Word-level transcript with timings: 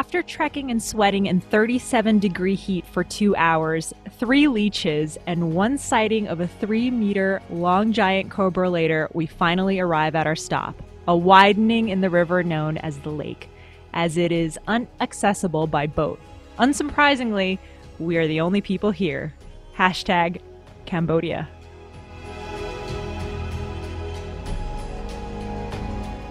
After 0.00 0.22
trekking 0.22 0.70
and 0.70 0.82
sweating 0.82 1.26
in 1.26 1.42
37 1.42 2.20
degree 2.20 2.54
heat 2.54 2.86
for 2.86 3.04
two 3.04 3.36
hours, 3.36 3.92
three 4.12 4.48
leeches, 4.48 5.18
and 5.26 5.54
one 5.54 5.76
sighting 5.76 6.26
of 6.26 6.40
a 6.40 6.46
three 6.46 6.90
meter 6.90 7.42
long 7.50 7.92
giant 7.92 8.30
cobra 8.30 8.70
later, 8.70 9.10
we 9.12 9.26
finally 9.26 9.78
arrive 9.78 10.14
at 10.14 10.26
our 10.26 10.34
stop, 10.34 10.82
a 11.06 11.14
widening 11.14 11.90
in 11.90 12.00
the 12.00 12.08
river 12.08 12.42
known 12.42 12.78
as 12.78 12.96
the 13.00 13.10
lake, 13.10 13.50
as 13.92 14.16
it 14.16 14.32
is 14.32 14.58
unaccessible 14.66 15.70
by 15.70 15.86
boat. 15.86 16.18
Unsurprisingly, 16.58 17.58
we 17.98 18.16
are 18.16 18.26
the 18.26 18.40
only 18.40 18.62
people 18.62 18.92
here. 18.92 19.34
Hashtag 19.76 20.40
Cambodia. 20.86 21.46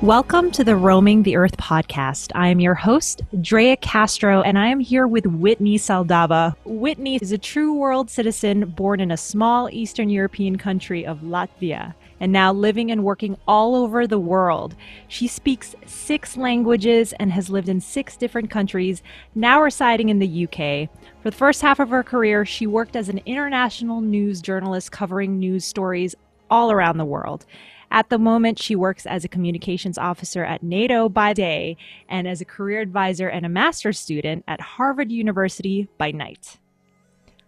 Welcome 0.01 0.51
to 0.51 0.63
the 0.63 0.77
Roaming 0.77 1.23
the 1.23 1.35
Earth 1.35 1.57
podcast. 1.57 2.31
I 2.33 2.47
am 2.47 2.61
your 2.61 2.73
host, 2.73 3.21
Drea 3.41 3.75
Castro, 3.75 4.41
and 4.41 4.57
I 4.57 4.67
am 4.67 4.79
here 4.79 5.05
with 5.05 5.25
Whitney 5.25 5.77
Saldaba. 5.77 6.55
Whitney 6.63 7.17
is 7.21 7.33
a 7.33 7.37
true 7.37 7.73
world 7.73 8.09
citizen 8.09 8.69
born 8.69 9.01
in 9.01 9.11
a 9.11 9.17
small 9.17 9.69
Eastern 9.69 10.09
European 10.09 10.57
country 10.57 11.05
of 11.05 11.19
Latvia 11.19 11.93
and 12.21 12.31
now 12.31 12.53
living 12.53 12.91
and 12.91 13.03
working 13.03 13.35
all 13.45 13.75
over 13.75 14.07
the 14.07 14.17
world. 14.17 14.73
She 15.09 15.27
speaks 15.27 15.75
six 15.85 16.37
languages 16.37 17.13
and 17.19 17.33
has 17.33 17.49
lived 17.49 17.67
in 17.67 17.81
six 17.81 18.15
different 18.15 18.49
countries, 18.49 19.03
now 19.35 19.61
residing 19.61 20.07
in 20.07 20.19
the 20.19 20.45
UK. 20.45 20.89
For 21.21 21.29
the 21.29 21.35
first 21.35 21.61
half 21.61 21.81
of 21.81 21.89
her 21.89 22.03
career, 22.03 22.45
she 22.45 22.67
worked 22.67 22.95
as 22.95 23.09
an 23.09 23.19
international 23.25 23.99
news 23.99 24.39
journalist 24.39 24.93
covering 24.93 25.39
news 25.39 25.65
stories 25.65 26.15
all 26.49 26.71
around 26.71 26.97
the 26.97 27.05
world. 27.05 27.45
At 27.91 28.09
the 28.09 28.19
moment, 28.19 28.59
she 28.59 28.75
works 28.75 29.05
as 29.05 29.25
a 29.25 29.29
communications 29.29 29.97
officer 29.97 30.43
at 30.43 30.61
NATO 30.61 31.09
by 31.09 31.33
day 31.33 31.75
and 32.07 32.27
as 32.27 32.39
a 32.39 32.45
career 32.45 32.81
advisor 32.81 33.27
and 33.27 33.45
a 33.45 33.49
master's 33.49 33.99
student 33.99 34.43
at 34.47 34.61
Harvard 34.61 35.11
University 35.11 35.87
by 35.97 36.11
night. 36.11 36.59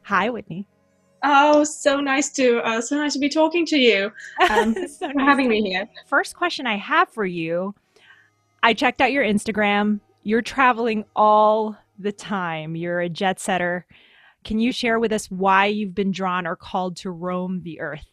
Hi, 0.03 0.29
Whitney. 0.29 0.65
Oh, 1.23 1.63
so 1.63 1.99
nice 1.99 2.31
to 2.31 2.57
uh, 2.65 2.81
so 2.81 2.97
nice 2.97 3.13
to 3.13 3.19
be 3.19 3.29
talking 3.29 3.65
to 3.67 3.77
you. 3.77 4.11
Um, 4.49 4.73
so 4.87 5.05
nice 5.07 5.13
for 5.13 5.19
having 5.19 5.47
me 5.47 5.61
here. 5.61 5.87
First 6.07 6.35
question 6.35 6.65
I 6.65 6.77
have 6.77 7.09
for 7.09 7.25
you: 7.25 7.75
I 8.63 8.73
checked 8.73 9.01
out 9.01 9.11
your 9.11 9.23
Instagram. 9.23 9.99
You're 10.23 10.41
traveling 10.41 11.05
all 11.15 11.77
the 11.99 12.11
time. 12.11 12.75
You're 12.75 13.01
a 13.01 13.09
jet 13.09 13.39
setter. 13.39 13.85
Can 14.43 14.59
you 14.59 14.71
share 14.71 14.99
with 14.99 15.11
us 15.11 15.29
why 15.29 15.67
you've 15.67 15.93
been 15.93 16.11
drawn 16.11 16.47
or 16.47 16.55
called 16.55 16.95
to 16.97 17.11
roam 17.11 17.61
the 17.61 17.79
earth? 17.79 18.07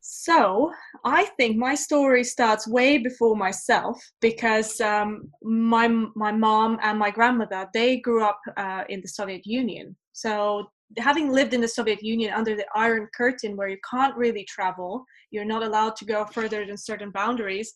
So 0.00 0.72
I 1.04 1.26
think 1.36 1.56
my 1.56 1.74
story 1.74 2.24
starts 2.24 2.66
way 2.66 2.98
before 2.98 3.36
myself 3.36 4.02
because 4.20 4.80
um, 4.80 5.30
my 5.42 5.88
my 6.16 6.32
mom 6.32 6.78
and 6.82 6.98
my 6.98 7.10
grandmother 7.10 7.68
they 7.74 7.98
grew 7.98 8.24
up 8.24 8.40
uh, 8.56 8.84
in 8.88 9.00
the 9.02 9.08
Soviet 9.08 9.46
Union. 9.46 9.96
So 10.12 10.70
having 10.98 11.30
lived 11.30 11.54
in 11.54 11.60
the 11.60 11.68
Soviet 11.68 12.02
Union 12.02 12.32
under 12.32 12.56
the 12.56 12.66
Iron 12.74 13.08
Curtain, 13.14 13.56
where 13.56 13.68
you 13.68 13.78
can't 13.88 14.16
really 14.16 14.44
travel, 14.44 15.04
you're 15.30 15.44
not 15.44 15.62
allowed 15.62 15.96
to 15.96 16.04
go 16.04 16.24
further 16.24 16.66
than 16.66 16.76
certain 16.76 17.10
boundaries. 17.10 17.74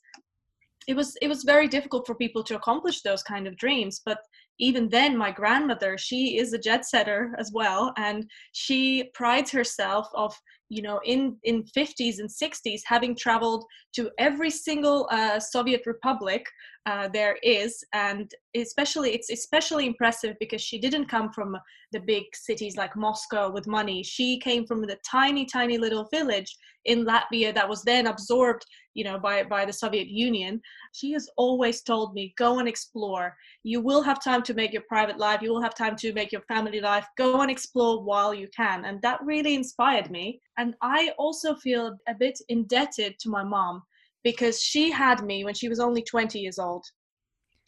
It 0.88 0.96
was 0.96 1.16
it 1.22 1.28
was 1.28 1.44
very 1.44 1.68
difficult 1.68 2.06
for 2.06 2.14
people 2.14 2.42
to 2.44 2.56
accomplish 2.56 3.02
those 3.02 3.22
kind 3.22 3.46
of 3.46 3.56
dreams. 3.56 4.00
But 4.04 4.18
even 4.58 4.88
then, 4.88 5.16
my 5.16 5.30
grandmother, 5.30 5.98
she 5.98 6.38
is 6.38 6.52
a 6.52 6.58
jet 6.58 6.86
setter 6.86 7.34
as 7.38 7.50
well, 7.52 7.92
and 7.96 8.28
she 8.52 9.10
prides 9.14 9.50
herself 9.50 10.08
of 10.14 10.34
you 10.74 10.82
know 10.82 11.00
in 11.04 11.36
in 11.44 11.62
50s 11.76 12.18
and 12.18 12.28
60s 12.28 12.80
having 12.84 13.14
traveled 13.14 13.64
to 13.94 14.10
every 14.18 14.50
single 14.50 15.08
uh, 15.10 15.38
soviet 15.38 15.82
republic 15.86 16.44
uh, 16.86 17.08
there 17.08 17.38
is 17.42 17.82
and 17.94 18.34
especially 18.54 19.14
it's 19.14 19.30
especially 19.30 19.86
impressive 19.86 20.36
because 20.38 20.60
she 20.60 20.78
didn't 20.78 21.06
come 21.06 21.32
from 21.32 21.56
the 21.92 22.00
big 22.00 22.24
cities 22.34 22.76
like 22.76 22.94
moscow 22.94 23.50
with 23.50 23.66
money. 23.66 24.02
She 24.02 24.38
came 24.38 24.66
from 24.66 24.82
the 24.82 24.98
tiny 25.08 25.46
tiny 25.46 25.78
little 25.78 26.08
village 26.12 26.56
in 26.84 27.06
latvia 27.06 27.54
that 27.54 27.68
was 27.68 27.82
then 27.82 28.06
absorbed 28.08 28.66
you 28.92 29.02
know 29.02 29.18
by 29.18 29.42
by 29.44 29.64
the 29.64 29.72
soviet 29.72 30.08
union. 30.08 30.60
She 30.92 31.12
has 31.12 31.28
always 31.38 31.80
told 31.80 32.12
me 32.12 32.34
go 32.36 32.58
and 32.58 32.68
explore. 32.68 33.34
You 33.62 33.80
will 33.80 34.02
have 34.02 34.22
time 34.22 34.42
to 34.42 34.54
make 34.54 34.72
your 34.72 34.82
private 34.82 35.18
life. 35.18 35.40
You 35.40 35.50
will 35.52 35.62
have 35.62 35.74
time 35.74 35.96
to 35.96 36.12
make 36.12 36.32
your 36.32 36.42
family 36.42 36.80
life. 36.80 37.06
Go 37.16 37.40
and 37.40 37.50
explore 37.50 38.02
while 38.02 38.34
you 38.34 38.48
can. 38.54 38.84
And 38.84 39.00
that 39.00 39.24
really 39.24 39.54
inspired 39.54 40.10
me. 40.10 40.40
And 40.58 40.74
i 40.82 41.12
also 41.18 41.54
feel 41.56 41.98
a 42.08 42.14
bit 42.14 42.38
indebted 42.48 43.18
to 43.20 43.30
my 43.30 43.42
mom 43.42 43.82
because 44.24 44.60
she 44.60 44.90
had 44.90 45.22
me 45.22 45.44
when 45.44 45.54
she 45.54 45.68
was 45.68 45.78
only 45.78 46.02
20 46.02 46.40
years 46.40 46.58
old. 46.58 46.84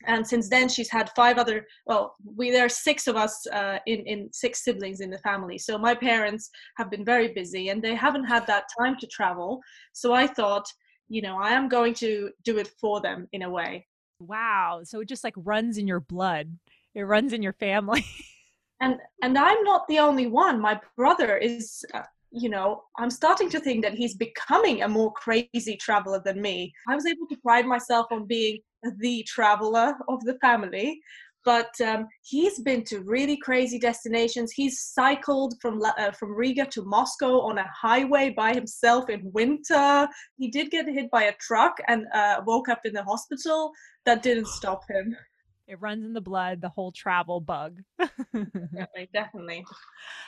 And 0.06 0.26
since 0.26 0.48
then 0.48 0.68
she's 0.68 0.90
had 0.90 1.10
five 1.16 1.38
other 1.38 1.66
well 1.86 2.14
we 2.36 2.50
there 2.50 2.66
are 2.66 2.68
six 2.68 3.06
of 3.06 3.16
us 3.16 3.46
uh, 3.46 3.78
in 3.86 4.00
in 4.06 4.28
six 4.32 4.64
siblings 4.64 5.00
in 5.00 5.10
the 5.10 5.18
family. 5.18 5.58
So 5.58 5.78
my 5.78 5.94
parents 5.94 6.50
have 6.76 6.90
been 6.90 7.04
very 7.04 7.32
busy 7.32 7.70
and 7.70 7.82
they 7.82 7.94
haven't 7.94 8.24
had 8.24 8.46
that 8.46 8.64
time 8.78 8.96
to 8.98 9.06
travel. 9.06 9.60
So 9.92 10.12
i 10.12 10.26
thought 10.26 10.66
you 11.08 11.22
know 11.22 11.38
i 11.38 11.50
am 11.50 11.68
going 11.68 11.94
to 11.94 12.30
do 12.44 12.58
it 12.58 12.68
for 12.80 13.00
them 13.00 13.26
in 13.32 13.42
a 13.42 13.50
way. 13.50 13.86
Wow. 14.18 14.80
So 14.84 15.00
it 15.00 15.08
just 15.08 15.24
like 15.24 15.34
runs 15.36 15.78
in 15.78 15.86
your 15.86 16.00
blood. 16.00 16.58
It 16.94 17.02
runs 17.02 17.32
in 17.32 17.42
your 17.42 17.54
family. 17.54 18.04
And 18.78 18.98
and 19.22 19.38
i'm 19.38 19.62
not 19.64 19.88
the 19.88 20.00
only 20.00 20.26
one. 20.26 20.60
My 20.60 20.78
brother 20.98 21.38
is 21.38 21.82
uh, 21.94 22.02
you 22.36 22.50
know, 22.50 22.82
I'm 22.98 23.10
starting 23.10 23.48
to 23.50 23.60
think 23.60 23.82
that 23.82 23.94
he's 23.94 24.14
becoming 24.14 24.82
a 24.82 24.88
more 24.88 25.12
crazy 25.14 25.76
traveler 25.80 26.20
than 26.22 26.42
me. 26.42 26.72
I 26.86 26.94
was 26.94 27.06
able 27.06 27.26
to 27.28 27.36
pride 27.38 27.66
myself 27.66 28.06
on 28.10 28.26
being 28.26 28.58
the 28.98 29.22
traveler 29.26 29.94
of 30.06 30.20
the 30.24 30.36
family, 30.42 31.00
but 31.46 31.70
um, 31.80 32.08
he's 32.22 32.60
been 32.60 32.84
to 32.84 33.00
really 33.00 33.38
crazy 33.38 33.78
destinations. 33.78 34.52
He's 34.52 34.80
cycled 34.80 35.54
from 35.62 35.80
uh, 35.82 36.10
from 36.10 36.34
Riga 36.34 36.66
to 36.66 36.82
Moscow 36.82 37.40
on 37.40 37.56
a 37.56 37.66
highway 37.74 38.34
by 38.36 38.52
himself 38.52 39.08
in 39.08 39.32
winter. 39.32 40.06
He 40.36 40.48
did 40.48 40.70
get 40.70 40.86
hit 40.86 41.10
by 41.10 41.24
a 41.24 41.34
truck 41.40 41.78
and 41.88 42.04
uh, 42.12 42.42
woke 42.46 42.68
up 42.68 42.80
in 42.84 42.92
the 42.92 43.04
hospital. 43.04 43.72
That 44.04 44.22
didn't 44.22 44.48
stop 44.48 44.82
him. 44.90 45.16
It 45.66 45.80
runs 45.80 46.04
in 46.04 46.12
the 46.12 46.20
blood, 46.20 46.60
the 46.60 46.68
whole 46.68 46.92
travel 46.92 47.40
bug. 47.40 47.80
definitely, 47.98 49.08
definitely. 49.12 49.64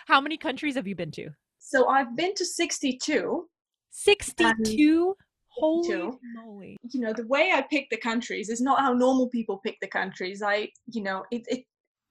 How 0.07 0.21
many 0.23 0.39
countries 0.39 0.75
have 0.75 0.89
you 0.89 0.97
been 0.97 1.13
to? 1.13 1.31
So 1.69 1.87
I've 1.89 2.17
been 2.17 2.35
to 2.37 2.47
62. 2.47 3.47
62? 3.91 5.17
Holy 5.49 6.11
moly. 6.35 6.79
You 6.91 7.01
know, 7.01 7.13
the 7.13 7.27
way 7.27 7.53
I 7.55 7.61
pick 7.61 7.91
the 7.91 7.99
countries 7.99 8.49
is 8.49 8.63
not 8.63 8.81
how 8.81 8.95
normal 8.95 9.29
people 9.29 9.61
pick 9.63 9.77
the 9.83 9.87
countries. 9.87 10.41
I, 10.41 10.71
you 10.87 11.03
know, 11.03 11.25
it, 11.31 11.43
it 11.47 11.65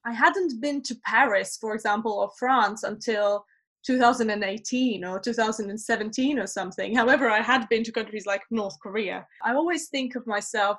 I 0.06 0.14
hadn't 0.14 0.62
been 0.62 0.84
to 0.84 0.96
Paris, 1.04 1.58
for 1.60 1.74
example, 1.74 2.12
or 2.12 2.30
France 2.38 2.84
until 2.84 3.44
2018 3.84 5.04
or 5.04 5.20
2017 5.20 6.38
or 6.38 6.46
something. 6.46 6.96
However, 6.96 7.28
I 7.28 7.42
had 7.42 7.68
been 7.68 7.84
to 7.86 7.92
countries 7.92 8.28
like 8.28 8.44
North 8.52 8.78
Korea. 8.80 9.26
I 9.44 9.56
always 9.56 9.88
think 9.90 10.16
of 10.16 10.28
myself 10.28 10.78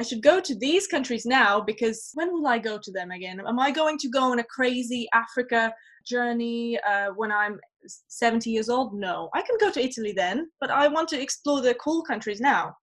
I 0.00 0.02
should 0.02 0.22
go 0.22 0.40
to 0.40 0.54
these 0.54 0.86
countries 0.86 1.26
now 1.26 1.60
because 1.60 2.10
when 2.14 2.32
will 2.32 2.46
I 2.46 2.58
go 2.58 2.78
to 2.78 2.90
them 2.90 3.10
again? 3.10 3.38
Am 3.46 3.58
I 3.58 3.70
going 3.70 3.98
to 3.98 4.08
go 4.08 4.32
on 4.32 4.38
a 4.38 4.44
crazy 4.44 5.06
Africa 5.12 5.74
journey 6.06 6.78
uh, 6.88 7.08
when 7.16 7.30
I'm 7.30 7.60
70 7.86 8.50
years 8.50 8.68
old? 8.68 8.94
No. 8.94 9.28
I 9.34 9.42
can 9.42 9.56
go 9.58 9.70
to 9.70 9.84
Italy 9.84 10.12
then, 10.12 10.50
but 10.60 10.70
I 10.70 10.88
want 10.88 11.08
to 11.10 11.20
explore 11.20 11.60
the 11.60 11.74
cool 11.74 12.02
countries 12.02 12.40
now. 12.40 12.74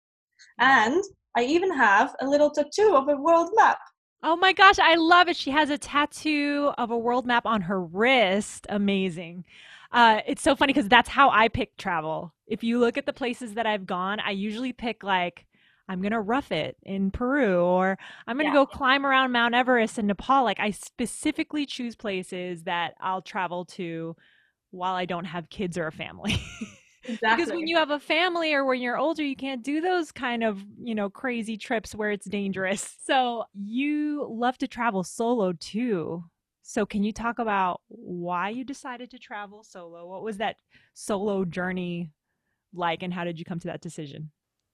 And 0.59 1.03
I 1.35 1.43
even 1.43 1.73
have 1.75 2.15
a 2.21 2.27
little 2.27 2.49
tattoo 2.49 2.95
of 2.95 3.07
a 3.09 3.15
world 3.15 3.51
map. 3.55 3.79
Oh 4.23 4.35
my 4.35 4.53
gosh, 4.53 4.79
I 4.79 4.95
love 4.95 5.27
it. 5.27 5.35
She 5.35 5.51
has 5.51 5.69
a 5.69 5.77
tattoo 5.77 6.71
of 6.77 6.89
a 6.89 6.97
world 6.97 7.25
map 7.25 7.45
on 7.45 7.61
her 7.61 7.81
wrist. 7.81 8.65
Amazing. 8.69 9.45
Uh, 9.91 10.21
it's 10.25 10.41
so 10.41 10.55
funny 10.55 10.73
because 10.73 10.89
that's 10.89 11.09
how 11.09 11.29
I 11.29 11.47
pick 11.47 11.77
travel. 11.77 12.33
If 12.47 12.63
you 12.63 12.79
look 12.79 12.97
at 12.97 13.05
the 13.05 13.13
places 13.13 13.53
that 13.53 13.65
I've 13.65 13.85
gone, 13.85 14.19
I 14.19 14.31
usually 14.31 14.73
pick 14.73 15.03
like 15.03 15.45
I'm 15.89 16.01
going 16.01 16.11
to 16.11 16.19
rough 16.19 16.51
it 16.51 16.75
in 16.83 17.11
Peru 17.11 17.59
or 17.61 17.97
I'm 18.25 18.35
going 18.35 18.47
to 18.47 18.49
yeah. 18.49 18.65
go 18.65 18.65
climb 18.65 19.05
around 19.05 19.31
Mount 19.31 19.55
Everest 19.55 19.97
in 19.97 20.07
Nepal. 20.07 20.43
Like 20.43 20.59
I 20.59 20.71
specifically 20.71 21.65
choose 21.65 21.95
places 21.95 22.63
that 22.63 22.95
I'll 22.99 23.21
travel 23.21 23.65
to 23.65 24.15
while 24.71 24.95
I 24.95 25.05
don't 25.05 25.25
have 25.25 25.49
kids 25.49 25.77
or 25.77 25.87
a 25.87 25.91
family. 25.91 26.41
Exactly. 27.03 27.17
because 27.35 27.49
when 27.49 27.67
you 27.67 27.77
have 27.77 27.91
a 27.91 27.99
family 27.99 28.53
or 28.53 28.65
when 28.65 28.81
you're 28.81 28.97
older, 28.97 29.23
you 29.23 29.35
can't 29.35 29.63
do 29.63 29.81
those 29.81 30.11
kind 30.11 30.43
of, 30.43 30.63
you 30.81 30.95
know, 30.95 31.09
crazy 31.09 31.57
trips 31.57 31.95
where 31.95 32.11
it's 32.11 32.25
dangerous. 32.25 32.95
So 33.07 33.45
you 33.53 34.27
love 34.29 34.57
to 34.57 34.67
travel 34.67 35.03
solo 35.03 35.53
too. 35.53 36.25
So 36.61 36.85
can 36.85 37.03
you 37.03 37.13
talk 37.13 37.39
about 37.39 37.79
why 37.87 38.49
you 38.49 38.65
decided 38.65 39.09
to 39.11 39.17
travel 39.17 39.63
solo? 39.63 40.05
What 40.05 40.23
was 40.23 40.37
that 40.37 40.57
solo 40.93 41.45
journey 41.45 42.11
like 42.73 43.03
and 43.03 43.13
how 43.13 43.23
did 43.23 43.39
you 43.39 43.45
come 43.45 43.59
to 43.59 43.67
that 43.67 43.81
decision? 43.81 44.31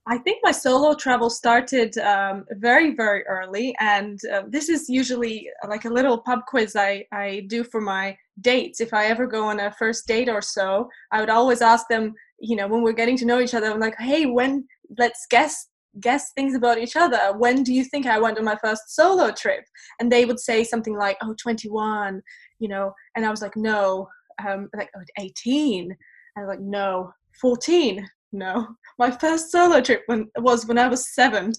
I 0.08 0.18
think 0.18 0.40
my 0.44 0.52
solo 0.52 0.96
travel 0.96 1.30
started 1.30 1.98
um, 2.00 2.46
very, 2.52 2.94
very 2.96 3.24
early. 3.28 3.74
And 3.80 4.20
uh, 4.34 4.42
this 4.50 4.68
is 4.68 4.90
usually 4.90 5.48
like 5.70 5.86
a 5.86 5.90
little 5.90 6.18
pub 6.18 6.40
quiz 6.48 6.76
I, 6.76 7.06
I 7.12 7.46
do 7.48 7.64
for 7.64 7.80
my 7.80 8.18
dates. 8.42 8.82
If 8.82 8.94
I 8.94 9.06
ever 9.06 9.28
go 9.28 9.46
on 9.46 9.60
a 9.60 9.72
first 9.72 10.08
date 10.08 10.30
or 10.30 10.42
so, 10.42 10.90
I 11.12 11.20
would 11.20 11.30
always 11.30 11.62
ask 11.62 11.88
them, 11.88 12.14
you 12.40 12.56
know, 12.56 12.68
when 12.68 12.82
we're 12.82 12.94
getting 12.94 13.18
to 13.18 13.26
know 13.26 13.40
each 13.40 13.54
other, 13.54 13.72
I'm 13.72 13.80
like, 13.80 14.00
hey, 14.00 14.26
when, 14.26 14.68
let's 14.98 15.26
guess 15.30 15.68
guess 16.00 16.32
things 16.34 16.56
about 16.56 16.80
each 16.80 16.96
other. 16.96 17.34
When 17.38 17.64
do 17.64 17.74
you 17.74 17.84
think 17.84 18.06
I 18.06 18.20
went 18.20 18.38
on 18.38 18.46
my 18.46 18.58
first 18.64 18.96
solo 18.96 19.32
trip? 19.32 19.64
And 20.00 20.12
they 20.12 20.26
would 20.26 20.40
say 20.40 20.64
something 20.64 20.98
like, 20.98 21.18
oh, 21.22 21.36
21, 21.42 22.22
you 22.60 22.68
know, 22.68 22.94
and 23.16 23.26
I 23.26 23.30
was 23.30 23.42
like, 23.42 23.56
no, 23.56 24.08
um, 24.48 24.70
like 24.76 24.90
oh, 24.98 25.02
18. 25.20 25.84
And 25.84 25.96
I 26.36 26.42
was 26.42 26.50
like, 26.50 26.62
no, 26.62 27.14
14. 27.40 28.08
No, 28.32 28.68
my 29.00 29.12
first 29.12 29.52
solo 29.52 29.82
trip 29.82 30.04
when, 30.08 30.30
was 30.38 30.66
when 30.66 30.78
I 30.78 30.88
was 30.88 31.14
seven. 31.14 31.54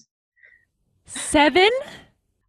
Seven? 1.05 1.69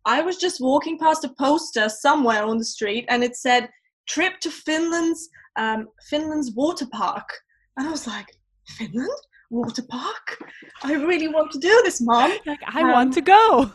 I 0.04 0.22
was 0.22 0.36
just 0.36 0.60
walking 0.60 0.98
past 0.98 1.24
a 1.24 1.34
poster 1.38 1.88
somewhere 1.88 2.44
on 2.44 2.58
the 2.58 2.64
street 2.64 3.04
and 3.08 3.22
it 3.22 3.36
said, 3.36 3.68
trip 4.06 4.40
to 4.40 4.50
Finland's 4.50 5.28
um, 5.56 5.88
Finland's 6.08 6.52
water 6.52 6.86
park. 6.92 7.28
And 7.76 7.88
I 7.88 7.90
was 7.90 8.06
like, 8.06 8.26
Finland? 8.68 9.10
Water 9.50 9.82
park? 9.88 10.38
I 10.82 10.94
really 10.94 11.28
want 11.28 11.52
to 11.52 11.58
do 11.58 11.80
this, 11.84 12.00
mom. 12.00 12.32
Like, 12.46 12.58
I 12.66 12.82
um, 12.82 12.92
want 12.92 13.14
to 13.14 13.20
go. 13.20 13.70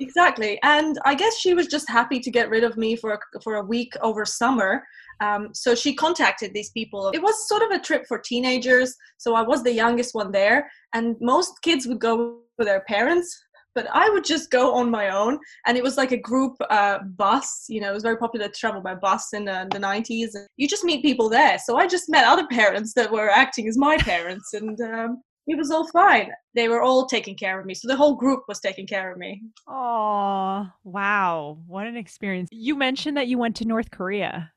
Exactly. 0.00 0.58
And 0.62 0.98
I 1.04 1.14
guess 1.14 1.38
she 1.38 1.54
was 1.54 1.66
just 1.66 1.88
happy 1.88 2.20
to 2.20 2.30
get 2.30 2.50
rid 2.50 2.64
of 2.64 2.76
me 2.76 2.96
for 2.96 3.12
a, 3.12 3.18
for 3.42 3.56
a 3.56 3.62
week 3.62 3.92
over 4.02 4.24
summer. 4.24 4.82
Um, 5.20 5.50
so 5.54 5.74
she 5.74 5.94
contacted 5.94 6.52
these 6.52 6.70
people. 6.70 7.10
It 7.14 7.22
was 7.22 7.48
sort 7.48 7.62
of 7.62 7.70
a 7.70 7.78
trip 7.78 8.04
for 8.06 8.18
teenagers. 8.18 8.94
So 9.18 9.34
I 9.34 9.42
was 9.42 9.62
the 9.62 9.72
youngest 9.72 10.14
one 10.14 10.32
there. 10.32 10.70
And 10.92 11.16
most 11.20 11.62
kids 11.62 11.86
would 11.86 12.00
go 12.00 12.40
with 12.58 12.66
their 12.66 12.80
parents 12.80 13.43
but 13.74 13.86
I 13.92 14.08
would 14.10 14.24
just 14.24 14.50
go 14.50 14.74
on 14.74 14.90
my 14.90 15.08
own. 15.08 15.38
And 15.66 15.76
it 15.76 15.82
was 15.82 15.96
like 15.96 16.12
a 16.12 16.16
group 16.16 16.56
uh, 16.70 17.00
bus. 17.16 17.66
You 17.68 17.80
know, 17.80 17.90
it 17.90 17.94
was 17.94 18.02
very 18.02 18.16
popular 18.16 18.48
to 18.48 18.52
travel 18.52 18.80
by 18.80 18.94
bus 18.94 19.32
in 19.32 19.48
uh, 19.48 19.66
the 19.70 19.78
90s. 19.78 20.30
And 20.34 20.46
You 20.56 20.68
just 20.68 20.84
meet 20.84 21.02
people 21.02 21.28
there. 21.28 21.58
So 21.58 21.76
I 21.76 21.86
just 21.86 22.08
met 22.08 22.26
other 22.26 22.46
parents 22.48 22.94
that 22.94 23.10
were 23.10 23.28
acting 23.28 23.68
as 23.68 23.76
my 23.76 23.96
parents, 23.98 24.54
and 24.54 24.80
um, 24.80 25.22
it 25.46 25.58
was 25.58 25.70
all 25.70 25.88
fine. 25.88 26.30
They 26.54 26.68
were 26.68 26.82
all 26.82 27.06
taking 27.06 27.36
care 27.36 27.58
of 27.58 27.66
me. 27.66 27.74
So 27.74 27.88
the 27.88 27.96
whole 27.96 28.14
group 28.14 28.44
was 28.48 28.60
taking 28.60 28.86
care 28.86 29.12
of 29.12 29.18
me. 29.18 29.42
Oh, 29.68 30.66
wow. 30.84 31.58
What 31.66 31.86
an 31.86 31.96
experience. 31.96 32.48
You 32.52 32.76
mentioned 32.76 33.16
that 33.16 33.28
you 33.28 33.38
went 33.38 33.56
to 33.56 33.64
North 33.64 33.90
Korea. 33.90 34.52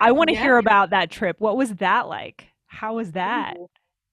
I 0.00 0.12
want 0.12 0.28
to 0.28 0.34
yeah. 0.34 0.42
hear 0.42 0.58
about 0.58 0.90
that 0.90 1.10
trip. 1.10 1.36
What 1.38 1.56
was 1.56 1.74
that 1.76 2.08
like? 2.08 2.46
How 2.66 2.94
was 2.94 3.12
that? 3.12 3.54
Ooh 3.58 3.68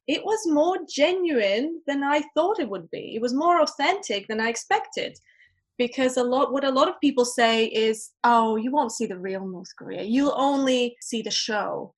it 0.10 0.26
was 0.26 0.40
more 0.48 0.80
genuine 0.90 1.82
than 1.86 2.04
I 2.04 2.24
thought 2.34 2.60
it 2.60 2.68
would 2.68 2.90
be. 2.90 3.14
It 3.16 3.22
was 3.22 3.34
more 3.36 3.62
authentic 3.62 4.28
than 4.28 4.42
I 4.42 4.50
expected. 4.50 5.16
Because 5.78 6.18
a 6.18 6.24
lot, 6.24 6.52
what 6.52 6.64
a 6.66 6.72
lot 6.72 6.90
of 6.90 7.00
people 7.00 7.24
say 7.24 7.68
is, 7.68 8.10
"Oh, 8.24 8.56
you 8.58 8.72
won't 8.72 8.92
see 8.92 9.06
the 9.06 9.20
real 9.28 9.46
North 9.46 9.74
Korea. 9.78 10.02
You'll 10.02 10.36
only 10.36 10.98
see 11.00 11.22
the 11.22 11.32
show," 11.32 11.94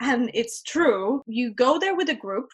and 0.00 0.30
it's 0.34 0.62
true. 0.62 1.22
You 1.26 1.54
go 1.54 1.78
there 1.78 1.96
with 1.96 2.10
a 2.10 2.22
group. 2.24 2.48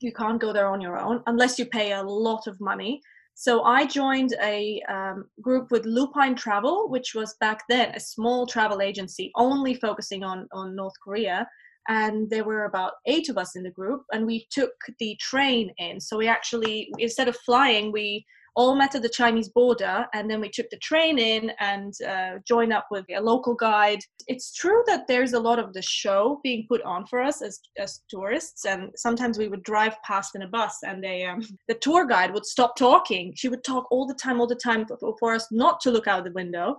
You 0.00 0.12
can't 0.12 0.40
go 0.40 0.52
there 0.52 0.68
on 0.68 0.80
your 0.80 0.98
own 0.98 1.22
unless 1.26 1.58
you 1.58 1.66
pay 1.66 1.92
a 1.92 2.02
lot 2.02 2.46
of 2.48 2.60
money. 2.60 3.00
So 3.34 3.62
I 3.62 3.86
joined 3.86 4.34
a 4.42 4.82
um, 4.96 5.18
group 5.40 5.70
with 5.70 5.86
Lupine 5.86 6.34
Travel, 6.34 6.88
which 6.90 7.14
was 7.14 7.36
back 7.40 7.60
then 7.68 7.94
a 7.94 8.00
small 8.00 8.46
travel 8.46 8.82
agency 8.82 9.30
only 9.36 9.74
focusing 9.74 10.22
on 10.24 10.48
on 10.52 10.76
North 10.76 10.98
Korea 11.04 11.48
and 11.88 12.30
there 12.30 12.44
were 12.44 12.64
about 12.64 12.92
eight 13.06 13.28
of 13.28 13.38
us 13.38 13.56
in 13.56 13.62
the 13.62 13.70
group 13.70 14.02
and 14.12 14.26
we 14.26 14.46
took 14.50 14.72
the 14.98 15.16
train 15.20 15.72
in. 15.78 16.00
So 16.00 16.16
we 16.16 16.28
actually 16.28 16.90
instead 16.98 17.28
of 17.28 17.36
flying 17.36 17.92
we 17.92 18.24
all 18.56 18.76
met 18.76 18.94
at 18.94 19.02
the 19.02 19.08
chinese 19.08 19.48
border 19.48 20.06
and 20.14 20.30
then 20.30 20.40
we 20.40 20.48
took 20.48 20.70
the 20.70 20.78
train 20.78 21.18
in 21.18 21.50
and 21.58 21.92
uh, 22.06 22.38
joined 22.46 22.72
up 22.72 22.86
with 22.90 23.04
a 23.14 23.20
local 23.20 23.54
guide. 23.54 23.98
It's 24.28 24.54
true 24.54 24.82
that 24.86 25.06
there's 25.08 25.32
a 25.32 25.40
lot 25.40 25.58
of 25.58 25.72
the 25.72 25.82
show 25.82 26.40
being 26.44 26.64
put 26.68 26.80
on 26.82 27.04
for 27.06 27.20
us 27.20 27.42
as, 27.42 27.58
as 27.78 28.02
tourists 28.08 28.64
and 28.64 28.90
sometimes 28.96 29.38
we 29.38 29.48
would 29.48 29.64
drive 29.64 29.96
past 30.04 30.36
in 30.36 30.42
a 30.42 30.48
bus 30.48 30.78
and 30.84 31.02
they 31.02 31.24
um, 31.24 31.42
the 31.68 31.74
tour 31.74 32.06
guide 32.06 32.32
would 32.32 32.46
stop 32.46 32.76
talking. 32.76 33.32
She 33.34 33.48
would 33.48 33.64
talk 33.64 33.90
all 33.90 34.06
the 34.06 34.14
time 34.14 34.40
all 34.40 34.46
the 34.46 34.54
time 34.54 34.86
for, 34.86 35.16
for 35.18 35.34
us 35.34 35.48
not 35.50 35.80
to 35.80 35.90
look 35.90 36.06
out 36.06 36.24
the 36.24 36.32
window 36.32 36.76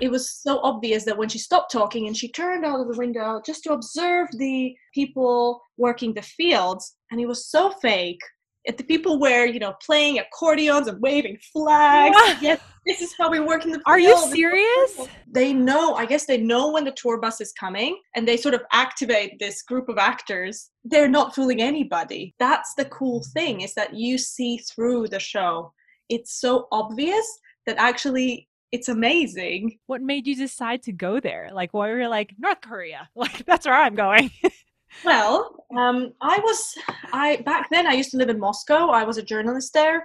it 0.00 0.10
was 0.10 0.30
so 0.30 0.58
obvious 0.62 1.04
that 1.04 1.16
when 1.16 1.28
she 1.28 1.38
stopped 1.38 1.70
talking 1.70 2.06
and 2.06 2.16
she 2.16 2.30
turned 2.30 2.64
out 2.64 2.80
of 2.80 2.88
the 2.88 2.98
window 2.98 3.40
just 3.46 3.62
to 3.64 3.72
observe 3.72 4.28
the 4.32 4.74
people 4.94 5.62
working 5.76 6.12
the 6.12 6.22
fields, 6.22 6.96
and 7.10 7.20
it 7.20 7.26
was 7.26 7.46
so 7.48 7.70
fake. 7.70 8.20
If 8.64 8.76
the 8.76 8.84
people 8.84 9.20
were, 9.20 9.44
you 9.44 9.58
know, 9.58 9.74
playing 9.84 10.18
accordions 10.18 10.86
and 10.86 11.00
waving 11.00 11.38
flags. 11.52 12.16
Yes, 12.40 12.60
this 12.86 13.00
is 13.00 13.12
how 13.18 13.30
we 13.30 13.40
work 13.40 13.64
in 13.64 13.70
the. 13.70 13.78
Fields. 13.78 13.86
Are 13.86 13.98
you 13.98 14.16
serious? 14.18 15.08
They 15.28 15.52
know. 15.52 15.94
I 15.94 16.06
guess 16.06 16.26
they 16.26 16.38
know 16.38 16.70
when 16.70 16.84
the 16.84 16.92
tour 16.92 17.20
bus 17.20 17.40
is 17.40 17.52
coming, 17.52 18.00
and 18.14 18.26
they 18.26 18.36
sort 18.36 18.54
of 18.54 18.62
activate 18.72 19.38
this 19.38 19.62
group 19.62 19.88
of 19.88 19.98
actors. 19.98 20.70
They're 20.84 21.08
not 21.08 21.34
fooling 21.34 21.60
anybody. 21.60 22.34
That's 22.38 22.74
the 22.74 22.84
cool 22.86 23.24
thing 23.34 23.62
is 23.62 23.74
that 23.74 23.94
you 23.94 24.16
see 24.18 24.58
through 24.58 25.08
the 25.08 25.20
show. 25.20 25.72
It's 26.08 26.40
so 26.40 26.68
obvious 26.70 27.26
that 27.66 27.78
actually 27.78 28.48
it's 28.72 28.88
amazing. 28.88 29.78
What 29.86 30.00
made 30.00 30.26
you 30.26 30.34
decide 30.34 30.82
to 30.84 30.92
go 30.92 31.20
there? 31.20 31.50
Like, 31.52 31.72
why 31.74 31.88
were 31.90 32.00
you 32.00 32.08
like 32.08 32.34
North 32.38 32.62
Korea? 32.62 33.08
Like, 33.14 33.44
that's 33.44 33.66
where 33.66 33.74
I'm 33.74 33.94
going. 33.94 34.30
well, 35.04 35.64
um, 35.76 36.14
I 36.20 36.38
was 36.38 36.74
I 37.12 37.36
back 37.44 37.68
then. 37.70 37.86
I 37.86 37.92
used 37.92 38.10
to 38.12 38.16
live 38.16 38.30
in 38.30 38.40
Moscow. 38.40 38.88
I 38.88 39.04
was 39.04 39.18
a 39.18 39.22
journalist 39.22 39.74
there, 39.74 40.02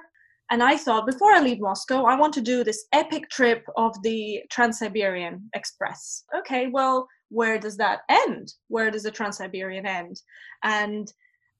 and 0.51 0.61
I 0.61 0.77
thought 0.77 1.07
before 1.07 1.31
I 1.31 1.41
leave 1.41 1.61
Moscow, 1.61 2.03
I 2.03 2.15
want 2.15 2.33
to 2.35 2.41
do 2.41 2.63
this 2.63 2.85
epic 2.91 3.29
trip 3.29 3.65
of 3.77 3.95
the 4.03 4.43
Trans-Siberian 4.51 5.49
Express. 5.55 6.23
Okay, 6.37 6.67
well, 6.67 7.07
where 7.29 7.57
does 7.57 7.77
that 7.77 8.01
end? 8.09 8.53
Where 8.67 8.91
does 8.91 9.03
the 9.03 9.11
Trans-Siberian 9.11 9.85
end? 9.85 10.21
And 10.63 11.11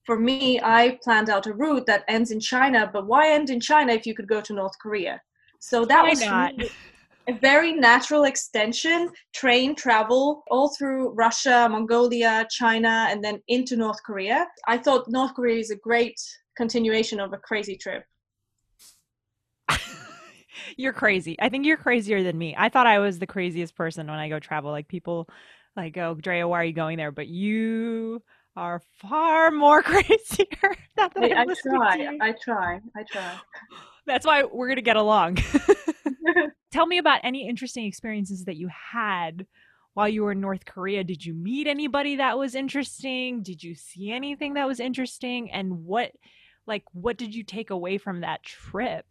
for 0.04 0.20
me, 0.20 0.60
I 0.62 1.00
planned 1.04 1.30
out 1.30 1.48
a 1.48 1.54
route 1.54 1.86
that 1.86 2.04
ends 2.08 2.32
in 2.32 2.40
China. 2.40 2.90
But 2.92 3.08
why 3.08 3.34
end 3.34 3.50
in 3.50 3.60
China 3.60 3.94
if 3.94 4.06
you 4.06 4.14
could 4.14 4.28
go 4.28 4.42
to 4.42 4.54
North 4.54 4.78
Korea? 4.82 5.22
So 5.60 5.86
that 5.86 6.04
why 6.04 6.10
was 6.10 6.22
not? 6.22 6.54
A 7.28 7.34
very 7.34 7.74
natural 7.74 8.24
extension 8.24 9.10
train 9.34 9.76
travel 9.76 10.44
all 10.50 10.74
through 10.78 11.12
Russia, 11.12 11.68
Mongolia, 11.70 12.48
China, 12.50 13.08
and 13.10 13.24
then 13.24 13.42
into 13.48 13.76
North 13.76 14.02
Korea. 14.04 14.48
I 14.68 14.78
thought 14.78 15.10
North 15.10 15.34
Korea 15.34 15.60
is 15.60 15.70
a 15.70 15.76
great 15.76 16.20
continuation 16.56 17.20
of 17.20 17.34
a 17.34 17.38
crazy 17.38 17.76
trip. 17.76 18.04
you're 20.78 20.94
crazy. 20.94 21.36
I 21.40 21.50
think 21.50 21.66
you're 21.66 21.78
crazier 21.78 22.24
than 22.24 22.38
me. 22.38 22.56
I 22.58 22.70
thought 22.70 22.88
I 22.88 23.00
was 23.00 23.20
the 23.20 23.28
craziest 23.28 23.76
person 23.76 24.08
when 24.08 24.20
I 24.20 24.30
go 24.30 24.40
travel. 24.40 24.72
Like 24.72 24.88
people 24.88 25.28
like, 25.76 25.98
oh, 25.98 26.16
Drea, 26.16 26.48
why 26.48 26.62
are 26.62 26.66
you 26.66 26.74
going 26.74 26.98
there? 26.98 27.12
But 27.12 27.28
you 27.28 28.24
are 28.56 28.82
far 29.02 29.52
more 29.52 29.84
crazier. 29.84 30.76
I, 30.98 31.10
I 31.18 31.46
try. 31.62 32.18
I 32.22 32.34
try. 32.42 32.80
I 32.96 33.04
try. 33.12 33.34
That's 34.06 34.26
why 34.26 34.46
we're 34.46 34.68
going 34.68 34.78
to 34.78 34.82
get 34.82 34.96
along. 34.96 35.40
Tell 36.72 36.86
me 36.86 36.98
about 36.98 37.22
any 37.24 37.48
interesting 37.48 37.86
experiences 37.86 38.46
that 38.46 38.58
you 38.58 38.70
had 38.70 39.46
while 39.94 40.08
you 40.08 40.24
were 40.24 40.34
in 40.34 40.42
North 40.42 40.66
Korea. 40.66 41.04
Did 41.04 41.26
you 41.26 41.34
meet 41.34 41.66
anybody 41.68 42.18
that 42.18 42.38
was 42.38 42.56
interesting? 42.56 43.42
Did 43.42 43.64
you 43.64 43.74
see 43.74 44.12
anything 44.12 44.54
that 44.56 44.68
was 44.68 44.80
interesting? 44.80 45.52
And 45.52 45.86
what 45.86 46.12
like 46.66 46.84
what 46.92 47.18
did 47.18 47.34
you 47.34 47.44
take 47.44 47.70
away 47.70 47.98
from 47.98 48.22
that 48.22 48.44
trip? 48.44 49.06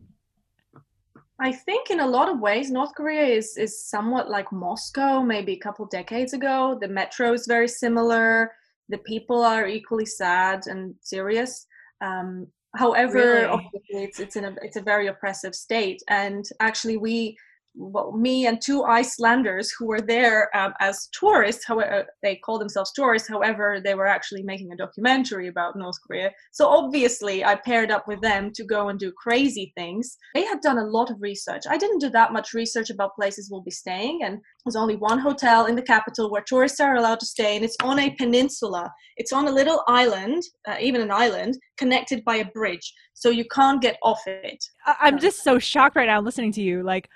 I 1.41 1.53
think 1.53 1.91
in 1.91 2.01
a 2.01 2.07
lot 2.07 2.29
of 2.29 2.41
ways 2.41 2.71
North 2.71 2.95
Korea 2.95 3.25
is 3.25 3.57
is 3.57 3.85
somewhat 3.85 4.31
like 4.31 4.53
Moscow 4.53 5.23
maybe 5.23 5.55
a 5.55 5.59
couple 5.59 5.87
decades 5.87 6.35
ago. 6.35 6.79
The 6.81 6.89
metro 6.89 7.33
is 7.33 7.47
very 7.47 7.69
similar. 7.69 8.53
The 8.89 8.99
people 8.99 9.43
are 9.43 9.67
equally 9.67 10.07
sad 10.07 10.67
and 10.67 10.95
serious. 11.01 11.67
Um, 12.01 12.49
However, 12.77 13.19
really? 13.19 13.71
it's 13.89 14.21
it's 14.21 14.37
in 14.37 14.45
a 14.45 14.55
it's 14.63 14.77
a 14.77 14.83
very 14.83 15.07
oppressive 15.07 15.55
state, 15.55 16.03
and 16.09 16.45
actually 16.61 16.97
we 16.97 17.37
well, 17.77 18.13
me 18.13 18.47
and 18.47 18.61
two 18.61 18.85
Icelanders 18.85 19.71
who 19.79 19.87
were 19.87 20.01
there 20.01 20.55
um, 20.57 20.73
as 20.81 21.09
tourists. 21.13 21.65
However, 21.67 22.07
they 22.23 22.37
call 22.37 22.59
themselves 22.59 22.93
tourists. 22.93 23.29
However, 23.29 23.81
they 23.85 23.95
were 23.95 24.07
actually 24.07 24.43
making 24.43 24.73
a 24.73 24.77
documentary 24.77 25.49
about 25.49 25.77
North 25.77 25.97
Korea. 26.07 26.31
So 26.53 26.67
obviously, 26.69 27.45
I 27.45 27.55
paired 27.55 27.91
up 27.91 28.09
with 28.09 28.21
them 28.23 28.51
to 28.55 28.65
go 28.65 28.89
and 28.89 28.99
do 28.99 29.13
crazy 29.13 29.73
things. 29.77 30.17
They 30.35 30.45
had 30.45 30.61
done 30.63 30.79
a 30.79 30.87
lot 30.87 31.11
of 31.11 31.21
research. 31.21 31.65
I 31.69 31.77
didn't 31.77 32.01
do 32.01 32.11
that 32.11 32.33
much 32.33 32.55
research 32.55 32.91
about 32.91 33.15
places 33.15 33.49
we'll 33.51 33.63
be 33.63 33.71
staying, 33.71 34.21
and 34.25 34.39
there's 34.65 34.77
only 34.77 34.97
one 34.97 35.19
hotel 35.19 35.67
in 35.67 35.77
the 35.77 35.83
capital 35.83 36.31
where 36.31 36.43
tourists 36.47 36.81
are 36.81 36.97
allowed 36.97 37.21
to 37.21 37.27
stay, 37.27 37.57
and 37.57 37.65
it's 37.65 37.77
on 37.83 37.99
a 37.99 38.11
peninsula. 38.17 38.91
It's 39.19 39.33
on 39.33 39.49
a 39.49 39.53
little 39.53 39.83
island, 39.87 40.43
uh, 40.69 40.77
even 40.81 41.03
an 41.03 41.11
island, 41.11 41.59
connected 41.77 42.25
by 42.25 42.37
a 42.37 42.45
bridge, 42.47 42.93
so 43.13 43.29
you 43.29 43.45
can't 43.53 43.83
get 43.83 43.99
off 44.03 44.21
it. 44.27 44.65
I'm 44.87 45.19
just 45.19 45.45
so 45.45 45.59
shocked 45.59 45.97
right 45.97 46.07
now 46.07 46.21
listening 46.21 46.53
to 46.53 46.63
you. 46.63 46.83
Like 46.83 47.09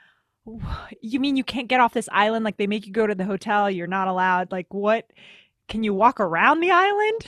you 1.01 1.21
mean 1.21 1.37
you 1.37 1.45
can't 1.45 1.69
get 1.69 1.81
off 1.81 1.93
this 1.93 2.09
island? 2.13 2.45
Like 2.45 2.57
they 2.57 2.67
make 2.67 2.87
you 2.87 2.93
go 2.93 3.07
to 3.07 3.15
the 3.15 3.25
hotel, 3.25 3.71
you're 3.71 3.87
not 3.87 4.09
allowed. 4.09 4.53
Like 4.53 4.73
what? 4.73 5.11
Can 5.69 5.83
you 5.83 5.95
walk 5.95 6.21
around 6.21 6.61
the 6.61 6.71
island? 6.71 7.27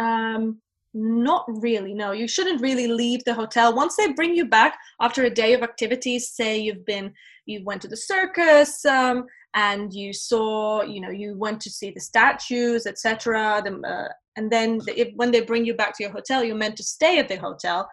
um, 0.00 0.60
Not 0.92 1.44
really, 1.46 1.94
no. 1.94 2.12
You 2.12 2.26
shouldn't 2.26 2.60
really 2.60 2.88
leave 2.88 3.24
the 3.24 3.34
hotel. 3.34 3.74
Once 3.74 3.96
they 3.96 4.12
bring 4.12 4.34
you 4.34 4.46
back 4.46 4.76
after 5.00 5.24
a 5.24 5.30
day 5.30 5.52
of 5.54 5.62
activities, 5.62 6.30
say 6.30 6.58
you've 6.58 6.84
been, 6.84 7.12
you 7.46 7.62
went 7.64 7.82
to 7.82 7.88
the 7.88 7.96
circus, 7.96 8.84
um, 8.84 9.26
and 9.54 9.92
you 9.92 10.12
saw, 10.12 10.82
you 10.82 11.00
know, 11.00 11.10
you 11.10 11.36
went 11.36 11.60
to 11.60 11.70
see 11.70 11.90
the 11.90 12.00
statues, 12.00 12.86
etc. 12.86 13.62
The, 13.64 13.80
uh, 13.88 14.08
and 14.36 14.50
then 14.50 14.78
the, 14.78 15.00
if, 15.00 15.14
when 15.14 15.30
they 15.30 15.42
bring 15.42 15.64
you 15.64 15.74
back 15.74 15.96
to 15.96 16.02
your 16.02 16.12
hotel, 16.12 16.42
you're 16.42 16.56
meant 16.56 16.76
to 16.76 16.84
stay 16.84 17.18
at 17.18 17.28
the 17.28 17.36
hotel. 17.36 17.88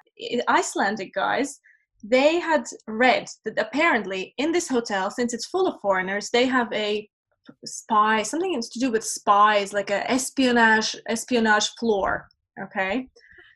Icelandic 0.47 1.13
guys, 1.13 1.59
they 2.03 2.39
had 2.39 2.65
read 2.87 3.27
that 3.45 3.59
apparently 3.59 4.33
in 4.37 4.51
this 4.51 4.67
hotel, 4.67 5.09
since 5.11 5.33
it's 5.33 5.47
full 5.47 5.67
of 5.67 5.81
foreigners, 5.81 6.29
they 6.29 6.45
have 6.45 6.71
a 6.73 7.07
spy, 7.65 8.23
something 8.23 8.59
to 8.61 8.79
do 8.79 8.91
with 8.91 9.03
spies, 9.03 9.73
like 9.73 9.89
a 9.89 10.09
espionage 10.11 10.95
espionage 11.07 11.69
floor. 11.79 12.27
Okay, 12.63 13.07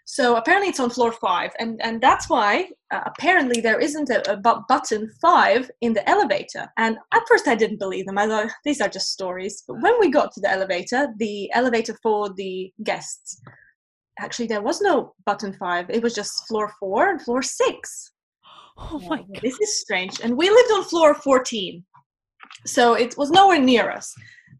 so 0.06 0.36
apparently 0.36 0.70
it's 0.70 0.80
on 0.80 0.90
floor 0.90 1.12
five, 1.12 1.52
and 1.60 1.80
and 1.82 2.02
that's 2.02 2.30
why 2.30 2.70
uh, 2.92 3.02
apparently 3.06 3.62
there 3.62 3.80
isn't 3.80 4.10
a, 4.10 4.32
a 4.32 4.38
button 4.38 5.10
five 5.22 5.70
in 5.82 5.94
the 5.94 6.08
elevator. 6.10 6.68
And 6.78 6.98
at 7.14 7.28
first 7.28 7.48
I 7.48 7.56
didn't 7.56 7.80
believe 7.80 8.06
them. 8.06 8.18
I 8.18 8.28
thought 8.28 8.52
these 8.66 8.82
are 8.82 8.90
just 8.90 9.12
stories. 9.12 9.64
But 9.68 9.82
when 9.82 10.00
we 10.00 10.10
got 10.10 10.32
to 10.34 10.42
the 10.42 10.52
elevator, 10.52 11.08
the 11.18 11.52
elevator 11.54 11.98
for 12.02 12.34
the 12.34 12.72
guests, 12.84 13.42
actually 14.20 14.48
there 14.48 14.62
was 14.62 14.82
no 14.82 15.14
button 15.26 15.54
five. 15.54 15.90
It 15.90 16.04
was 16.04 16.16
just 16.16 16.48
floor 16.48 16.72
four 16.80 17.10
and 17.10 17.22
floor 17.22 17.42
six. 17.42 18.12
Oh 18.78 19.00
my 19.08 19.18
god. 19.18 19.40
This 19.42 19.60
is 19.60 19.80
strange. 19.82 20.20
And 20.22 20.38
we 20.38 20.50
lived 20.50 20.72
on 20.72 20.84
floor 20.84 21.14
14. 21.14 21.84
So 22.66 22.94
it 22.94 23.18
was 23.18 23.32
nowhere 23.32 23.60
near 23.60 23.90
us. 23.90 24.14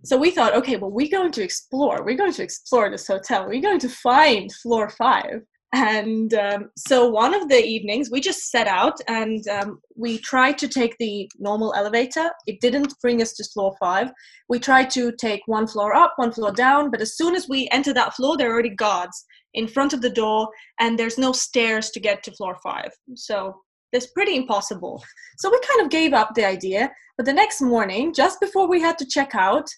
So 0.04 0.18
we 0.18 0.32
thought, 0.32 0.56
okay, 0.56 0.78
well, 0.78 0.92
we're 0.92 1.12
going 1.12 1.32
to 1.34 1.44
explore. 1.44 2.04
We're 2.04 2.18
going 2.18 2.34
to 2.34 2.44
explore 2.44 2.90
this 2.90 3.08
hotel. 3.08 3.48
We're 3.48 3.62
going 3.62 3.80
to 3.80 3.90
find 3.90 4.52
floor 4.52 4.90
five. 4.90 5.42
And 5.74 6.34
um, 6.34 6.70
so 6.76 7.08
one 7.08 7.34
of 7.34 7.48
the 7.48 7.64
evenings, 7.64 8.12
we 8.12 8.20
just 8.20 8.50
set 8.50 8.68
out 8.68 8.98
and 9.08 9.48
um, 9.48 9.80
we 9.96 10.18
tried 10.18 10.58
to 10.58 10.68
take 10.68 10.98
the 10.98 11.30
normal 11.40 11.74
elevator. 11.76 12.30
It 12.46 12.60
didn't 12.60 12.94
bring 13.02 13.22
us 13.22 13.34
to 13.34 13.46
floor 13.46 13.74
five. 13.80 14.12
We 14.50 14.60
tried 14.60 14.90
to 14.92 15.14
take 15.14 15.42
one 15.46 15.68
floor 15.68 15.96
up, 15.96 16.14
one 16.18 16.34
floor 16.34 16.52
down, 16.52 16.92
but 16.92 17.00
as 17.00 17.16
soon 17.16 17.36
as 17.36 17.48
we 17.48 17.70
enter 17.72 17.94
that 17.94 18.16
floor, 18.16 18.36
there 18.36 18.50
are 18.50 18.54
already 18.54 18.76
guards 18.76 19.26
in 19.54 19.68
front 19.68 19.94
of 19.94 20.02
the 20.02 20.10
door, 20.10 20.50
and 20.80 20.98
there's 20.98 21.18
no 21.18 21.32
stairs 21.32 21.90
to 21.92 22.00
get 22.00 22.24
to 22.24 22.32
floor 22.32 22.58
five. 22.64 22.92
So 23.16 23.56
it's 23.92 24.08
pretty 24.08 24.36
impossible. 24.36 25.04
So 25.38 25.50
we 25.50 25.60
kind 25.70 25.82
of 25.82 25.92
gave 25.92 26.14
up 26.14 26.34
the 26.34 26.46
idea. 26.46 26.92
But 27.18 27.26
the 27.26 27.34
next 27.34 27.62
morning, 27.62 28.14
just 28.14 28.40
before 28.40 28.68
we 28.68 28.82
had 28.82 28.98
to 29.00 29.06
check 29.06 29.36
out, 29.36 29.70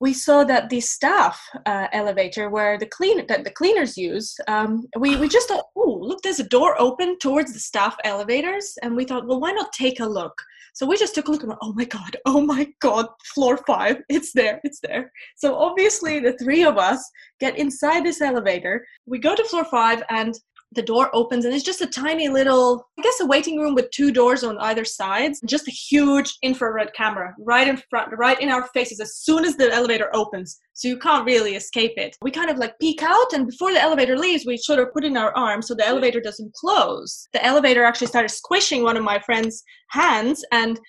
we 0.00 0.12
saw 0.12 0.44
that 0.44 0.68
the 0.68 0.80
staff 0.80 1.40
uh, 1.66 1.86
elevator 1.92 2.50
where 2.50 2.76
the 2.78 2.86
clean 2.86 3.26
that 3.26 3.44
the 3.44 3.50
cleaners 3.50 3.96
use 3.96 4.36
um, 4.48 4.86
we, 4.98 5.16
we 5.16 5.28
just 5.28 5.48
thought 5.48 5.66
oh 5.76 5.98
look 6.02 6.20
there's 6.22 6.40
a 6.40 6.48
door 6.48 6.78
open 6.80 7.16
towards 7.18 7.52
the 7.52 7.58
staff 7.58 7.96
elevators 8.04 8.74
and 8.82 8.94
we 8.94 9.04
thought 9.04 9.26
well 9.26 9.40
why 9.40 9.52
not 9.52 9.72
take 9.72 10.00
a 10.00 10.06
look 10.06 10.34
so 10.74 10.84
we 10.84 10.96
just 10.96 11.14
took 11.14 11.28
a 11.28 11.30
look 11.30 11.42
and 11.42 11.50
went, 11.50 11.60
oh 11.62 11.72
my 11.72 11.84
god 11.84 12.16
oh 12.26 12.40
my 12.40 12.66
god 12.80 13.06
floor 13.34 13.56
five 13.66 13.96
it's 14.08 14.32
there 14.32 14.60
it's 14.64 14.80
there 14.80 15.10
so 15.36 15.54
obviously 15.54 16.18
the 16.18 16.36
three 16.38 16.64
of 16.64 16.76
us 16.76 17.00
get 17.40 17.58
inside 17.58 18.04
this 18.04 18.20
elevator 18.20 18.84
we 19.06 19.18
go 19.18 19.34
to 19.34 19.44
floor 19.44 19.64
five 19.64 20.02
and 20.10 20.34
the 20.74 20.82
door 20.82 21.10
opens 21.12 21.44
and 21.44 21.54
it's 21.54 21.64
just 21.64 21.80
a 21.80 21.86
tiny 21.86 22.28
little 22.28 22.86
i 22.98 23.02
guess 23.02 23.20
a 23.20 23.26
waiting 23.26 23.58
room 23.58 23.74
with 23.74 23.90
two 23.90 24.12
doors 24.12 24.44
on 24.44 24.58
either 24.58 24.84
sides. 24.84 25.40
Just 25.46 25.68
a 25.68 25.70
huge 25.70 26.36
infrared 26.42 26.92
camera 26.94 27.34
right 27.38 27.68
in 27.68 27.80
front 27.90 28.12
right 28.16 28.40
in 28.40 28.48
our 28.48 28.66
faces 28.68 29.00
as 29.00 29.16
soon 29.16 29.44
as 29.44 29.56
the 29.56 29.72
elevator 29.72 30.10
opens. 30.14 30.58
So 30.72 30.88
you 30.88 30.98
can't 30.98 31.26
really 31.26 31.54
escape 31.54 31.92
it. 31.96 32.16
We 32.22 32.30
kind 32.30 32.50
of 32.50 32.58
like 32.58 32.78
peek 32.80 33.02
out 33.02 33.32
and 33.32 33.46
before 33.46 33.72
the 33.72 33.82
elevator 33.82 34.16
leaves 34.16 34.46
we 34.46 34.56
sort 34.56 34.78
of 34.78 34.92
put 34.92 35.04
in 35.04 35.16
our 35.16 35.36
arm 35.36 35.62
so 35.62 35.74
the 35.74 35.86
elevator 35.86 36.20
doesn't 36.20 36.54
close. 36.54 37.28
The 37.32 37.44
elevator 37.44 37.84
actually 37.84 38.08
started 38.08 38.30
squishing 38.30 38.82
one 38.82 38.96
of 38.96 39.04
my 39.04 39.18
friend's 39.20 39.62
hands 39.90 40.44
and 40.52 40.80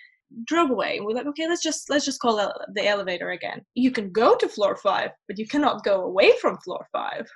drove 0.47 0.71
away. 0.71 0.99
We're 1.01 1.15
like 1.15 1.27
okay 1.27 1.47
let's 1.47 1.63
just 1.63 1.89
let's 1.89 2.05
just 2.05 2.19
call 2.19 2.35
the 2.73 2.87
elevator 2.87 3.31
again. 3.31 3.61
You 3.75 3.91
can 3.91 4.11
go 4.11 4.35
to 4.35 4.49
floor 4.49 4.75
five 4.75 5.11
but 5.27 5.37
you 5.37 5.47
cannot 5.47 5.83
go 5.83 6.03
away 6.03 6.33
from 6.41 6.57
floor 6.57 6.87
five 6.91 7.27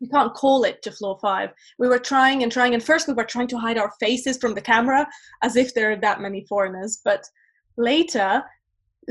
you 0.00 0.08
can't 0.08 0.34
call 0.34 0.64
it 0.64 0.82
to 0.82 0.92
floor 0.92 1.18
five. 1.20 1.50
We 1.78 1.88
were 1.88 1.98
trying 1.98 2.42
and 2.42 2.52
trying, 2.52 2.74
and 2.74 2.82
first 2.82 3.08
we 3.08 3.14
were 3.14 3.24
trying 3.24 3.48
to 3.48 3.58
hide 3.58 3.78
our 3.78 3.92
faces 3.98 4.38
from 4.38 4.54
the 4.54 4.60
camera 4.60 5.06
as 5.42 5.56
if 5.56 5.74
there 5.74 5.90
are 5.90 5.96
that 5.96 6.20
many 6.20 6.44
foreigners. 6.48 7.00
But 7.04 7.24
later, 7.76 8.42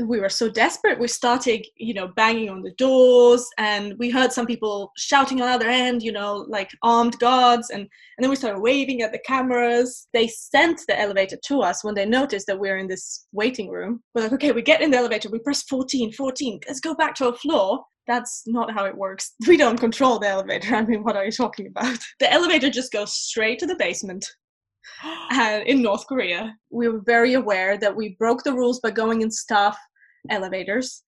we 0.06 0.20
were 0.20 0.28
so 0.28 0.48
desperate, 0.48 0.98
we 0.98 1.08
started, 1.08 1.66
you 1.76 1.94
know, 1.94 2.08
banging 2.08 2.50
on 2.50 2.62
the 2.62 2.72
doors, 2.78 3.46
and 3.58 3.94
we 3.98 4.10
heard 4.10 4.32
some 4.32 4.46
people 4.46 4.92
shouting 4.96 5.40
on 5.40 5.48
the 5.48 5.54
other 5.54 5.68
end, 5.68 6.02
you 6.02 6.12
know, 6.12 6.46
like 6.48 6.70
armed 6.82 7.18
guards, 7.18 7.70
and 7.70 7.80
and 7.80 8.24
then 8.24 8.30
we 8.30 8.36
started 8.36 8.60
waving 8.60 9.02
at 9.02 9.12
the 9.12 9.20
cameras. 9.26 10.08
They 10.12 10.28
sent 10.28 10.80
the 10.88 10.98
elevator 10.98 11.36
to 11.46 11.62
us 11.62 11.84
when 11.84 11.94
they 11.94 12.06
noticed 12.06 12.46
that 12.46 12.58
we 12.58 12.68
we're 12.68 12.78
in 12.78 12.88
this 12.88 13.26
waiting 13.32 13.70
room. 13.70 14.02
We're 14.14 14.22
like, 14.22 14.32
okay, 14.32 14.52
we 14.52 14.62
get 14.62 14.82
in 14.82 14.90
the 14.90 14.98
elevator, 14.98 15.30
we 15.30 15.38
press 15.38 15.62
14, 15.62 16.12
14, 16.12 16.60
let's 16.66 16.80
go 16.80 16.94
back 16.94 17.14
to 17.16 17.26
our 17.26 17.34
floor 17.34 17.84
that's 18.08 18.44
not 18.46 18.72
how 18.72 18.86
it 18.86 18.96
works. 18.96 19.34
We 19.46 19.58
don't 19.58 19.78
control 19.78 20.18
the 20.18 20.28
elevator. 20.28 20.74
I 20.74 20.82
mean, 20.82 21.04
what 21.04 21.14
are 21.14 21.24
you 21.24 21.30
talking 21.30 21.66
about? 21.66 21.98
The 22.18 22.32
elevator 22.32 22.70
just 22.70 22.90
goes 22.90 23.12
straight 23.12 23.58
to 23.60 23.66
the 23.66 23.76
basement. 23.76 24.26
And 25.30 25.62
in 25.66 25.82
North 25.82 26.06
Korea, 26.06 26.54
we 26.70 26.88
were 26.88 27.00
very 27.04 27.34
aware 27.34 27.78
that 27.78 27.94
we 27.94 28.16
broke 28.18 28.42
the 28.44 28.52
rules 28.52 28.80
by 28.80 28.90
going 28.90 29.22
in 29.22 29.30
staff 29.30 29.76
elevators. 30.30 31.02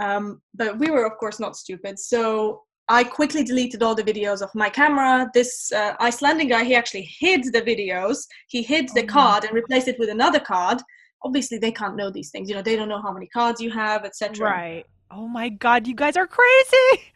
Um, 0.00 0.40
but 0.54 0.78
we 0.78 0.90
were, 0.90 1.04
of 1.04 1.18
course, 1.18 1.38
not 1.38 1.56
stupid. 1.56 1.98
So 1.98 2.62
I 2.88 3.04
quickly 3.04 3.44
deleted 3.44 3.82
all 3.82 3.94
the 3.94 4.02
videos 4.02 4.42
of 4.42 4.50
my 4.54 4.68
camera. 4.68 5.30
This 5.34 5.70
uh, 5.72 5.94
Icelandic 6.00 6.48
guy, 6.48 6.64
he 6.64 6.74
actually 6.74 7.08
hid 7.18 7.44
the 7.52 7.62
videos. 7.62 8.26
He 8.48 8.62
hid 8.62 8.88
the 8.94 9.04
oh, 9.04 9.06
card 9.06 9.44
and 9.44 9.54
replaced 9.54 9.88
it 9.88 9.98
with 9.98 10.08
another 10.08 10.40
card. 10.40 10.80
Obviously, 11.24 11.58
they 11.58 11.72
can't 11.72 11.96
know 11.96 12.10
these 12.10 12.30
things. 12.30 12.48
You 12.48 12.56
know, 12.56 12.62
they 12.62 12.76
don't 12.76 12.88
know 12.88 13.00
how 13.00 13.12
many 13.12 13.26
cards 13.28 13.60
you 13.60 13.70
have, 13.70 14.04
etc. 14.04 14.50
Right. 14.50 14.86
Oh 15.10 15.28
my 15.28 15.50
god, 15.50 15.86
you 15.86 15.94
guys 15.94 16.16
are 16.16 16.26
crazy. 16.26 17.12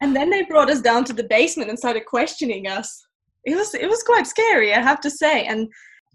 And 0.00 0.16
then 0.16 0.30
they 0.30 0.42
brought 0.42 0.70
us 0.70 0.80
down 0.80 1.04
to 1.04 1.12
the 1.12 1.24
basement 1.24 1.68
and 1.68 1.78
started 1.78 2.06
questioning 2.06 2.66
us. 2.66 3.06
It 3.44 3.56
was 3.56 3.74
it 3.74 3.88
was 3.88 4.02
quite 4.02 4.26
scary, 4.26 4.74
I 4.74 4.80
have 4.80 5.00
to 5.00 5.10
say. 5.10 5.44
And 5.44 5.68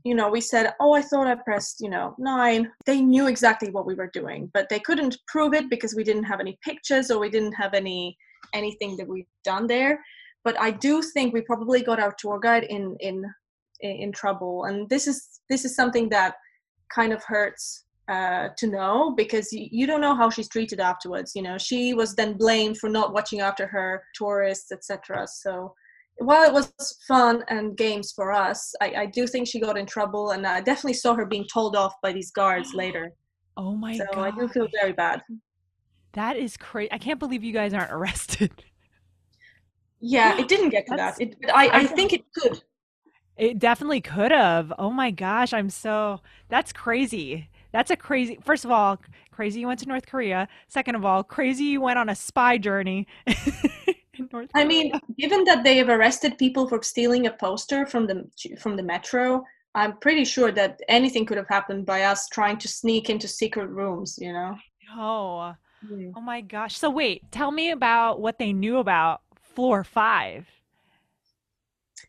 you 0.03 0.13
know, 0.13 0.29
we 0.29 0.41
said, 0.41 0.73
"Oh, 0.79 0.93
I 0.93 1.01
thought 1.01 1.27
I 1.27 1.35
pressed, 1.35 1.77
you 1.79 1.89
know, 1.89 2.15
9." 2.19 2.71
They 2.85 3.01
knew 3.01 3.27
exactly 3.27 3.71
what 3.71 3.87
we 3.87 3.95
were 3.95 4.11
doing, 4.13 4.51
but 4.53 4.69
they 4.69 4.79
couldn't 4.79 5.17
prove 5.27 5.53
it 5.53 5.69
because 5.69 5.95
we 5.95 6.03
didn't 6.03 6.25
have 6.25 6.39
any 6.39 6.57
pictures 6.63 7.09
or 7.09 7.19
we 7.19 7.29
didn't 7.29 7.53
have 7.53 7.73
any 7.73 8.17
anything 8.53 8.97
that 8.97 9.07
we've 9.07 9.33
done 9.43 9.67
there. 9.67 9.99
But 10.43 10.59
I 10.59 10.71
do 10.71 11.01
think 11.01 11.33
we 11.33 11.41
probably 11.41 11.81
got 11.81 11.99
our 11.99 12.13
tour 12.19 12.39
guide 12.39 12.65
in 12.65 12.95
in 12.99 13.23
in 13.81 14.11
trouble 14.11 14.65
and 14.65 14.89
this 14.89 15.05
is 15.05 15.41
this 15.49 15.65
is 15.65 15.75
something 15.75 16.07
that 16.09 16.35
kind 16.93 17.11
of 17.11 17.23
hurts 17.23 17.85
uh, 18.07 18.49
to 18.57 18.67
know 18.67 19.13
because 19.17 19.51
you, 19.51 19.67
you 19.71 19.87
don't 19.87 20.01
know 20.01 20.15
how 20.15 20.29
she's 20.29 20.47
treated 20.47 20.79
afterwards. 20.79 21.33
You 21.35 21.41
know, 21.41 21.57
she 21.57 21.93
was 21.93 22.15
then 22.15 22.37
blamed 22.37 22.77
for 22.77 22.89
not 22.89 23.13
watching 23.13 23.41
after 23.41 23.65
her 23.67 24.03
tourists, 24.15 24.71
etc. 24.71 25.27
So 25.27 25.73
while 26.17 26.43
it 26.43 26.53
was 26.53 26.71
fun 27.07 27.43
and 27.49 27.77
games 27.77 28.13
for 28.13 28.31
us, 28.31 28.73
I, 28.81 28.93
I, 28.97 29.05
do 29.05 29.27
think 29.27 29.47
she 29.47 29.59
got 29.59 29.77
in 29.77 29.85
trouble, 29.85 30.31
and 30.31 30.47
I 30.47 30.61
definitely 30.61 30.93
saw 30.93 31.13
her 31.13 31.25
being 31.25 31.45
told 31.51 31.75
off 31.75 31.93
by 32.01 32.13
these 32.13 32.31
guards 32.31 32.73
later. 32.75 33.11
Oh 33.57 33.75
my 33.75 33.97
so 33.97 34.05
god! 34.13 34.21
I 34.21 34.31
do 34.31 34.47
feel 34.47 34.67
very 34.73 34.93
bad. 34.93 35.21
That 36.13 36.37
is 36.37 36.57
crazy. 36.57 36.91
I 36.91 36.97
can't 36.97 37.19
believe 37.19 37.43
you 37.43 37.53
guys 37.53 37.73
aren't 37.73 37.91
arrested. 37.91 38.63
Yeah, 39.99 40.37
it 40.37 40.47
didn't 40.47 40.69
get 40.69 40.85
to 40.89 40.95
that. 40.95 41.19
It, 41.19 41.35
I, 41.53 41.69
I 41.69 41.83
think 41.85 42.13
it 42.13 42.23
could. 42.33 42.61
It 43.37 43.59
definitely 43.59 44.01
could 44.01 44.31
have. 44.31 44.71
Oh 44.79 44.91
my 44.91 45.11
gosh, 45.11 45.53
I'm 45.53 45.69
so 45.69 46.21
that's 46.47 46.71
crazy. 46.71 47.49
That's 47.73 47.91
a 47.91 47.97
crazy. 47.97 48.39
First 48.41 48.63
of 48.63 48.71
all, 48.71 48.99
crazy 49.31 49.59
you 49.59 49.67
went 49.67 49.81
to 49.81 49.87
North 49.87 50.05
Korea. 50.05 50.47
Second 50.69 50.95
of 50.95 51.03
all, 51.03 51.23
crazy 51.23 51.65
you 51.65 51.81
went 51.81 51.99
on 51.99 52.07
a 52.07 52.15
spy 52.15 52.57
journey. 52.57 53.07
I 54.55 54.63
mean, 54.63 54.91
given 55.17 55.43
that 55.45 55.63
they 55.63 55.77
have 55.77 55.89
arrested 55.89 56.37
people 56.37 56.67
for 56.67 56.81
stealing 56.83 57.27
a 57.27 57.31
poster 57.31 57.85
from 57.85 58.07
the 58.07 58.25
from 58.59 58.75
the 58.75 58.83
metro, 58.83 59.43
I'm 59.73 59.97
pretty 59.97 60.25
sure 60.25 60.51
that 60.51 60.79
anything 60.87 61.25
could 61.25 61.37
have 61.37 61.49
happened 61.49 61.85
by 61.85 62.03
us 62.03 62.27
trying 62.27 62.57
to 62.59 62.67
sneak 62.67 63.09
into 63.09 63.27
secret 63.27 63.67
rooms. 63.67 64.17
You 64.19 64.33
know. 64.33 64.57
Oh. 64.95 65.53
Mm. 65.85 66.13
Oh 66.15 66.21
my 66.21 66.41
gosh. 66.41 66.77
So 66.77 66.89
wait, 66.89 67.21
tell 67.31 67.51
me 67.51 67.71
about 67.71 68.19
what 68.19 68.39
they 68.39 68.53
knew 68.53 68.77
about 68.77 69.21
floor 69.55 69.83
five. 69.83 70.47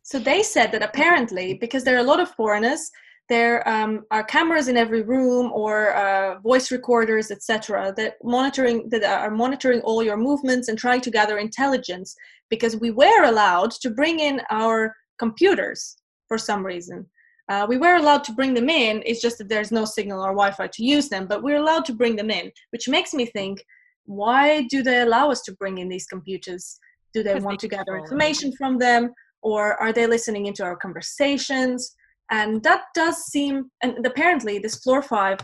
So 0.03 0.19
they 0.19 0.43
said 0.43 0.73
that 0.73 0.83
apparently, 0.83 1.55
because 1.55 1.85
there 1.85 1.97
are 1.97 2.01
a 2.01 2.11
lot 2.11 2.21
of 2.21 2.31
foreigners, 2.31 2.91
there 3.29 3.67
um, 3.69 4.05
are 4.11 4.23
cameras 4.23 4.69
in 4.69 4.77
every 4.77 5.03
room 5.03 5.51
or 5.53 5.95
uh, 5.95 6.39
voice 6.41 6.71
recorders 6.71 7.31
etc 7.31 7.93
that 7.97 8.17
monitoring 8.23 8.89
that 8.91 9.05
are 9.05 9.31
monitoring 9.31 9.81
all 9.81 10.03
your 10.03 10.17
movements 10.17 10.69
and 10.69 10.79
trying 10.79 11.01
to 11.01 11.11
gather 11.11 11.39
intelligence 11.39 12.15
because 12.51 12.77
we 12.77 12.91
were 12.91 13.25
allowed 13.25 13.71
to 13.71 13.91
bring 13.91 14.21
in 14.21 14.41
our 14.51 14.95
computers 15.19 15.97
for 16.29 16.39
some 16.39 16.65
reason 16.65 17.07
uh, 17.49 17.65
we 17.69 17.79
were 17.79 17.95
allowed 17.95 18.25
to 18.25 18.33
bring 18.33 18.55
them 18.55 18.69
in 18.69 19.03
it's 19.07 19.21
just 19.21 19.39
that 19.39 19.49
there's 19.49 19.73
no 19.73 19.85
signal 19.85 20.21
or 20.21 20.31
wi-fi 20.31 20.67
to 20.67 20.85
use 20.85 21.09
them 21.09 21.27
but 21.27 21.43
we're 21.43 21.57
allowed 21.57 21.85
to 21.85 21.95
bring 21.95 22.17
them 22.17 22.31
in 22.31 22.51
which 22.71 22.89
makes 22.89 23.13
me 23.13 23.27
think 23.27 23.65
why 24.05 24.63
do 24.71 24.83
they 24.83 25.01
allow 25.01 25.31
us 25.31 25.43
to 25.43 25.53
bring 25.55 25.79
in 25.79 25.89
these 25.89 26.07
computers 26.07 26.79
Do 27.17 27.23
they 27.23 27.41
want 27.41 27.61
to 27.61 27.69
gather 27.69 27.97
information 27.97 28.53
from 28.53 28.79
them? 28.79 29.15
Or 29.41 29.81
are 29.81 29.91
they 29.91 30.07
listening 30.07 30.47
into 30.47 30.63
our 30.65 30.77
conversations? 30.77 31.97
And 32.31 32.63
that 32.65 32.83
does 32.95 33.17
seem, 33.27 33.71
and 33.83 34.05
apparently, 34.05 34.59
this 34.59 34.77
floor 34.77 35.03
five 35.03 35.39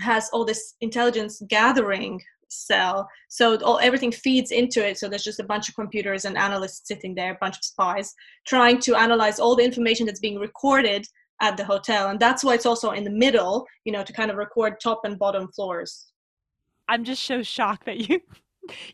has 0.00 0.28
all 0.32 0.44
this 0.44 0.74
intelligence 0.80 1.42
gathering 1.48 2.20
cell. 2.48 3.08
So 3.28 3.58
all 3.60 3.78
everything 3.80 4.12
feeds 4.12 4.50
into 4.50 4.86
it. 4.86 4.98
So 4.98 5.08
there's 5.08 5.24
just 5.24 5.40
a 5.40 5.44
bunch 5.44 5.68
of 5.68 5.74
computers 5.74 6.24
and 6.24 6.36
analysts 6.36 6.86
sitting 6.86 7.14
there 7.14 7.32
a 7.32 7.38
bunch 7.40 7.56
of 7.56 7.64
spies 7.64 8.14
trying 8.46 8.78
to 8.80 8.94
analyze 8.96 9.38
all 9.38 9.56
the 9.56 9.64
information 9.64 10.06
that's 10.06 10.20
being 10.20 10.38
recorded 10.38 11.06
at 11.40 11.56
the 11.56 11.64
hotel. 11.64 12.08
And 12.08 12.20
that's 12.20 12.44
why 12.44 12.54
it's 12.54 12.66
also 12.66 12.90
in 12.92 13.04
the 13.04 13.10
middle 13.10 13.66
you 13.84 13.92
know 13.92 14.04
to 14.04 14.12
kind 14.12 14.30
of 14.30 14.36
record 14.36 14.74
top 14.80 15.00
and 15.04 15.18
bottom 15.18 15.48
floors. 15.52 16.12
I'm 16.88 17.04
just 17.04 17.24
so 17.24 17.42
shocked 17.42 17.86
that 17.86 18.08
you 18.08 18.20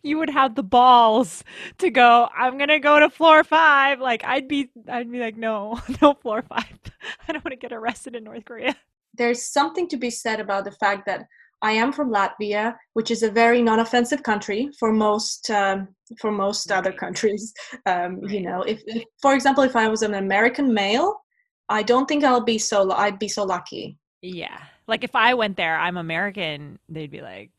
you 0.03 0.19
would 0.19 0.31
have 0.31 0.55
the 0.55 0.62
balls 0.62 1.45
to 1.79 1.91
go 1.91 2.29
i'm 2.37 2.59
gonna 2.59 2.81
go 2.81 3.00
to 3.00 3.11
floor 3.11 3.45
five 3.45 4.00
like 4.00 4.25
i'd 4.25 4.49
be 4.49 4.71
i'd 4.89 5.11
be 5.11 5.21
like 5.21 5.37
no 5.37 5.81
no 6.03 6.15
floor 6.15 6.43
five 6.43 6.79
i 7.29 7.33
don't 7.33 7.45
want 7.45 7.53
to 7.53 7.57
get 7.57 7.73
arrested 7.73 8.15
in 8.15 8.25
north 8.25 8.45
korea 8.45 8.75
there's 9.15 9.43
something 9.43 9.89
to 9.89 9.97
be 9.97 10.11
said 10.11 10.41
about 10.41 10.65
the 10.65 10.73
fact 10.73 11.05
that 11.07 11.27
I 11.62 11.73
am 11.73 11.93
from 11.93 12.11
Latvia, 12.11 12.75
which 12.95 13.11
is 13.11 13.23
a 13.23 13.31
very 13.31 13.61
non-offensive 13.61 14.23
country 14.23 14.71
for 14.79 14.93
most 14.93 15.50
um, 15.50 15.89
for 16.19 16.33
most 16.33 16.73
other 16.73 16.93
countries. 16.93 17.53
Um, 17.87 18.21
you 18.29 18.43
know, 18.43 18.62
if, 18.62 18.83
if, 18.87 19.05
for 19.21 19.35
example, 19.35 19.65
if 19.65 19.75
I 19.75 19.89
was 19.89 20.03
an 20.03 20.15
American 20.15 20.73
male, 20.73 21.21
I 21.69 21.83
don't 21.83 22.07
think 22.07 22.25
I'll 22.25 22.45
be 22.45 22.59
so 22.59 22.91
I'd 22.93 23.19
be 23.19 23.29
so 23.29 23.45
lucky. 23.45 23.97
Yeah, 24.23 24.59
like 24.87 25.05
if 25.05 25.15
I 25.15 25.35
went 25.35 25.57
there, 25.57 25.77
I'm 25.77 25.97
American. 25.97 26.79
They'd 26.89 27.11
be 27.11 27.21
like, 27.21 27.50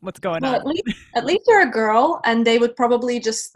"What's 0.00 0.20
going 0.20 0.40
well, 0.42 0.54
on?" 0.54 0.60
At 0.60 0.66
least, 0.66 0.84
at 1.16 1.24
least 1.24 1.42
you're 1.46 1.62
a 1.62 1.70
girl, 1.70 2.20
and 2.24 2.46
they 2.46 2.58
would 2.58 2.76
probably 2.76 3.20
just 3.20 3.52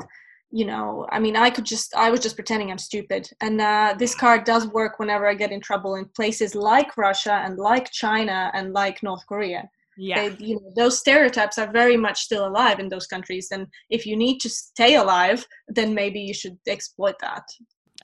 you 0.54 0.64
know 0.64 1.04
i 1.10 1.18
mean 1.18 1.34
i 1.36 1.50
could 1.50 1.64
just 1.64 1.94
i 1.96 2.08
was 2.10 2.20
just 2.20 2.36
pretending 2.36 2.70
i'm 2.70 2.78
stupid. 2.78 3.28
And 3.40 3.60
uh, 3.60 3.96
this 3.98 4.14
card 4.14 4.44
does 4.44 4.68
work 4.68 5.00
whenever 5.00 5.26
i 5.28 5.34
get 5.34 5.50
in 5.50 5.60
trouble 5.60 5.96
in 5.96 6.04
places 6.20 6.54
like 6.54 6.96
russia 6.96 7.42
and 7.44 7.58
like 7.58 7.90
china 7.90 8.52
and 8.54 8.72
like 8.72 9.02
north 9.02 9.26
korea. 9.26 9.68
Yeah. 9.96 10.28
They, 10.28 10.44
you 10.44 10.56
know, 10.56 10.72
those 10.76 10.98
stereotypes 10.98 11.56
are 11.56 11.70
very 11.70 11.96
much 11.96 12.22
still 12.22 12.46
alive 12.48 12.78
in 12.80 12.88
those 12.88 13.06
countries 13.06 13.48
and 13.50 13.66
if 13.90 14.06
you 14.06 14.16
need 14.16 14.38
to 14.40 14.48
stay 14.48 14.94
alive 14.94 15.44
then 15.66 15.92
maybe 15.92 16.20
you 16.20 16.34
should 16.34 16.56
exploit 16.68 17.16
that. 17.20 17.44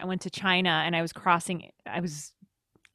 I 0.00 0.04
went 0.06 0.22
to 0.22 0.30
china 0.30 0.82
and 0.84 0.96
i 0.96 1.02
was 1.02 1.12
crossing 1.12 1.70
i 1.86 2.00
was 2.00 2.32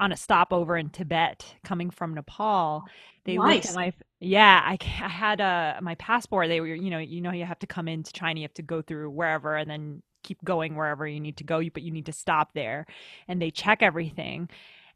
on 0.02 0.12
a 0.12 0.18
stopover 0.18 0.76
in 0.76 0.90
tibet 0.90 1.46
coming 1.64 1.90
from 1.90 2.14
nepal 2.14 2.84
they 3.26 3.38
nice. 3.38 3.56
looked 3.56 3.68
at 3.68 3.76
my 3.76 3.94
yeah 4.20 4.62
I, 4.64 4.78
I 4.82 5.10
had 5.10 5.40
a 5.40 5.80
my 5.82 5.96
passport 5.96 6.48
they 6.48 6.62
were 6.62 6.68
you 6.68 6.90
know 6.90 7.00
you 7.00 7.22
know 7.22 7.32
you 7.32 7.46
have 7.46 7.60
to 7.60 7.68
come 7.68 7.88
into 7.88 8.14
china 8.14 8.40
you 8.40 8.44
have 8.44 8.54
to 8.56 8.62
go 8.62 8.82
through 8.82 9.10
wherever 9.10 9.56
and 9.56 9.70
then 9.70 10.02
keep 10.24 10.44
going 10.44 10.76
wherever 10.76 11.06
you 11.08 11.20
need 11.20 11.38
to 11.38 11.44
go 11.44 11.62
but 11.74 11.84
you 11.84 11.92
need 11.92 12.08
to 12.08 12.14
stop 12.14 12.54
there 12.54 12.86
and 13.28 13.42
they 13.42 13.52
check 13.52 13.84
everything 13.84 14.50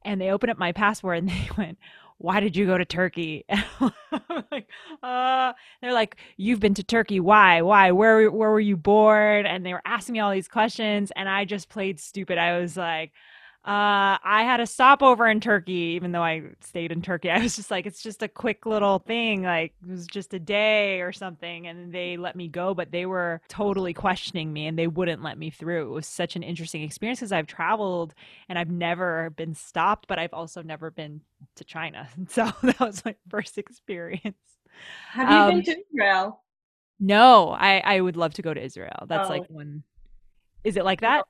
and 0.05 0.19
they 0.19 0.29
open 0.31 0.49
up 0.49 0.57
my 0.57 0.71
passport 0.71 1.17
and 1.17 1.29
they 1.29 1.49
went 1.57 1.77
why 2.19 2.41
did 2.41 2.57
you 2.57 2.65
go 2.65 2.77
to 2.77 2.83
Turkey? 2.83 3.45
like, 4.51 4.67
uh, 5.01 5.53
they're 5.81 5.93
like, 5.93 6.17
you've 6.35 6.59
been 6.59 6.73
to 6.73 6.83
Turkey. 6.83 7.21
Why? 7.21 7.61
Why? 7.61 7.91
Where, 7.91 8.29
where 8.29 8.51
were 8.51 8.59
you 8.59 8.75
born? 8.75 9.45
And 9.45 9.65
they 9.65 9.71
were 9.71 9.81
asking 9.85 10.13
me 10.13 10.19
all 10.19 10.31
these 10.31 10.49
questions. 10.49 11.13
And 11.15 11.29
I 11.29 11.45
just 11.45 11.69
played 11.69 11.97
stupid. 11.97 12.37
I 12.37 12.59
was 12.59 12.75
like, 12.75 13.13
uh, 13.65 14.15
I 14.23 14.43
had 14.43 14.61
a 14.61 14.65
stopover 14.65 15.27
in 15.27 15.41
Turkey, 15.41 15.93
even 15.95 16.13
though 16.13 16.23
I 16.23 16.43
stayed 16.61 16.93
in 16.93 17.01
Turkey. 17.01 17.29
I 17.31 17.39
was 17.39 17.57
just 17.57 17.69
like, 17.69 17.85
it's 17.85 18.01
just 18.01 18.23
a 18.23 18.29
quick 18.29 18.65
little 18.65 18.99
thing. 18.99 19.43
Like, 19.43 19.73
it 19.83 19.91
was 19.91 20.07
just 20.07 20.33
a 20.33 20.39
day 20.39 21.01
or 21.01 21.11
something. 21.11 21.67
And 21.67 21.91
they 21.93 22.15
let 22.15 22.37
me 22.37 22.47
go, 22.47 22.73
but 22.73 22.91
they 22.91 23.05
were 23.05 23.41
totally 23.49 23.93
questioning 23.93 24.53
me 24.53 24.67
and 24.67 24.79
they 24.79 24.87
wouldn't 24.87 25.21
let 25.21 25.37
me 25.37 25.49
through. 25.49 25.91
It 25.91 25.93
was 25.93 26.07
such 26.07 26.37
an 26.37 26.43
interesting 26.43 26.83
experience 26.83 27.19
because 27.19 27.33
I've 27.33 27.47
traveled 27.47 28.13
and 28.47 28.57
I've 28.57 28.71
never 28.71 29.31
been 29.31 29.53
stopped, 29.53 30.07
but 30.07 30.17
I've 30.17 30.33
also 30.33 30.61
never 30.61 30.89
been 30.89 31.21
to 31.55 31.63
China. 31.63 32.07
So 32.29 32.51
that 32.61 32.79
was 32.79 33.03
my 33.03 33.15
first 33.29 33.57
experience. 33.57 34.37
Have 35.11 35.29
you 35.29 35.35
um, 35.35 35.49
been 35.55 35.63
to 35.63 35.83
Israel? 35.91 36.43
No, 36.99 37.49
I, 37.49 37.79
I 37.79 37.99
would 37.99 38.15
love 38.15 38.33
to 38.35 38.41
go 38.41 38.53
to 38.53 38.61
Israel. 38.61 39.05
That's 39.07 39.29
oh. 39.29 39.33
like 39.33 39.49
one. 39.49 39.83
Is 40.63 40.77
it 40.77 40.85
like 40.85 41.01
that? 41.01 41.25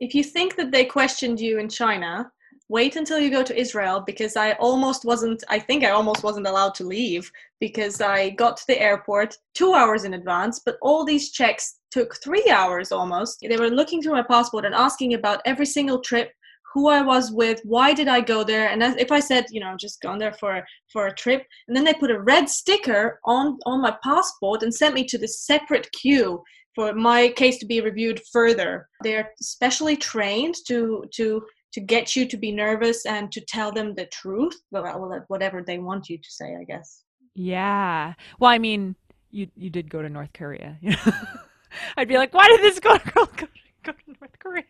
If 0.00 0.14
you 0.14 0.22
think 0.22 0.56
that 0.56 0.70
they 0.70 0.84
questioned 0.84 1.40
you 1.40 1.58
in 1.58 1.68
China, 1.68 2.30
wait 2.68 2.96
until 2.96 3.18
you 3.18 3.30
go 3.30 3.42
to 3.42 3.58
Israel 3.58 4.02
because 4.06 4.36
I 4.36 4.52
almost 4.52 5.04
wasn't, 5.04 5.42
I 5.48 5.58
think 5.58 5.84
I 5.84 5.90
almost 5.90 6.22
wasn't 6.22 6.46
allowed 6.46 6.74
to 6.76 6.84
leave 6.84 7.30
because 7.60 8.00
I 8.00 8.30
got 8.30 8.58
to 8.58 8.66
the 8.66 8.80
airport 8.80 9.36
two 9.54 9.72
hours 9.74 10.04
in 10.04 10.14
advance, 10.14 10.60
but 10.64 10.76
all 10.82 11.04
these 11.04 11.30
checks 11.30 11.78
took 11.90 12.16
three 12.22 12.48
hours 12.50 12.92
almost. 12.92 13.38
They 13.40 13.56
were 13.56 13.70
looking 13.70 14.02
through 14.02 14.12
my 14.12 14.22
passport 14.22 14.66
and 14.66 14.74
asking 14.74 15.14
about 15.14 15.40
every 15.46 15.66
single 15.66 16.00
trip 16.00 16.30
who 16.74 16.88
I 16.88 17.00
was 17.00 17.32
with, 17.32 17.60
why 17.64 17.94
did 17.94 18.08
I 18.08 18.20
go 18.20 18.44
there, 18.44 18.68
and 18.68 18.82
if 19.00 19.10
I 19.10 19.20
said, 19.20 19.46
you 19.50 19.58
know, 19.58 19.74
just 19.78 20.02
gone 20.02 20.18
there 20.18 20.34
for 20.34 20.62
for 20.92 21.06
a 21.06 21.14
trip, 21.14 21.46
and 21.66 21.74
then 21.74 21.84
they 21.84 21.94
put 21.94 22.10
a 22.10 22.20
red 22.20 22.48
sticker 22.48 23.18
on 23.24 23.58
on 23.64 23.80
my 23.80 23.96
passport 24.04 24.62
and 24.62 24.72
sent 24.72 24.94
me 24.94 25.04
to 25.06 25.18
the 25.18 25.28
separate 25.28 25.90
queue 25.92 26.42
for 26.78 26.94
my 26.94 27.28
case 27.30 27.58
to 27.58 27.66
be 27.66 27.80
reviewed 27.80 28.20
further. 28.32 28.88
They're 29.02 29.32
specially 29.40 29.96
trained 29.96 30.54
to 30.68 31.04
to 31.14 31.42
to 31.72 31.80
get 31.80 32.14
you 32.14 32.24
to 32.24 32.36
be 32.36 32.52
nervous 32.52 33.04
and 33.04 33.32
to 33.32 33.40
tell 33.40 33.72
them 33.72 33.94
the 33.94 34.06
truth, 34.06 34.56
well, 34.70 35.24
whatever 35.26 35.60
they 35.60 35.78
want 35.78 36.08
you 36.08 36.18
to 36.18 36.30
say, 36.30 36.56
I 36.58 36.62
guess. 36.62 37.02
Yeah. 37.34 38.14
Well, 38.38 38.50
I 38.50 38.58
mean, 38.58 38.94
you 39.32 39.48
you 39.56 39.70
did 39.70 39.90
go 39.90 40.02
to 40.02 40.08
North 40.08 40.32
Korea. 40.32 40.78
I'd 41.96 42.06
be 42.06 42.16
like, 42.16 42.32
why 42.32 42.46
did 42.46 42.60
this 42.60 42.78
girl 42.84 43.00
go, 43.12 43.26
go, 43.26 43.48
go 43.82 43.92
to 43.92 44.16
North 44.20 44.38
Korea? 44.38 44.62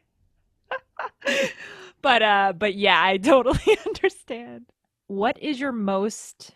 but 2.01 2.23
uh, 2.23 2.53
but 2.57 2.75
yeah, 2.75 3.05
I 3.05 3.19
totally 3.19 3.77
understand. 3.87 4.65
What 5.09 5.39
is 5.43 5.61
your 5.61 5.73
most 5.73 6.53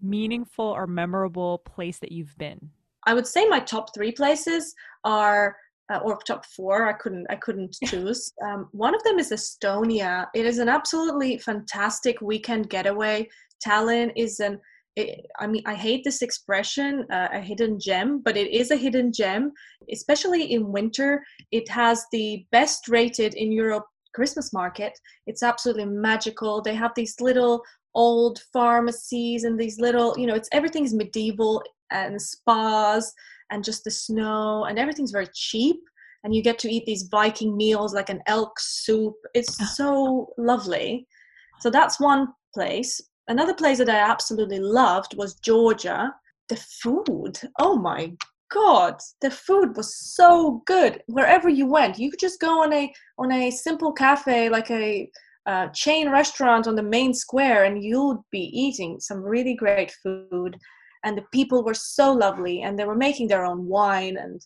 meaningful 0.00 0.64
or 0.64 0.86
memorable 0.86 1.58
place 1.58 1.98
that 1.98 2.12
you've 2.12 2.38
been? 2.38 2.70
I 3.08 3.14
would 3.14 3.26
say 3.26 3.46
my 3.48 3.58
top 3.58 3.94
three 3.94 4.12
places 4.12 4.74
are 5.02 5.56
uh, 5.90 6.00
or 6.04 6.18
top 6.26 6.44
four. 6.44 6.86
I 6.86 6.92
couldn't 6.92 7.26
I 7.30 7.36
couldn't 7.36 7.74
choose. 7.86 8.32
Um, 8.44 8.68
one 8.72 8.94
of 8.94 9.02
them 9.02 9.18
is 9.18 9.30
Estonia. 9.32 10.26
It 10.34 10.44
is 10.44 10.58
an 10.58 10.68
absolutely 10.68 11.38
fantastic 11.38 12.20
weekend 12.20 12.68
getaway. 12.68 13.26
Tallinn 13.66 14.12
is 14.14 14.40
an 14.40 14.60
it, 14.96 15.26
I 15.38 15.46
mean, 15.46 15.62
I 15.64 15.74
hate 15.74 16.02
this 16.04 16.22
expression, 16.22 17.06
uh, 17.10 17.28
a 17.32 17.40
hidden 17.40 17.78
gem, 17.80 18.20
but 18.22 18.36
it 18.36 18.50
is 18.50 18.72
a 18.72 18.76
hidden 18.76 19.12
gem, 19.12 19.52
especially 19.90 20.52
in 20.52 20.72
winter. 20.72 21.22
It 21.50 21.68
has 21.68 22.04
the 22.12 22.44
best 22.50 22.88
rated 22.88 23.34
in 23.34 23.52
Europe 23.52 23.86
Christmas 24.14 24.52
market. 24.52 24.92
It's 25.28 25.44
absolutely 25.44 25.86
magical. 25.86 26.60
They 26.60 26.74
have 26.74 26.92
these 26.96 27.14
little 27.20 27.62
old 27.98 28.38
pharmacies 28.52 29.42
and 29.42 29.58
these 29.58 29.80
little, 29.80 30.16
you 30.16 30.26
know, 30.26 30.36
it's 30.36 30.48
everything's 30.52 30.94
medieval 30.94 31.60
and 31.90 32.22
spas 32.22 33.12
and 33.50 33.64
just 33.64 33.82
the 33.82 33.90
snow 33.90 34.66
and 34.66 34.78
everything's 34.78 35.10
very 35.10 35.28
cheap. 35.34 35.80
And 36.22 36.32
you 36.34 36.40
get 36.40 36.60
to 36.60 36.70
eat 36.70 36.84
these 36.86 37.08
viking 37.10 37.56
meals 37.56 37.94
like 37.94 38.08
an 38.08 38.22
elk 38.26 38.60
soup. 38.60 39.14
It's 39.34 39.60
ah. 39.60 39.72
so 39.74 40.28
lovely. 40.38 41.08
So 41.60 41.70
that's 41.70 41.98
one 41.98 42.28
place. 42.54 43.00
Another 43.26 43.54
place 43.54 43.78
that 43.78 43.90
i 43.90 43.98
absolutely 43.98 44.60
loved 44.60 45.16
was 45.16 45.34
georgia. 45.34 46.14
The 46.48 46.56
food 46.82 47.40
oh 47.58 47.76
my 47.76 48.12
god 48.50 48.94
the 49.20 49.30
food 49.30 49.76
was 49.76 49.92
so 50.16 50.62
good. 50.66 51.02
Wherever 51.08 51.48
you 51.48 51.66
went 51.66 51.98
you 51.98 52.10
could 52.10 52.20
just 52.20 52.40
go 52.40 52.62
on 52.62 52.72
a 52.72 52.92
on 53.18 53.32
a 53.32 53.50
simple 53.50 53.92
cafe 53.92 54.48
like 54.48 54.70
a 54.70 55.10
uh, 55.48 55.68
chain 55.68 56.10
restaurant 56.10 56.66
on 56.66 56.76
the 56.76 56.82
main 56.82 57.14
square 57.14 57.64
and 57.64 57.82
you'd 57.82 58.22
be 58.30 58.50
eating 58.52 59.00
some 59.00 59.22
really 59.22 59.54
great 59.54 59.90
food. 60.02 60.58
And 61.04 61.16
the 61.16 61.24
people 61.32 61.64
were 61.64 61.74
so 61.74 62.12
lovely 62.12 62.62
and 62.62 62.78
they 62.78 62.84
were 62.84 62.94
making 62.94 63.28
their 63.28 63.46
own 63.46 63.66
wine 63.66 64.18
and 64.18 64.40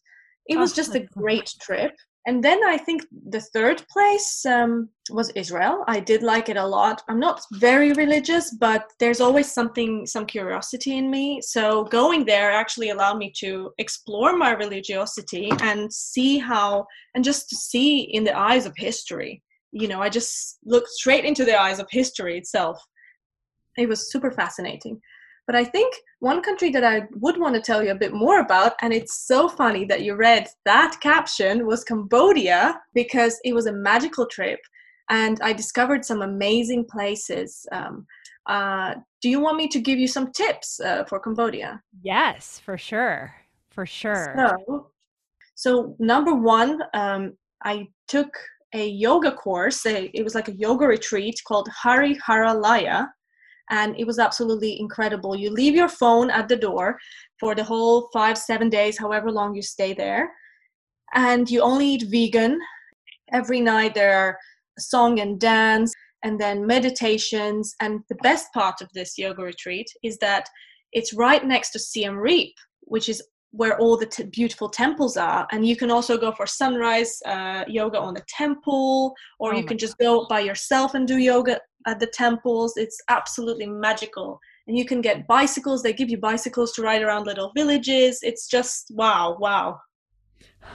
it 0.46 0.56
was 0.56 0.72
just 0.72 0.94
a 0.94 1.06
great 1.18 1.52
trip. 1.60 1.92
And 2.24 2.42
then 2.44 2.60
i 2.64 2.76
think 2.78 3.02
the 3.30 3.40
third 3.40 3.84
place 3.92 4.46
um, 4.46 4.88
was 5.10 5.30
israel. 5.30 5.82
I 5.88 5.98
did 5.98 6.22
like 6.22 6.48
it 6.48 6.56
a 6.56 6.70
lot. 6.78 7.02
I'm 7.08 7.18
not 7.18 7.42
very 7.54 7.92
religious 7.94 8.54
but 8.54 8.84
there's 9.00 9.20
always 9.20 9.50
something 9.50 10.06
some 10.06 10.26
curiosity 10.26 10.98
in 10.98 11.10
me. 11.10 11.40
So 11.42 11.84
going 11.84 12.24
there 12.24 12.52
actually 12.52 12.90
allowed 12.90 13.18
me 13.18 13.32
to 13.38 13.72
explore 13.78 14.36
my 14.36 14.52
religiosity 14.52 15.50
and 15.62 15.92
see 15.92 16.38
how 16.38 16.86
and 17.16 17.24
just 17.24 17.48
to 17.48 17.56
see 17.56 18.02
in 18.02 18.22
the 18.22 18.38
eyes 18.38 18.66
of 18.66 18.74
history 18.76 19.42
you 19.72 19.88
know 19.88 20.00
i 20.00 20.08
just 20.08 20.58
looked 20.64 20.88
straight 20.88 21.24
into 21.24 21.44
the 21.44 21.58
eyes 21.58 21.78
of 21.78 21.86
history 21.90 22.38
itself 22.38 22.82
it 23.76 23.88
was 23.88 24.10
super 24.10 24.30
fascinating 24.30 25.00
but 25.46 25.56
I 25.56 25.64
think 25.64 25.92
one 26.20 26.40
country 26.40 26.70
that 26.70 26.84
I 26.84 27.08
would 27.16 27.38
want 27.38 27.56
to 27.56 27.60
tell 27.60 27.82
you 27.82 27.90
a 27.90 27.96
bit 27.96 28.12
more 28.14 28.38
about, 28.38 28.74
and 28.80 28.92
it's 28.92 29.26
so 29.26 29.48
funny 29.48 29.84
that 29.86 30.02
you 30.02 30.14
read 30.14 30.46
that 30.66 30.98
caption, 31.00 31.66
was 31.66 31.82
Cambodia 31.82 32.80
because 32.94 33.40
it 33.44 33.52
was 33.52 33.66
a 33.66 33.72
magical 33.72 34.26
trip 34.26 34.60
and 35.08 35.38
I 35.42 35.52
discovered 35.52 36.04
some 36.04 36.22
amazing 36.22 36.86
places. 36.86 37.66
Um, 37.72 38.06
uh, 38.46 38.94
do 39.20 39.28
you 39.28 39.40
want 39.40 39.56
me 39.56 39.68
to 39.68 39.80
give 39.80 39.98
you 39.98 40.08
some 40.08 40.32
tips 40.32 40.80
uh, 40.80 41.04
for 41.04 41.20
Cambodia? 41.20 41.82
Yes, 42.02 42.60
for 42.64 42.78
sure. 42.78 43.34
For 43.70 43.86
sure. 43.86 44.34
So, 44.36 44.90
So 45.54 45.96
number 45.98 46.34
one, 46.34 46.82
um, 46.94 47.36
I 47.64 47.88
took 48.08 48.32
a 48.74 48.88
yoga 48.88 49.32
course. 49.32 49.84
it 49.86 50.24
was 50.24 50.34
like 50.34 50.48
a 50.48 50.56
yoga 50.56 50.86
retreat 50.86 51.40
called 51.46 51.68
Hariharalaya, 51.84 53.08
and 53.70 53.94
it 53.98 54.06
was 54.06 54.18
absolutely 54.18 54.78
incredible. 54.80 55.36
You 55.36 55.50
leave 55.50 55.74
your 55.74 55.88
phone 55.88 56.30
at 56.30 56.48
the 56.48 56.56
door 56.56 56.98
for 57.38 57.54
the 57.54 57.64
whole 57.64 58.08
five, 58.12 58.36
seven 58.38 58.68
days, 58.68 58.98
however 58.98 59.30
long 59.30 59.54
you 59.54 59.62
stay 59.62 59.94
there, 59.94 60.30
and 61.14 61.50
you 61.50 61.60
only 61.60 61.86
eat 61.94 62.04
vegan. 62.10 62.58
Every 63.32 63.60
night 63.60 63.94
there 63.94 64.14
are 64.14 64.38
song 64.78 65.20
and 65.20 65.38
dance, 65.38 65.92
and 66.22 66.40
then 66.40 66.66
meditations. 66.66 67.74
And 67.80 68.00
the 68.08 68.16
best 68.16 68.52
part 68.52 68.80
of 68.80 68.88
this 68.94 69.18
yoga 69.18 69.42
retreat 69.42 69.86
is 70.02 70.18
that 70.18 70.48
it's 70.92 71.12
right 71.14 71.44
next 71.44 71.70
to 71.70 71.78
Siem 71.78 72.16
Reap, 72.16 72.54
which 72.82 73.08
is 73.08 73.22
where 73.52 73.78
all 73.78 73.96
the 73.96 74.06
t- 74.06 74.24
beautiful 74.24 74.68
temples 74.68 75.16
are 75.16 75.46
and 75.52 75.66
you 75.66 75.76
can 75.76 75.90
also 75.90 76.16
go 76.16 76.32
for 76.32 76.46
sunrise 76.46 77.20
uh, 77.26 77.64
yoga 77.68 77.98
on 77.98 78.14
the 78.14 78.24
temple 78.26 79.14
or 79.38 79.54
oh 79.54 79.56
you 79.56 79.64
can 79.64 79.78
just 79.78 79.96
go 79.98 80.26
by 80.28 80.40
yourself 80.40 80.94
and 80.94 81.06
do 81.06 81.18
yoga 81.18 81.60
at 81.86 82.00
the 82.00 82.06
temples. 82.06 82.76
It's 82.76 83.00
absolutely 83.08 83.66
magical. 83.66 84.40
And 84.66 84.76
you 84.76 84.84
can 84.84 85.00
get 85.00 85.26
bicycles. 85.26 85.82
They 85.82 85.92
give 85.92 86.10
you 86.10 86.18
bicycles 86.18 86.72
to 86.72 86.82
ride 86.82 87.02
around 87.02 87.26
little 87.26 87.52
villages. 87.54 88.20
It's 88.22 88.46
just 88.46 88.90
wow 88.90 89.36
wow. 89.38 89.80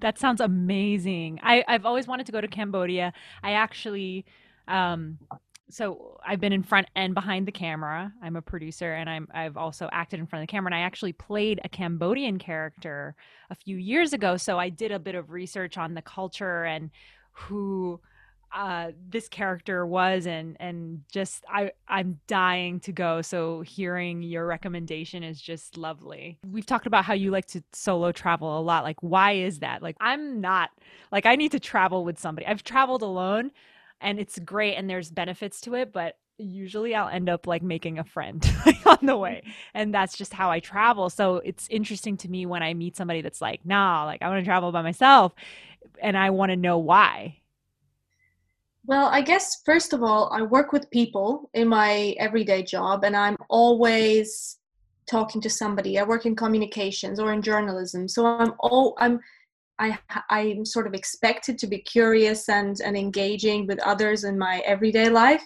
That 0.00 0.18
sounds 0.18 0.42
amazing. 0.42 1.40
I, 1.42 1.64
i've 1.66 1.86
always 1.86 2.06
wanted 2.06 2.26
to 2.26 2.32
go 2.32 2.40
to 2.42 2.48
cambodia. 2.48 3.12
I 3.42 3.52
actually 3.52 4.26
um, 4.68 5.18
so 5.70 6.18
I've 6.26 6.40
been 6.40 6.52
in 6.52 6.62
front 6.62 6.88
and 6.94 7.14
behind 7.14 7.46
the 7.46 7.52
camera. 7.52 8.12
I'm 8.22 8.36
a 8.36 8.42
producer 8.42 8.92
and 8.92 9.08
I'm 9.08 9.28
I've 9.32 9.56
also 9.56 9.88
acted 9.92 10.20
in 10.20 10.26
front 10.26 10.42
of 10.42 10.48
the 10.48 10.50
camera 10.50 10.68
and 10.68 10.74
I 10.74 10.80
actually 10.80 11.12
played 11.12 11.60
a 11.64 11.68
Cambodian 11.68 12.38
character 12.38 13.14
a 13.50 13.54
few 13.54 13.76
years 13.76 14.12
ago. 14.12 14.36
So 14.36 14.58
I 14.58 14.68
did 14.68 14.92
a 14.92 14.98
bit 14.98 15.14
of 15.14 15.30
research 15.30 15.78
on 15.78 15.94
the 15.94 16.02
culture 16.02 16.64
and 16.64 16.90
who 17.32 18.00
uh, 18.54 18.92
this 19.08 19.28
character 19.28 19.84
was 19.84 20.26
and 20.26 20.56
and 20.60 21.00
just 21.10 21.44
I 21.48 21.72
I'm 21.88 22.20
dying 22.28 22.78
to 22.80 22.92
go 22.92 23.20
so 23.20 23.62
hearing 23.62 24.22
your 24.22 24.46
recommendation 24.46 25.24
is 25.24 25.40
just 25.40 25.76
lovely. 25.76 26.38
We've 26.48 26.66
talked 26.66 26.86
about 26.86 27.04
how 27.04 27.14
you 27.14 27.32
like 27.32 27.46
to 27.46 27.64
solo 27.72 28.12
travel 28.12 28.58
a 28.58 28.62
lot 28.62 28.84
like 28.84 29.02
why 29.02 29.32
is 29.32 29.58
that? 29.58 29.82
Like 29.82 29.96
I'm 30.00 30.40
not 30.40 30.70
like 31.10 31.26
I 31.26 31.34
need 31.34 31.50
to 31.52 31.60
travel 31.60 32.04
with 32.04 32.20
somebody. 32.20 32.46
I've 32.46 32.62
traveled 32.62 33.02
alone 33.02 33.50
and 34.04 34.20
it's 34.20 34.38
great 34.38 34.74
and 34.74 34.88
there's 34.88 35.10
benefits 35.10 35.60
to 35.60 35.74
it 35.74 35.92
but 35.92 36.16
usually 36.38 36.94
I'll 36.94 37.08
end 37.08 37.28
up 37.28 37.46
like 37.46 37.62
making 37.62 37.98
a 37.98 38.04
friend 38.04 38.44
on 38.86 38.98
the 39.02 39.16
way. 39.16 39.44
And 39.72 39.94
that's 39.94 40.16
just 40.16 40.32
how 40.32 40.50
I 40.50 40.60
travel. 40.60 41.10
So 41.10 41.36
it's 41.36 41.68
interesting 41.68 42.16
to 42.18 42.28
me 42.28 42.46
when 42.46 42.62
I 42.62 42.74
meet 42.74 42.96
somebody 42.96 43.20
that's 43.20 43.40
like, 43.40 43.64
nah, 43.64 44.04
like 44.04 44.22
I 44.22 44.28
want 44.28 44.40
to 44.40 44.44
travel 44.44 44.72
by 44.72 44.82
myself 44.82 45.34
and 46.02 46.16
I 46.16 46.30
want 46.30 46.50
to 46.50 46.56
know 46.56 46.78
why. 46.78 47.38
Well, 48.86 49.06
I 49.06 49.22
guess 49.22 49.62
first 49.64 49.92
of 49.92 50.02
all, 50.02 50.30
I 50.32 50.42
work 50.42 50.72
with 50.72 50.90
people 50.90 51.48
in 51.54 51.68
my 51.68 52.14
everyday 52.18 52.62
job 52.62 53.04
and 53.04 53.16
I'm 53.16 53.36
always 53.48 54.58
talking 55.06 55.40
to 55.40 55.50
somebody. 55.50 55.98
I 55.98 56.02
work 56.02 56.26
in 56.26 56.36
communications 56.36 57.18
or 57.18 57.32
in 57.32 57.40
journalism. 57.40 58.08
So 58.08 58.26
I'm 58.26 58.54
all 58.58 58.94
I'm 58.98 59.20
I 59.78 59.98
I'm 60.30 60.64
sort 60.64 60.86
of 60.86 60.94
expected 60.94 61.58
to 61.58 61.66
be 61.66 61.78
curious 61.78 62.48
and 62.48 62.80
and 62.80 62.96
engaging 62.96 63.66
with 63.66 63.80
others 63.80 64.24
in 64.24 64.38
my 64.38 64.62
everyday 64.66 65.08
life. 65.08 65.42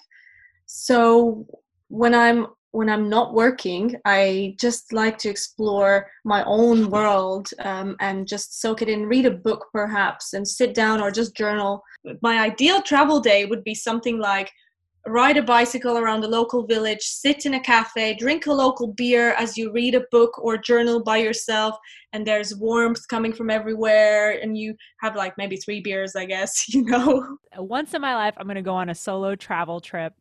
So 0.66 1.46
when 1.88 2.14
I'm 2.14 2.48
when 2.72 2.90
I'm 2.90 3.08
not 3.08 3.32
working, 3.32 3.96
I 4.04 4.54
just 4.60 4.92
like 4.92 5.16
to 5.18 5.30
explore 5.30 6.10
my 6.24 6.44
own 6.44 6.90
world 6.90 7.48
um, 7.60 7.96
and 8.00 8.28
just 8.28 8.60
soak 8.60 8.82
it 8.82 8.88
in, 8.90 9.06
read 9.06 9.24
a 9.24 9.30
book 9.30 9.66
perhaps, 9.72 10.34
and 10.34 10.46
sit 10.46 10.74
down 10.74 11.00
or 11.00 11.10
just 11.10 11.34
journal. 11.34 11.82
My 12.20 12.40
ideal 12.40 12.82
travel 12.82 13.20
day 13.20 13.46
would 13.46 13.64
be 13.64 13.74
something 13.74 14.18
like 14.18 14.52
ride 15.06 15.36
a 15.36 15.42
bicycle 15.42 15.96
around 15.96 16.24
a 16.24 16.28
local 16.28 16.66
village, 16.66 17.02
sit 17.02 17.46
in 17.46 17.54
a 17.54 17.60
cafe, 17.60 18.14
drink 18.14 18.46
a 18.46 18.52
local 18.52 18.88
beer 18.88 19.32
as 19.32 19.56
you 19.56 19.72
read 19.72 19.94
a 19.94 20.04
book 20.10 20.38
or 20.38 20.58
journal 20.58 21.02
by 21.02 21.18
yourself, 21.18 21.76
and 22.12 22.26
there's 22.26 22.56
warmth 22.56 23.06
coming 23.08 23.32
from 23.32 23.50
everywhere, 23.50 24.38
and 24.42 24.56
you 24.56 24.74
have 25.00 25.16
like 25.16 25.34
maybe 25.38 25.56
three 25.56 25.80
beers, 25.80 26.16
I 26.16 26.24
guess, 26.24 26.68
you 26.74 26.84
know. 26.84 27.38
Once 27.56 27.94
in 27.94 28.00
my 28.00 28.14
life, 28.14 28.34
I'm 28.36 28.46
going 28.46 28.56
to 28.56 28.62
go 28.62 28.74
on 28.74 28.88
a 28.88 28.94
solo 28.94 29.34
travel 29.34 29.80
trip 29.80 30.14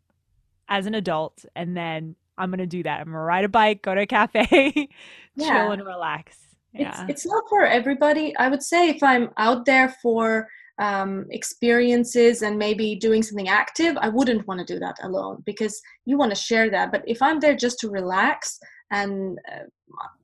as 0.69 0.85
an 0.85 0.95
adult, 0.95 1.45
and 1.55 1.75
then 1.75 2.15
I'm 2.37 2.49
going 2.49 2.59
to 2.59 2.67
do 2.67 2.83
that. 2.83 2.99
I'm 2.99 3.05
going 3.05 3.13
to 3.13 3.19
ride 3.19 3.45
a 3.45 3.49
bike, 3.49 3.81
go 3.81 3.95
to 3.95 4.01
a 4.01 4.05
cafe, 4.05 4.89
yeah. 5.35 5.47
chill 5.63 5.71
and 5.71 5.85
relax. 5.85 6.37
Yeah. 6.73 7.03
It's, 7.03 7.11
it's 7.11 7.25
not 7.25 7.43
for 7.49 7.65
everybody. 7.65 8.35
I 8.37 8.49
would 8.49 8.61
say 8.61 8.89
if 8.89 9.01
I'm 9.01 9.29
out 9.37 9.65
there 9.65 9.95
for 10.01 10.47
um, 10.79 11.25
experiences 11.31 12.41
and 12.41 12.57
maybe 12.57 12.95
doing 12.95 13.23
something 13.23 13.49
active, 13.49 13.97
I 13.99 14.09
wouldn't 14.09 14.47
want 14.47 14.59
to 14.59 14.73
do 14.73 14.79
that 14.79 14.97
alone 15.03 15.43
because 15.45 15.79
you 16.05 16.17
want 16.17 16.31
to 16.31 16.35
share 16.35 16.69
that. 16.69 16.91
But 16.91 17.03
if 17.07 17.21
I'm 17.21 17.39
there 17.39 17.55
just 17.55 17.79
to 17.79 17.89
relax 17.89 18.59
and 18.91 19.39
uh, 19.51 19.65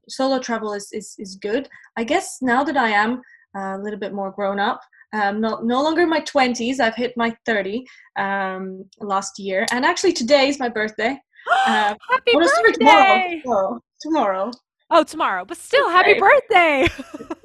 solo 0.07 0.39
travel 0.39 0.73
is, 0.73 0.89
is, 0.91 1.15
is 1.17 1.35
good, 1.35 1.67
I 1.97 2.03
guess 2.03 2.37
now 2.41 2.63
that 2.63 2.77
I 2.77 2.89
am 2.89 3.21
a 3.55 3.77
little 3.77 3.99
bit 3.99 4.13
more 4.13 4.31
grown 4.31 4.59
up, 4.59 4.81
um, 5.13 5.39
no, 5.41 5.59
no 5.59 5.81
longer 5.81 6.01
in 6.01 6.09
my 6.09 6.21
20s, 6.21 6.79
I've 6.79 6.95
hit 6.95 7.13
my 7.15 7.35
30 7.45 7.85
um, 8.17 8.83
last 8.99 9.37
year. 9.37 9.65
And 9.71 9.85
actually, 9.85 10.13
today 10.13 10.49
is 10.49 10.59
my 10.59 10.69
birthday. 10.69 11.19
Uh, 11.67 11.93
happy 12.09 12.31
birthday! 12.33 13.41
Tomorrow. 13.43 13.43
tomorrow. 13.43 13.79
Tomorrow. 14.01 14.51
Oh, 14.89 15.03
tomorrow. 15.03 15.43
But 15.43 15.57
still, 15.57 15.89
happy 15.89 16.17
birthday! 16.17 16.87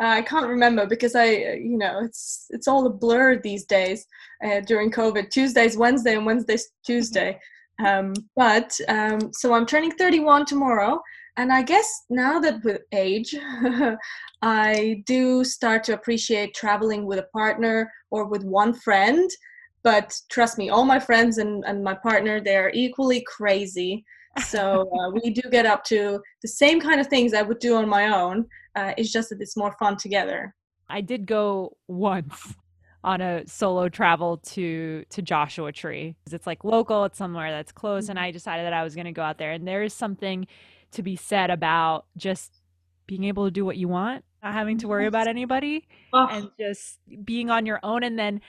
I 0.00 0.22
can't 0.22 0.48
remember 0.48 0.86
because 0.86 1.14
I, 1.14 1.26
uh, 1.26 1.52
you 1.52 1.78
know, 1.78 2.00
it's 2.02 2.46
it's 2.50 2.68
all 2.68 2.86
a 2.86 2.90
blur 2.90 3.38
these 3.38 3.64
days 3.64 4.06
uh, 4.44 4.60
during 4.60 4.90
COVID. 4.90 5.30
Tuesday's 5.30 5.76
Wednesday 5.76 6.16
and 6.16 6.26
Wednesday's 6.26 6.68
Tuesday. 6.84 7.38
Um, 7.84 8.14
but 8.34 8.78
um, 8.88 9.32
so 9.32 9.52
I'm 9.52 9.66
turning 9.66 9.90
31 9.92 10.46
tomorrow, 10.46 11.00
and 11.36 11.52
I 11.52 11.62
guess 11.62 12.04
now 12.08 12.38
that 12.40 12.64
with 12.64 12.82
age, 12.92 13.34
I 14.42 15.02
do 15.06 15.44
start 15.44 15.84
to 15.84 15.94
appreciate 15.94 16.54
traveling 16.54 17.04
with 17.04 17.18
a 17.18 17.28
partner 17.34 17.92
or 18.10 18.24
with 18.24 18.44
one 18.44 18.72
friend. 18.72 19.30
But 19.82 20.18
trust 20.30 20.58
me, 20.58 20.70
all 20.70 20.84
my 20.84 20.98
friends 20.98 21.38
and, 21.38 21.62
and 21.66 21.84
my 21.84 21.94
partner, 21.94 22.40
they're 22.40 22.70
equally 22.74 23.24
crazy. 23.26 24.04
So 24.46 24.90
uh, 24.98 25.10
we 25.10 25.30
do 25.30 25.48
get 25.50 25.66
up 25.66 25.84
to 25.84 26.20
the 26.42 26.48
same 26.48 26.80
kind 26.80 27.00
of 27.00 27.06
things 27.08 27.34
I 27.34 27.42
would 27.42 27.58
do 27.58 27.76
on 27.76 27.88
my 27.88 28.08
own. 28.08 28.46
Uh, 28.76 28.92
it's 28.96 29.10
just 29.10 29.30
that 29.30 29.40
it's 29.40 29.56
more 29.56 29.74
fun 29.78 29.96
together. 29.96 30.54
I 30.88 31.00
did 31.00 31.26
go 31.26 31.76
once 31.88 32.54
on 33.02 33.20
a 33.20 33.46
solo 33.46 33.88
travel 33.88 34.38
to 34.38 35.04
to 35.08 35.22
Joshua 35.22 35.72
Tree. 35.72 36.14
It's 36.30 36.46
like 36.46 36.64
local, 36.64 37.04
it's 37.04 37.16
somewhere 37.18 37.50
that's 37.50 37.72
close, 37.72 38.08
and 38.08 38.18
I 38.18 38.30
decided 38.30 38.66
that 38.66 38.72
I 38.72 38.84
was 38.84 38.94
going 38.94 39.06
to 39.06 39.12
go 39.12 39.22
out 39.22 39.38
there. 39.38 39.52
And 39.52 39.66
there 39.66 39.82
is 39.82 39.94
something 39.94 40.46
to 40.92 41.02
be 41.02 41.16
said 41.16 41.50
about 41.50 42.06
just 42.16 42.60
being 43.06 43.24
able 43.24 43.44
to 43.44 43.50
do 43.50 43.64
what 43.64 43.76
you 43.76 43.88
want, 43.88 44.24
not 44.42 44.52
having 44.52 44.78
to 44.78 44.88
worry 44.88 45.06
about 45.06 45.28
anybody, 45.28 45.86
oh. 46.12 46.28
and 46.30 46.50
just 46.58 46.98
being 47.24 47.50
on 47.50 47.64
your 47.64 47.80
own. 47.82 48.02
And 48.02 48.18
then 48.18 48.40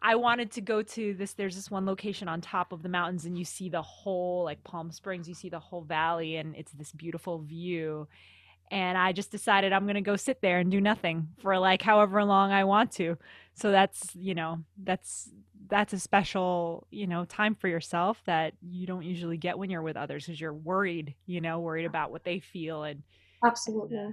I 0.00 0.16
wanted 0.16 0.50
to 0.52 0.60
go 0.60 0.82
to 0.82 1.14
this. 1.14 1.32
There's 1.32 1.56
this 1.56 1.70
one 1.70 1.86
location 1.86 2.28
on 2.28 2.40
top 2.40 2.72
of 2.72 2.82
the 2.82 2.88
mountains, 2.88 3.24
and 3.24 3.38
you 3.38 3.44
see 3.44 3.68
the 3.68 3.82
whole 3.82 4.44
like 4.44 4.62
Palm 4.64 4.90
Springs. 4.90 5.28
You 5.28 5.34
see 5.34 5.48
the 5.48 5.60
whole 5.60 5.82
valley, 5.82 6.36
and 6.36 6.54
it's 6.54 6.72
this 6.72 6.92
beautiful 6.92 7.38
view. 7.38 8.08
And 8.72 8.96
I 8.96 9.12
just 9.12 9.30
decided 9.30 9.72
I'm 9.72 9.86
gonna 9.86 10.00
go 10.00 10.16
sit 10.16 10.40
there 10.40 10.58
and 10.58 10.70
do 10.70 10.80
nothing 10.80 11.28
for 11.40 11.58
like 11.58 11.82
however 11.82 12.24
long 12.24 12.52
I 12.52 12.64
want 12.64 12.90
to. 12.92 13.18
So 13.54 13.70
that's 13.70 14.14
you 14.16 14.34
know 14.34 14.58
that's 14.82 15.30
that's 15.68 15.92
a 15.92 16.00
special 16.00 16.86
you 16.90 17.06
know 17.06 17.24
time 17.26 17.54
for 17.54 17.68
yourself 17.68 18.20
that 18.24 18.54
you 18.62 18.86
don't 18.86 19.04
usually 19.04 19.36
get 19.36 19.58
when 19.58 19.70
you're 19.70 19.82
with 19.82 19.96
others 19.96 20.26
because 20.26 20.40
you're 20.40 20.52
worried 20.52 21.14
you 21.26 21.40
know 21.40 21.60
worried 21.60 21.84
about 21.84 22.10
what 22.10 22.24
they 22.24 22.40
feel 22.40 22.82
and 22.84 23.02
absolutely. 23.44 23.98
Uh, 23.98 24.10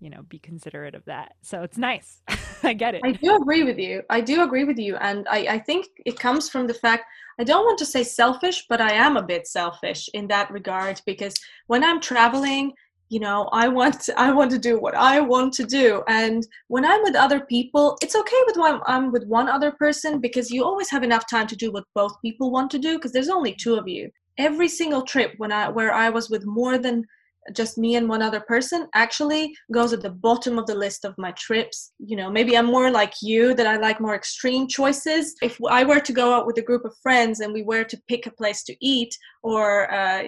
you 0.00 0.10
know 0.10 0.22
be 0.22 0.38
considerate 0.38 0.94
of 0.94 1.04
that. 1.04 1.34
So 1.42 1.62
it's 1.62 1.78
nice. 1.78 2.22
I 2.62 2.72
get 2.72 2.94
it. 2.94 3.02
I 3.04 3.12
do 3.12 3.36
agree 3.36 3.62
with 3.62 3.78
you. 3.78 4.02
I 4.08 4.22
do 4.22 4.42
agree 4.42 4.64
with 4.64 4.78
you 4.78 4.96
and 4.96 5.28
I, 5.28 5.46
I 5.46 5.58
think 5.58 5.86
it 6.06 6.18
comes 6.18 6.48
from 6.48 6.66
the 6.66 6.74
fact 6.74 7.04
i 7.38 7.44
don't 7.44 7.64
want 7.64 7.78
to 7.78 7.86
say 7.86 8.02
selfish 8.02 8.66
but 8.68 8.80
i 8.80 8.92
am 8.92 9.16
a 9.16 9.22
bit 9.22 9.46
selfish 9.46 10.08
in 10.14 10.26
that 10.28 10.50
regard 10.50 11.00
because 11.06 11.34
when 11.66 11.84
i'm 11.84 12.00
traveling 12.00 12.72
you 13.14 13.20
know 13.20 13.48
i 13.52 13.68
want 13.68 14.08
i 14.16 14.32
want 14.32 14.50
to 14.50 14.58
do 14.58 14.74
what 14.84 14.96
i 14.96 15.20
want 15.20 15.52
to 15.54 15.64
do. 15.64 16.02
And 16.08 16.44
when 16.66 16.84
i'm 16.84 17.02
with 17.04 17.14
other 17.14 17.40
people 17.54 17.96
it's 18.02 18.16
okay 18.16 18.42
with 18.46 18.56
one 18.56 18.80
i'm 18.86 19.12
with 19.12 19.24
one 19.28 19.48
other 19.48 19.70
person 19.84 20.20
because 20.20 20.50
you 20.50 20.64
always 20.64 20.90
have 20.90 21.04
enough 21.04 21.30
time 21.30 21.46
to 21.48 21.56
do 21.64 21.70
what 21.70 21.84
both 21.94 22.20
people 22.22 22.50
want 22.50 22.72
to 22.72 22.78
do 22.86 22.96
because 22.96 23.12
there's 23.12 23.36
only 23.38 23.54
two 23.54 23.76
of 23.76 23.86
you. 23.86 24.10
Every 24.36 24.68
single 24.68 25.02
trip 25.02 25.34
when 25.36 25.52
i 25.52 25.68
where 25.68 25.92
i 26.04 26.08
was 26.10 26.28
with 26.28 26.44
more 26.44 26.76
than 26.76 27.04
just 27.52 27.76
me 27.76 27.96
and 27.96 28.08
one 28.08 28.22
other 28.22 28.40
person 28.40 28.88
actually 28.94 29.52
goes 29.72 29.92
at 29.92 30.02
the 30.02 30.10
bottom 30.10 30.58
of 30.58 30.66
the 30.66 30.74
list 30.74 31.04
of 31.04 31.14
my 31.18 31.32
trips. 31.32 31.92
You 31.98 32.16
know 32.16 32.30
maybe 32.30 32.56
i'm 32.56 32.66
more 32.66 32.90
like 32.90 33.14
you 33.22 33.54
that 33.54 33.66
i 33.66 33.76
like 33.76 34.00
more 34.00 34.14
extreme 34.14 34.66
choices. 34.68 35.34
If 35.42 35.58
i 35.68 35.84
were 35.84 36.00
to 36.00 36.12
go 36.12 36.32
out 36.32 36.46
with 36.46 36.58
a 36.58 36.62
group 36.62 36.84
of 36.84 36.96
friends 37.02 37.40
and 37.40 37.52
we 37.52 37.62
were 37.62 37.84
to 37.84 38.02
pick 38.08 38.26
a 38.26 38.30
place 38.30 38.62
to 38.64 38.76
eat 38.80 39.14
or 39.42 39.92
uh, 39.92 40.24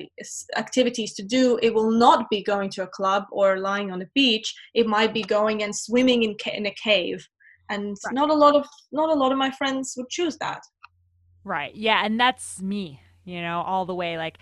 activities 0.57 1.15
to 1.15 1.23
do 1.23 1.59
it 1.63 1.75
will 1.75 1.91
not 1.91 2.29
be 2.31 2.43
going 2.43 2.71
to 2.71 2.83
a 2.83 2.89
club 2.89 3.25
or 3.31 3.59
lying 3.59 3.91
on 3.91 4.03
a 4.03 4.11
beach. 4.15 4.55
It 4.75 4.87
might 4.87 5.15
be 5.15 5.23
going 5.23 5.63
and 5.63 5.75
swimming 5.75 6.23
in, 6.23 6.37
ca- 6.43 6.57
in 6.57 6.67
a 6.67 6.75
cave. 6.83 7.27
And 7.71 7.97
right. 8.07 8.15
not 8.15 8.31
a 8.31 8.35
lot 8.35 8.55
of 8.55 8.67
not 8.93 9.09
a 9.11 9.15
lot 9.15 9.33
of 9.33 9.39
my 9.39 9.51
friends 9.51 9.95
would 9.97 10.09
choose 10.09 10.37
that. 10.39 10.61
Right. 11.45 11.75
Yeah 11.75 12.03
and 12.05 12.21
that's 12.21 12.61
me 12.61 13.01
you 13.27 13.43
know 13.43 13.61
all 13.67 13.85
the 13.85 13.95
way 13.95 14.17
like 14.17 14.39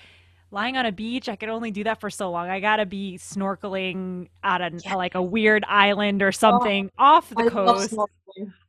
lying 0.55 0.77
on 0.77 0.87
a 0.87 0.93
beach, 0.93 1.29
I 1.29 1.37
could 1.37 1.51
only 1.51 1.71
do 1.71 1.85
that 1.85 2.01
for 2.01 2.09
so 2.09 2.31
long. 2.31 2.49
I 2.49 2.61
gotta 2.61 2.87
be 2.87 3.19
snorkeling 3.19 4.29
at 4.43 4.63
a 4.63 4.71
yeah. 4.83 4.95
like 4.95 5.15
a 5.15 5.23
weird 5.23 5.65
island 5.69 6.23
or 6.23 6.33
something 6.33 6.91
oh, 6.99 7.05
off 7.05 7.29
the 7.29 7.45
I 7.45 7.49
coast, 7.49 7.95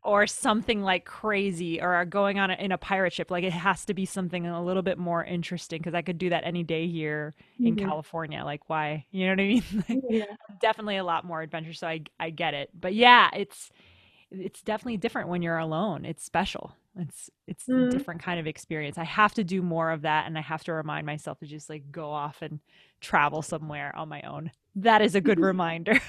or 0.04 0.28
something 0.28 0.82
like 0.82 1.06
crazy, 1.06 1.80
or 1.80 2.04
going 2.04 2.40
on 2.40 2.50
a, 2.50 2.56
in 2.56 2.72
a 2.72 2.78
pirate 2.78 3.14
ship. 3.14 3.32
Like 3.32 3.46
it 3.46 3.54
has 3.54 3.86
to 3.86 3.94
be 3.94 4.06
something 4.06 4.46
a 4.46 4.64
little 4.64 4.82
bit 4.82 4.98
more 4.98 5.24
interesting 5.24 5.80
because 5.80 5.94
I 5.94 6.02
could 6.02 6.18
do 6.18 6.32
that 6.32 6.44
any 6.44 6.64
day 6.64 6.88
here 6.88 7.34
mm-hmm. 7.54 7.68
in 7.68 7.76
California. 7.78 8.44
Like 8.44 8.68
why? 8.68 9.06
You 9.12 9.28
know 9.28 9.32
what 9.34 9.40
I 9.40 9.44
mean? 9.94 10.04
yeah. 10.10 10.26
Definitely 10.60 10.98
a 10.98 11.04
lot 11.04 11.24
more 11.24 11.42
adventure. 11.42 11.74
So 11.74 11.88
I 11.88 12.02
I 12.20 12.32
get 12.32 12.54
it, 12.54 12.72
but 12.78 12.94
yeah, 12.94 13.30
it's 13.34 13.72
it's 14.32 14.62
definitely 14.62 14.98
different 14.98 15.30
when 15.30 15.42
you're 15.42 15.58
alone. 15.58 16.04
It's 16.04 16.26
special. 16.26 16.76
It's 16.98 17.30
it's 17.48 17.66
mm. 17.66 17.88
a 17.88 17.90
different 17.90 18.22
kind 18.22 18.40
of 18.40 18.48
experience. 18.48 18.98
I 18.98 19.04
have 19.04 19.34
to 19.36 19.44
do 19.44 19.62
more 19.62 19.92
of 19.92 20.02
that 20.04 20.28
and 20.28 20.38
I 20.38 20.42
have 20.42 20.64
to 20.66 20.74
remind 20.74 21.06
myself 21.06 21.40
to 21.40 21.46
just 21.46 21.70
like 21.70 21.92
go 21.92 22.10
off 22.10 22.38
and 22.42 22.60
travel 23.02 23.42
somewhere 23.42 23.96
on 23.96 24.10
my 24.10 24.22
own. 24.22 24.52
That 24.76 25.02
is 25.02 25.16
a 25.16 25.22
good 25.22 25.40
reminder. 25.40 26.00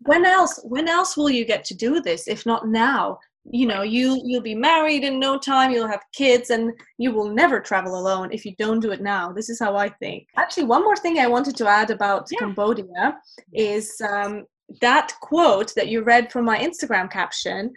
when 0.00 0.24
else 0.24 0.60
when 0.64 0.88
else 0.88 1.16
will 1.16 1.30
you 1.30 1.44
get 1.44 1.64
to 1.66 1.74
do 1.74 2.00
this 2.00 2.28
if 2.28 2.46
not 2.46 2.68
now? 2.68 3.18
You 3.48 3.66
know, 3.66 3.82
you 3.82 4.20
you'll 4.24 4.42
be 4.42 4.54
married 4.54 5.04
in 5.04 5.20
no 5.20 5.38
time, 5.38 5.70
you'll 5.70 5.86
have 5.86 6.02
kids 6.12 6.50
and 6.50 6.72
you 6.98 7.12
will 7.12 7.28
never 7.28 7.60
travel 7.60 7.98
alone 7.98 8.32
if 8.32 8.44
you 8.44 8.54
don't 8.58 8.80
do 8.80 8.90
it 8.90 9.02
now. 9.02 9.32
This 9.32 9.48
is 9.48 9.60
how 9.60 9.76
I 9.76 9.88
think. 9.88 10.28
Actually, 10.36 10.64
one 10.64 10.82
more 10.82 10.96
thing 10.96 11.18
I 11.18 11.28
wanted 11.28 11.56
to 11.56 11.68
add 11.68 11.90
about 11.90 12.26
yeah. 12.30 12.40
Cambodia 12.40 13.18
is 13.52 14.00
um, 14.00 14.46
that 14.80 15.12
quote 15.20 15.72
that 15.76 15.88
you 15.88 16.02
read 16.02 16.32
from 16.32 16.44
my 16.44 16.58
Instagram 16.58 17.10
caption 17.10 17.72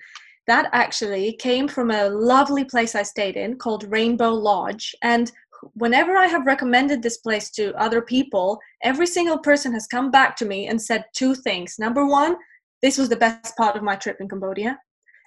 that 0.50 0.70
actually 0.74 1.34
came 1.34 1.68
from 1.68 1.92
a 1.92 2.10
lovely 2.10 2.66
place 2.66 2.96
I 2.96 3.04
stayed 3.04 3.38
in 3.38 3.58
called 3.58 3.84
Rainbow 3.92 4.32
Lodge. 4.34 4.96
And 5.04 5.32
whenever 5.74 6.18
I 6.18 6.26
have 6.26 6.48
recommended 6.48 7.04
this 7.04 7.18
place 7.18 7.52
to 7.52 7.74
other 7.76 8.02
people, 8.02 8.60
every 8.84 9.06
single 9.06 9.38
person 9.38 9.72
has 9.74 9.86
come 9.86 10.10
back 10.10 10.36
to 10.38 10.46
me 10.46 10.68
and 10.68 10.82
said 10.82 11.06
two 11.14 11.36
things. 11.36 11.76
Number 11.78 12.06
one, 12.06 12.36
this 12.82 12.98
was 12.98 13.10
the 13.10 13.16
best 13.16 13.56
part 13.58 13.76
of 13.76 13.84
my 13.84 13.96
trip 13.96 14.18
in 14.20 14.28
Cambodia. 14.28 14.80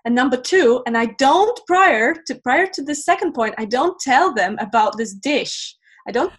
And 0.05 0.13
number 0.13 0.37
two, 0.37 0.83
and 0.87 0.99
I 0.99 1.07
don't 1.07 1.61
prior 1.69 2.17
to 2.27 2.35
prior 2.43 2.67
to 2.75 2.83
the 2.83 2.95
second 2.95 3.33
point, 3.33 3.55
I 3.59 3.67
don't 3.67 4.01
tell 4.01 4.35
them 4.35 4.57
about 4.59 4.97
this 4.97 5.15
dish. 5.15 5.77
I 6.09 6.11
don't 6.11 6.33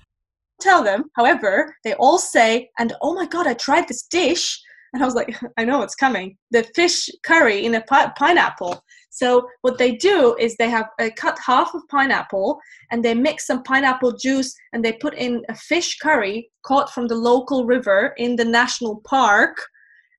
tell 0.60 0.84
them. 0.84 1.06
However, 1.16 1.74
they 1.86 1.94
all 1.94 2.18
say, 2.18 2.70
and 2.80 2.92
oh 3.02 3.14
my 3.14 3.28
god, 3.28 3.48
I 3.48 3.54
tried 3.54 3.88
this 3.88 4.04
dish 4.04 4.60
and 4.94 5.02
I 5.02 5.06
was 5.06 5.16
like, 5.16 5.36
I 5.58 5.66
know 5.66 5.82
it's 5.82 5.96
coming. 5.96 6.38
The 6.52 6.64
fish 6.76 7.10
curry 7.24 7.66
in 7.66 7.76
a 7.76 7.82
pi- 7.82 8.12
pineapple. 8.18 8.84
So 9.10 9.48
what 9.62 9.78
they 9.78 9.96
do 9.96 10.36
is 10.40 10.56
they 10.56 10.70
have 10.70 10.90
uh, 11.00 11.10
cut 11.16 11.38
half 11.46 11.74
of 11.76 11.82
pineapple 11.90 12.60
and 12.92 13.04
they 13.04 13.14
mix 13.14 13.46
some 13.48 13.64
pineapple 13.64 14.14
juice 14.14 14.54
and 14.72 14.84
they 14.84 14.94
put 14.94 15.14
in 15.16 15.44
a 15.50 15.56
fish 15.56 15.98
curry 16.00 16.50
caught 16.64 16.92
from 16.92 17.08
the 17.08 17.16
local 17.16 17.66
river 17.66 18.14
in 18.18 18.36
the 18.36 18.46
national 18.46 19.02
park. 19.02 19.58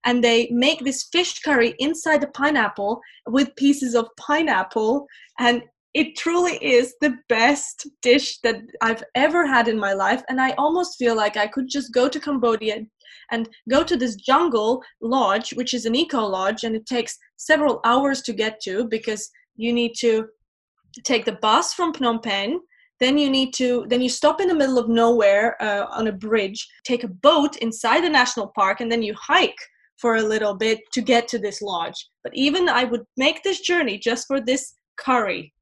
And 0.06 0.22
they 0.22 0.48
make 0.50 0.84
this 0.84 1.04
fish 1.04 1.40
curry 1.40 1.74
inside 1.78 2.20
the 2.20 2.26
pineapple 2.28 3.00
with 3.26 3.56
pieces 3.56 3.94
of 3.94 4.06
pineapple. 4.18 5.06
And 5.38 5.62
it 5.94 6.16
truly 6.16 6.56
is 6.56 6.94
the 7.00 7.16
best 7.28 7.88
dish 8.02 8.38
that 8.40 8.60
I've 8.80 9.04
ever 9.14 9.46
had 9.46 9.68
in 9.68 9.78
my 9.78 9.92
life. 9.92 10.22
And 10.28 10.40
I 10.40 10.50
almost 10.52 10.98
feel 10.98 11.16
like 11.16 11.36
I 11.36 11.46
could 11.46 11.68
just 11.68 11.94
go 11.94 12.08
to 12.08 12.20
Cambodia, 12.20 12.84
and 13.30 13.48
go 13.70 13.82
to 13.82 13.96
this 13.96 14.16
jungle 14.16 14.82
lodge, 15.00 15.52
which 15.54 15.74
is 15.74 15.86
an 15.86 15.94
eco 15.94 16.24
lodge, 16.24 16.64
and 16.64 16.76
it 16.76 16.86
takes 16.86 17.16
several 17.36 17.80
hours 17.84 18.22
to 18.22 18.32
get 18.32 18.60
to 18.60 18.86
because 18.88 19.30
you 19.56 19.72
need 19.72 19.94
to 19.98 20.26
take 21.04 21.24
the 21.24 21.38
bus 21.40 21.74
from 21.74 21.92
Phnom 21.92 22.22
Penh. 22.22 22.60
Then 23.00 23.18
you 23.18 23.28
need 23.28 23.52
to 23.54 23.86
then 23.88 24.00
you 24.00 24.08
stop 24.08 24.40
in 24.40 24.48
the 24.48 24.54
middle 24.54 24.78
of 24.78 24.88
nowhere 24.88 25.60
uh, 25.62 25.86
on 25.90 26.06
a 26.06 26.12
bridge, 26.12 26.66
take 26.84 27.04
a 27.04 27.08
boat 27.08 27.56
inside 27.56 28.02
the 28.02 28.08
national 28.08 28.52
park, 28.54 28.80
and 28.80 28.90
then 28.90 29.02
you 29.02 29.14
hike 29.20 29.58
for 29.98 30.16
a 30.16 30.22
little 30.22 30.54
bit 30.54 30.80
to 30.92 31.00
get 31.00 31.28
to 31.28 31.38
this 31.38 31.60
lodge. 31.62 32.08
But 32.22 32.34
even 32.34 32.68
I 32.68 32.84
would 32.84 33.04
make 33.16 33.42
this 33.42 33.60
journey 33.60 33.98
just 33.98 34.26
for 34.26 34.40
this 34.40 34.74
curry. 34.96 35.53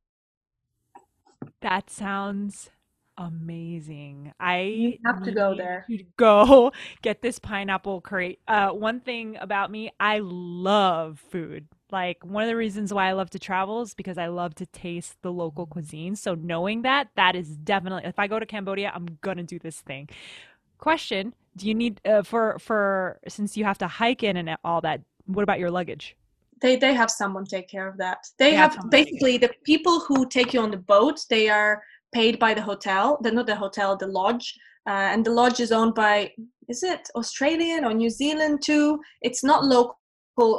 That 1.62 1.90
sounds 1.90 2.70
amazing. 3.16 4.32
I 4.40 4.60
you 4.62 4.98
have 5.06 5.22
to 5.22 5.32
go 5.32 5.54
there. 5.54 5.84
To 5.88 6.04
go 6.16 6.72
get 7.02 7.22
this 7.22 7.38
pineapple 7.38 8.00
curry. 8.00 8.38
Uh, 8.48 8.70
one 8.70 9.00
thing 9.00 9.36
about 9.40 9.70
me, 9.70 9.90
I 10.00 10.20
love 10.22 11.20
food. 11.30 11.68
Like 11.90 12.24
one 12.24 12.42
of 12.44 12.48
the 12.48 12.56
reasons 12.56 12.92
why 12.92 13.08
I 13.08 13.12
love 13.12 13.30
to 13.30 13.38
travel 13.38 13.82
is 13.82 13.94
because 13.94 14.18
I 14.18 14.26
love 14.26 14.54
to 14.56 14.66
taste 14.66 15.16
the 15.22 15.32
local 15.32 15.66
cuisine. 15.66 16.16
So 16.16 16.34
knowing 16.34 16.82
that, 16.82 17.08
that 17.16 17.36
is 17.36 17.56
definitely. 17.56 18.04
If 18.08 18.18
I 18.18 18.26
go 18.26 18.38
to 18.38 18.46
Cambodia, 18.46 18.90
I'm 18.94 19.18
gonna 19.20 19.42
do 19.44 19.58
this 19.58 19.80
thing. 19.80 20.08
Question: 20.78 21.34
Do 21.56 21.68
you 21.68 21.74
need 21.74 22.00
uh, 22.06 22.22
for 22.22 22.58
for 22.58 23.20
since 23.28 23.56
you 23.56 23.64
have 23.64 23.78
to 23.78 23.88
hike 23.88 24.22
in 24.22 24.36
and 24.36 24.56
all 24.64 24.80
that? 24.82 25.02
What 25.26 25.42
about 25.44 25.60
your 25.60 25.70
luggage? 25.70 26.16
They 26.62 26.76
they 26.76 26.94
have 26.94 27.10
someone 27.10 27.44
take 27.44 27.68
care 27.68 27.88
of 27.88 27.98
that. 27.98 28.18
They, 28.38 28.50
they 28.50 28.56
have, 28.56 28.78
basically 28.90 29.36
the 29.36 29.50
people 29.64 30.00
who 30.00 30.28
take 30.28 30.54
you 30.54 30.60
on 30.60 30.70
the 30.70 30.76
boat. 30.78 31.18
They 31.28 31.48
are 31.48 31.82
paid 32.14 32.38
by 32.38 32.54
the 32.54 32.62
hotel, 32.62 33.18
the 33.22 33.32
not 33.32 33.46
the 33.46 33.56
hotel, 33.56 33.96
the 33.96 34.06
lodge, 34.06 34.54
uh, 34.88 35.08
and 35.12 35.24
the 35.24 35.32
lodge 35.32 35.60
is 35.60 35.72
owned 35.72 35.94
by 35.94 36.30
is 36.68 36.82
it 36.82 37.08
Australian 37.16 37.84
or 37.84 37.92
New 37.92 38.10
Zealand 38.10 38.62
too? 38.62 39.00
It's 39.20 39.42
not 39.42 39.64
local. 39.64 39.98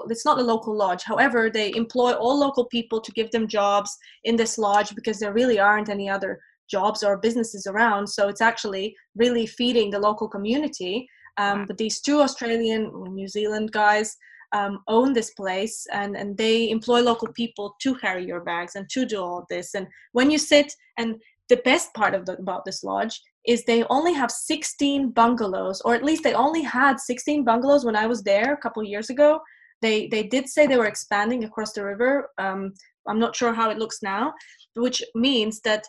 It's 0.10 0.26
not 0.26 0.40
a 0.40 0.44
local 0.44 0.76
lodge. 0.76 1.04
However, 1.04 1.50
they 1.50 1.74
employ 1.74 2.12
all 2.14 2.38
local 2.38 2.66
people 2.66 3.00
to 3.02 3.12
give 3.14 3.32
them 3.32 3.48
jobs 3.48 3.98
in 4.24 4.36
this 4.36 4.58
lodge 4.58 4.94
because 4.96 5.20
there 5.20 5.34
really 5.34 5.60
aren't 5.60 5.90
any 5.90 6.10
other 6.10 6.40
jobs 6.70 7.04
or 7.04 7.18
businesses 7.18 7.66
around. 7.68 8.08
So 8.08 8.28
it's 8.28 8.42
actually 8.42 8.96
really 9.16 9.46
feeding 9.46 9.90
the 9.90 10.00
local 10.00 10.28
community. 10.28 11.08
Um, 11.38 11.66
but 11.66 11.78
these 11.78 12.00
two 12.02 12.20
Australian, 12.22 12.92
New 13.14 13.28
Zealand 13.28 13.72
guys 13.72 14.16
um, 14.54 14.80
own 14.88 15.14
this 15.14 15.32
place 15.32 15.86
and, 15.92 16.16
and 16.16 16.38
they 16.38 16.70
employ 16.70 17.02
local 17.02 17.28
people 17.34 17.76
to 17.82 17.96
carry 17.96 18.26
your 18.26 18.42
bags 18.42 18.76
and 18.76 18.88
to 18.92 19.06
do 19.06 19.22
all 19.22 19.46
this. 19.50 19.74
And 19.74 19.88
when 20.14 20.32
you 20.32 20.38
sit 20.38 20.72
and 20.98 21.16
the 21.50 21.58
best 21.58 21.94
part 21.94 22.14
of 22.14 22.26
the, 22.26 22.34
about 22.34 22.64
this 22.64 22.84
lodge 22.84 23.20
is 23.46 23.66
they 23.66 23.84
only 23.90 24.14
have 24.14 24.32
16 24.32 25.12
bungalows 25.12 25.82
or 25.82 25.94
at 25.94 26.04
least 26.04 26.24
they 26.24 26.34
only 26.34 26.62
had 26.62 27.00
16 27.00 27.44
bungalows 27.44 27.84
when 27.84 27.96
i 27.96 28.08
was 28.08 28.24
there 28.24 28.54
a 28.54 28.58
couple 28.58 28.84
years 28.84 29.10
ago. 29.10 29.40
They 29.82 30.08
they 30.08 30.24
did 30.24 30.48
say 30.48 30.66
they 30.66 30.78
were 30.78 30.94
expanding 30.94 31.44
across 31.44 31.74
the 31.74 31.84
river. 31.84 32.30
Um, 32.38 32.74
i'm 33.08 33.20
not 33.20 33.36
sure 33.36 33.54
how 33.54 33.70
it 33.70 33.78
looks 33.78 34.00
now 34.02 34.34
which 34.76 35.04
means 35.14 35.60
that 35.62 35.84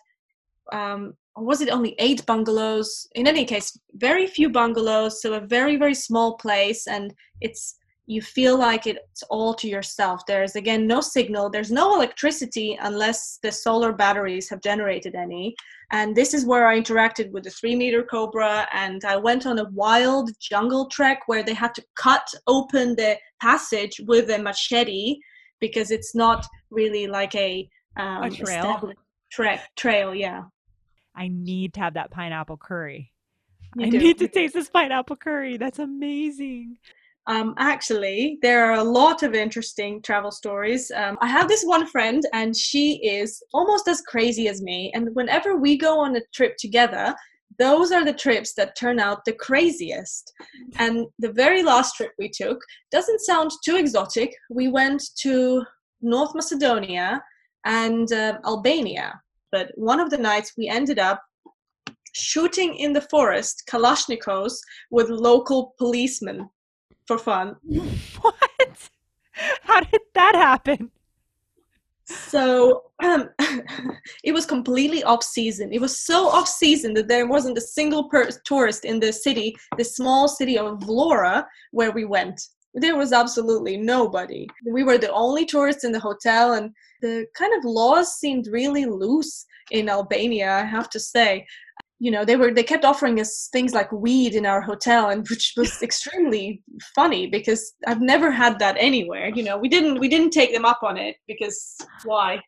um, 0.72 1.14
was 1.36 1.60
it 1.60 1.68
only 1.68 1.94
eight 1.98 2.24
bungalows? 2.26 3.06
In 3.14 3.26
any 3.28 3.44
case 3.44 3.78
very 3.92 4.26
few 4.26 4.48
bungalows 4.48 5.22
so 5.22 5.34
a 5.34 5.46
very 5.46 5.76
very 5.76 5.94
small 5.94 6.36
place 6.38 6.88
and 6.88 7.14
it's 7.40 7.76
you 8.06 8.20
feel 8.20 8.58
like 8.58 8.86
it's 8.86 9.22
all 9.30 9.54
to 9.54 9.68
yourself. 9.68 10.26
There's 10.26 10.56
again 10.56 10.86
no 10.86 11.00
signal, 11.00 11.48
there's 11.48 11.70
no 11.70 11.94
electricity 11.94 12.78
unless 12.80 13.38
the 13.42 13.50
solar 13.50 13.92
batteries 13.92 14.48
have 14.50 14.60
generated 14.60 15.14
any. 15.14 15.54
And 15.90 16.14
this 16.14 16.34
is 16.34 16.44
where 16.44 16.66
I 16.66 16.80
interacted 16.80 17.30
with 17.30 17.44
the 17.44 17.50
three 17.50 17.74
meter 17.74 18.02
cobra, 18.02 18.66
and 18.72 19.04
I 19.04 19.16
went 19.16 19.46
on 19.46 19.58
a 19.58 19.70
wild 19.70 20.30
jungle 20.40 20.86
trek 20.88 21.22
where 21.26 21.42
they 21.42 21.54
had 21.54 21.74
to 21.76 21.84
cut 21.96 22.26
open 22.46 22.96
the 22.96 23.16
passage 23.40 24.00
with 24.06 24.30
a 24.30 24.38
machete 24.38 25.18
because 25.60 25.90
it's 25.90 26.14
not 26.14 26.46
really 26.70 27.06
like 27.06 27.34
a, 27.34 27.68
um, 27.96 28.24
a 28.24 28.30
trail. 28.30 28.92
Trek 29.30 29.68
trail, 29.76 30.14
yeah. 30.14 30.42
I 31.16 31.28
need 31.28 31.74
to 31.74 31.80
have 31.80 31.94
that 31.94 32.10
pineapple 32.10 32.56
curry. 32.56 33.12
You 33.76 33.86
I 33.86 33.88
do. 33.90 33.98
need 33.98 34.18
to 34.18 34.28
taste 34.28 34.54
this 34.54 34.68
pineapple 34.68 35.16
curry. 35.16 35.56
That's 35.56 35.78
amazing. 35.78 36.78
Um, 37.26 37.54
actually, 37.58 38.38
there 38.42 38.64
are 38.66 38.78
a 38.78 38.84
lot 38.84 39.22
of 39.22 39.34
interesting 39.34 40.02
travel 40.02 40.30
stories. 40.30 40.90
Um, 40.94 41.16
I 41.22 41.26
have 41.28 41.48
this 41.48 41.64
one 41.64 41.86
friend, 41.86 42.22
and 42.32 42.54
she 42.54 42.96
is 43.02 43.42
almost 43.54 43.88
as 43.88 44.02
crazy 44.02 44.48
as 44.48 44.60
me. 44.60 44.92
And 44.94 45.14
whenever 45.14 45.56
we 45.56 45.78
go 45.78 46.00
on 46.00 46.16
a 46.16 46.20
trip 46.34 46.56
together, 46.58 47.14
those 47.58 47.92
are 47.92 48.04
the 48.04 48.12
trips 48.12 48.52
that 48.54 48.76
turn 48.76 48.98
out 48.98 49.24
the 49.24 49.32
craziest. 49.32 50.32
And 50.78 51.06
the 51.18 51.32
very 51.32 51.62
last 51.62 51.96
trip 51.96 52.12
we 52.18 52.28
took 52.28 52.58
doesn't 52.90 53.20
sound 53.20 53.52
too 53.64 53.76
exotic. 53.76 54.34
We 54.50 54.68
went 54.68 55.02
to 55.20 55.64
North 56.02 56.34
Macedonia 56.34 57.22
and 57.64 58.12
uh, 58.12 58.38
Albania. 58.44 59.20
But 59.50 59.70
one 59.76 60.00
of 60.00 60.10
the 60.10 60.18
nights 60.18 60.52
we 60.58 60.68
ended 60.68 60.98
up 60.98 61.22
shooting 62.12 62.76
in 62.76 62.92
the 62.92 63.00
forest 63.00 63.62
Kalashnikovs 63.70 64.56
with 64.90 65.08
local 65.08 65.74
policemen 65.78 66.48
for 67.06 67.18
fun. 67.18 67.56
What? 68.20 68.34
How 69.62 69.80
did 69.80 70.00
that 70.14 70.34
happen? 70.34 70.90
So 72.04 72.82
um, 73.02 73.30
it 74.24 74.32
was 74.32 74.46
completely 74.46 75.02
off 75.02 75.22
season. 75.22 75.72
It 75.72 75.80
was 75.80 76.00
so 76.00 76.28
off 76.28 76.48
season 76.48 76.94
that 76.94 77.08
there 77.08 77.26
wasn't 77.26 77.58
a 77.58 77.62
single 77.62 78.08
per- 78.08 78.28
tourist 78.44 78.84
in 78.84 79.00
the 79.00 79.12
city, 79.12 79.56
the 79.76 79.84
small 79.84 80.28
city 80.28 80.58
of 80.58 80.78
Vlora, 80.80 81.44
where 81.72 81.90
we 81.90 82.04
went. 82.04 82.40
There 82.74 82.96
was 82.96 83.12
absolutely 83.12 83.76
nobody. 83.76 84.46
We 84.66 84.82
were 84.82 84.98
the 84.98 85.12
only 85.12 85.46
tourists 85.46 85.84
in 85.84 85.92
the 85.92 86.00
hotel, 86.00 86.54
and 86.54 86.70
the 87.02 87.26
kind 87.36 87.52
of 87.56 87.64
laws 87.64 88.14
seemed 88.14 88.48
really 88.48 88.84
loose 88.84 89.46
in 89.70 89.88
Albania, 89.88 90.52
I 90.52 90.64
have 90.64 90.90
to 90.90 91.00
say 91.00 91.46
you 92.04 92.10
know 92.10 92.24
they 92.24 92.36
were 92.36 92.52
they 92.52 92.62
kept 92.62 92.84
offering 92.84 93.18
us 93.20 93.48
things 93.52 93.72
like 93.72 93.90
weed 93.92 94.34
in 94.34 94.46
our 94.46 94.60
hotel 94.60 95.10
and 95.10 95.26
which 95.30 95.54
was 95.56 95.82
extremely 95.82 96.62
funny 96.94 97.26
because 97.26 97.74
i've 97.86 98.00
never 98.00 98.30
had 98.30 98.58
that 98.58 98.76
anywhere 98.78 99.30
you 99.34 99.42
know. 99.42 99.58
We 99.58 99.68
didn't 99.68 99.98
we 99.98 100.08
didn't 100.08 100.30
take 100.30 100.52
them 100.52 100.64
up 100.64 100.80
on 100.82 100.96
it 100.96 101.16
because 101.26 101.76
why? 102.04 102.40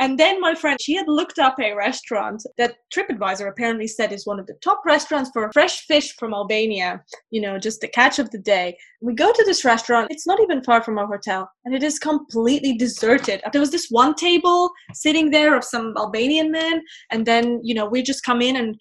And 0.00 0.18
then 0.18 0.40
my 0.40 0.56
friend 0.56 0.76
she 0.80 0.94
had 0.94 1.06
looked 1.06 1.38
up 1.38 1.56
a 1.60 1.72
restaurant 1.72 2.42
that 2.58 2.74
tripadvisor 2.92 3.48
apparently 3.48 3.86
said 3.86 4.12
is 4.12 4.26
one 4.26 4.40
of 4.40 4.46
the 4.48 4.58
top 4.62 4.80
restaurants 4.84 5.30
for 5.32 5.48
fresh 5.52 5.86
fish 5.86 6.16
from 6.16 6.34
albania 6.34 7.00
you 7.30 7.40
know 7.40 7.58
just 7.58 7.80
the 7.80 7.88
catch 7.88 8.18
of 8.18 8.30
the 8.30 8.38
day. 8.38 8.76
We 9.00 9.14
go 9.14 9.32
to 9.32 9.44
this 9.44 9.64
restaurant 9.64 10.08
it's 10.10 10.26
not 10.26 10.40
even 10.40 10.64
far 10.64 10.82
from 10.82 10.98
our 10.98 11.06
hotel 11.06 11.48
and 11.64 11.74
it 11.74 11.84
is 11.84 11.98
completely 11.98 12.76
deserted. 12.76 13.40
There 13.52 13.60
was 13.60 13.70
this 13.70 13.88
one 13.88 14.14
table 14.14 14.70
sitting 14.92 15.30
there 15.30 15.56
of 15.56 15.64
some 15.64 15.94
albanian 15.96 16.50
men 16.50 16.82
and 17.12 17.24
then 17.24 17.60
you 17.62 17.74
know 17.74 17.86
we 17.86 18.02
just 18.02 18.24
come 18.24 18.42
in 18.42 18.56
and 18.56 18.76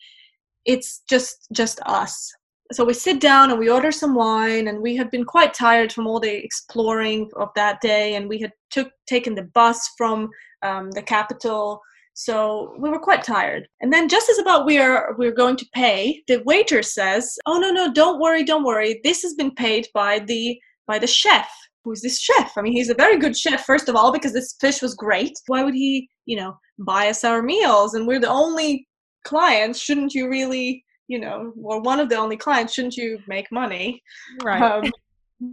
it's 0.66 1.02
just 1.10 1.48
just 1.52 1.80
us. 1.86 2.32
So 2.72 2.84
we 2.86 2.94
sit 2.94 3.20
down 3.20 3.52
and 3.52 3.60
we 3.60 3.70
order 3.70 3.92
some 3.92 4.16
wine 4.16 4.68
and 4.68 4.82
we 4.82 4.96
had 4.96 5.12
been 5.12 5.26
quite 5.26 5.54
tired 5.54 5.92
from 5.92 6.08
all 6.08 6.20
the 6.20 6.44
exploring 6.44 7.30
of 7.36 7.50
that 7.56 7.82
day 7.82 8.16
and 8.16 8.28
we 8.28 8.40
had 8.40 8.52
took 8.72 8.90
taken 9.06 9.36
the 9.36 9.50
bus 9.54 9.90
from 9.98 10.30
um, 10.64 10.90
the 10.92 11.02
capital. 11.02 11.82
So 12.16 12.76
we 12.80 12.90
were 12.90 13.00
quite 13.00 13.24
tired. 13.24 13.68
And 13.82 13.92
then 13.92 14.08
just 14.08 14.30
as 14.30 14.40
about 14.40 14.66
we 14.66 14.78
are 14.78 15.16
we 15.18 15.28
are 15.28 15.32
going 15.32 15.58
to 15.58 15.66
pay 15.74 16.24
the 16.28 16.42
waiter 16.46 16.82
says 16.82 17.38
oh 17.46 17.60
no 17.60 17.70
no 17.70 17.92
don't 17.92 18.20
worry 18.20 18.44
don't 18.44 18.64
worry. 18.64 19.02
This 19.04 19.22
has 19.24 19.34
been 19.34 19.52
paid 19.52 19.88
by 19.94 20.20
the 20.20 20.58
by 20.88 21.00
the 21.00 21.08
chef. 21.08 21.50
Who's 21.84 22.02
this 22.02 22.20
chef? 22.20 22.54
I 22.58 22.62
mean 22.62 22.74
he's 22.74 22.90
a 22.90 22.96
very 22.96 23.20
good 23.20 23.38
chef 23.38 23.66
first 23.66 23.90
of 23.90 23.96
all 23.96 24.12
because 24.12 24.34
this 24.34 24.56
fish 24.62 24.82
was 24.82 24.96
great. 24.96 25.34
Why 25.48 25.64
would 25.64 25.76
he 25.76 26.10
you 26.26 26.38
know 26.38 26.58
buy 26.80 27.10
us 27.10 27.24
our 27.24 27.44
meals? 27.44 27.94
And 27.94 28.08
we're 28.08 28.22
the 28.22 28.30
only 28.30 28.88
clients, 29.24 29.80
shouldn't 29.80 30.14
you 30.14 30.30
really, 30.30 30.84
you 31.08 31.20
know, 31.20 31.54
or 31.62 31.82
one 31.82 32.00
of 32.00 32.10
the 32.10 32.16
only 32.18 32.38
clients, 32.38 32.74
shouldn't 32.74 32.98
you 32.98 33.20
make 33.28 33.52
money? 33.52 34.02
Right. 34.44 34.62
Um, 34.62 34.92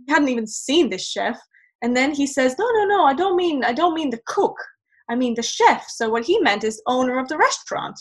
hadn't 0.08 0.28
even 0.28 0.46
seen 0.46 0.88
this 0.88 1.06
chef, 1.06 1.38
and 1.82 1.96
then 1.96 2.14
he 2.14 2.26
says, 2.26 2.56
"No, 2.58 2.66
no, 2.70 2.84
no, 2.84 3.04
I 3.04 3.14
don't 3.14 3.36
mean, 3.36 3.64
I 3.64 3.72
don't 3.72 3.94
mean 3.94 4.10
the 4.10 4.20
cook. 4.26 4.56
I 5.08 5.16
mean 5.16 5.34
the 5.34 5.42
chef." 5.42 5.88
So 5.88 6.08
what 6.10 6.24
he 6.24 6.38
meant 6.40 6.64
is 6.64 6.82
owner 6.86 7.18
of 7.18 7.28
the 7.28 7.38
restaurant. 7.38 7.98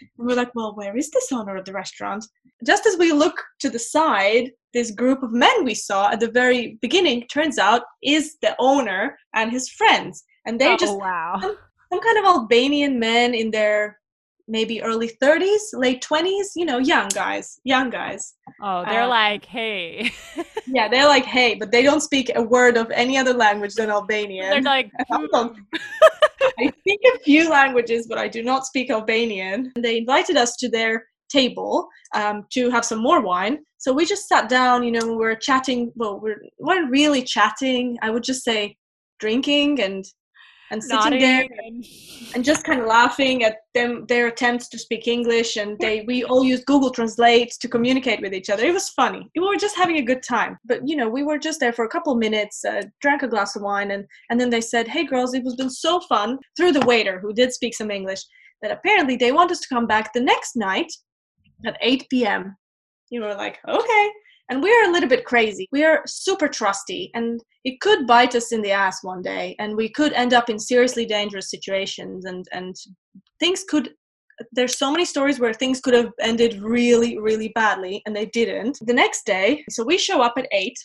And 0.00 0.28
we're 0.28 0.36
like, 0.36 0.54
"Well, 0.54 0.74
where 0.74 0.96
is 0.96 1.10
this 1.10 1.32
owner 1.32 1.56
of 1.56 1.64
the 1.64 1.72
restaurant?" 1.72 2.24
Just 2.64 2.86
as 2.86 2.96
we 2.96 3.12
look 3.12 3.42
to 3.60 3.70
the 3.70 3.78
side, 3.78 4.52
this 4.72 4.90
group 4.90 5.22
of 5.22 5.32
men 5.32 5.64
we 5.64 5.74
saw 5.74 6.10
at 6.10 6.20
the 6.20 6.30
very 6.30 6.78
beginning 6.80 7.26
turns 7.28 7.58
out 7.58 7.82
is 8.02 8.36
the 8.42 8.54
owner 8.58 9.18
and 9.34 9.50
his 9.50 9.68
friends, 9.70 10.24
and 10.46 10.60
they 10.60 10.74
oh, 10.74 10.76
just 10.76 10.96
wow. 10.98 11.38
some, 11.40 11.56
some 11.90 12.00
kind 12.00 12.18
of 12.18 12.24
Albanian 12.24 12.98
men 12.98 13.34
in 13.34 13.50
their 13.50 13.98
maybe 14.48 14.82
early 14.82 15.10
30s, 15.22 15.58
late 15.72 16.02
20s, 16.02 16.48
you 16.54 16.64
know, 16.64 16.78
young 16.78 17.08
guys, 17.08 17.60
young 17.64 17.90
guys. 17.90 18.34
Oh, 18.62 18.84
they're 18.84 19.02
uh, 19.02 19.08
like, 19.08 19.44
hey. 19.44 20.10
yeah, 20.66 20.88
they're 20.88 21.08
like, 21.08 21.24
hey, 21.24 21.54
but 21.54 21.70
they 21.70 21.82
don't 21.82 22.00
speak 22.00 22.30
a 22.34 22.42
word 22.42 22.76
of 22.76 22.90
any 22.90 23.18
other 23.18 23.32
language 23.32 23.74
than 23.74 23.90
Albanian. 23.90 24.50
They're 24.50 24.62
like, 24.62 24.90
hmm. 25.10 25.24
I 26.58 26.72
speak 26.80 27.00
a 27.14 27.18
few 27.20 27.50
languages, 27.50 28.06
but 28.06 28.18
I 28.18 28.28
do 28.28 28.42
not 28.42 28.66
speak 28.66 28.90
Albanian. 28.90 29.72
And 29.74 29.84
they 29.84 29.98
invited 29.98 30.36
us 30.36 30.56
to 30.56 30.68
their 30.68 31.06
table 31.28 31.88
um, 32.14 32.46
to 32.52 32.70
have 32.70 32.84
some 32.84 33.00
more 33.00 33.20
wine. 33.20 33.58
So 33.78 33.92
we 33.92 34.06
just 34.06 34.28
sat 34.28 34.48
down, 34.48 34.84
you 34.84 34.92
know, 34.92 35.06
we 35.06 35.16
were 35.16 35.34
chatting. 35.34 35.92
Well, 35.96 36.20
we 36.20 36.34
weren't 36.58 36.90
really 36.90 37.22
chatting. 37.22 37.98
I 38.00 38.10
would 38.10 38.22
just 38.22 38.44
say 38.44 38.76
drinking 39.18 39.80
and 39.80 40.04
and 40.70 40.82
sitting 40.82 41.20
there 41.20 41.46
and, 41.64 41.84
and 42.34 42.44
just 42.44 42.64
kind 42.64 42.80
of 42.80 42.86
laughing 42.86 43.44
at 43.44 43.56
them 43.74 44.04
their 44.08 44.26
attempts 44.26 44.68
to 44.68 44.78
speak 44.78 45.06
english 45.06 45.56
and 45.56 45.78
they 45.78 46.02
we 46.06 46.24
all 46.24 46.44
used 46.44 46.66
google 46.66 46.90
translate 46.90 47.52
to 47.60 47.68
communicate 47.68 48.20
with 48.20 48.34
each 48.34 48.50
other. 48.50 48.64
It 48.64 48.72
was 48.72 48.88
funny. 48.90 49.28
We 49.34 49.42
were 49.42 49.56
just 49.56 49.76
having 49.76 49.98
a 49.98 50.02
good 50.02 50.22
time. 50.22 50.58
But 50.64 50.86
you 50.88 50.96
know 50.96 51.08
we 51.08 51.22
were 51.22 51.38
just 51.38 51.60
there 51.60 51.72
for 51.72 51.84
a 51.84 51.88
couple 51.88 52.14
minutes 52.14 52.64
uh, 52.64 52.82
drank 53.00 53.22
a 53.22 53.28
glass 53.28 53.56
of 53.56 53.62
wine 53.62 53.90
and 53.90 54.04
and 54.30 54.40
then 54.40 54.50
they 54.50 54.60
said 54.60 54.88
hey 54.88 55.04
girls 55.04 55.34
it 55.34 55.44
was 55.44 55.56
been 55.56 55.70
so 55.70 56.00
fun 56.00 56.38
through 56.56 56.72
the 56.72 56.86
waiter 56.86 57.18
who 57.20 57.32
did 57.32 57.52
speak 57.52 57.74
some 57.74 57.90
english 57.90 58.22
that 58.62 58.70
apparently 58.70 59.16
they 59.16 59.32
want 59.32 59.50
us 59.50 59.60
to 59.60 59.68
come 59.68 59.86
back 59.86 60.12
the 60.12 60.20
next 60.20 60.56
night 60.56 60.90
at 61.64 61.76
8 61.80 62.06
p.m 62.10 62.56
you 63.10 63.20
were 63.20 63.34
like 63.34 63.58
okay 63.68 64.10
and 64.48 64.62
we're 64.62 64.88
a 64.88 64.92
little 64.92 65.08
bit 65.08 65.24
crazy. 65.24 65.68
We 65.72 65.84
are 65.84 66.02
super 66.06 66.48
trusty, 66.48 67.10
and 67.14 67.42
it 67.64 67.80
could 67.80 68.06
bite 68.06 68.34
us 68.34 68.52
in 68.52 68.62
the 68.62 68.70
ass 68.70 69.02
one 69.02 69.22
day, 69.22 69.56
and 69.58 69.76
we 69.76 69.88
could 69.88 70.12
end 70.12 70.32
up 70.32 70.48
in 70.48 70.58
seriously 70.58 71.04
dangerous 71.04 71.50
situations, 71.50 72.24
and 72.24 72.46
and 72.52 72.74
things 73.40 73.64
could. 73.68 73.94
There's 74.52 74.78
so 74.78 74.92
many 74.92 75.06
stories 75.06 75.40
where 75.40 75.54
things 75.54 75.80
could 75.80 75.94
have 75.94 76.12
ended 76.20 76.60
really, 76.60 77.18
really 77.18 77.48
badly, 77.54 78.02
and 78.06 78.14
they 78.14 78.26
didn't. 78.26 78.78
The 78.82 78.92
next 78.92 79.24
day, 79.24 79.64
so 79.70 79.82
we 79.82 79.98
show 79.98 80.20
up 80.20 80.34
at 80.36 80.48
eight, 80.52 80.78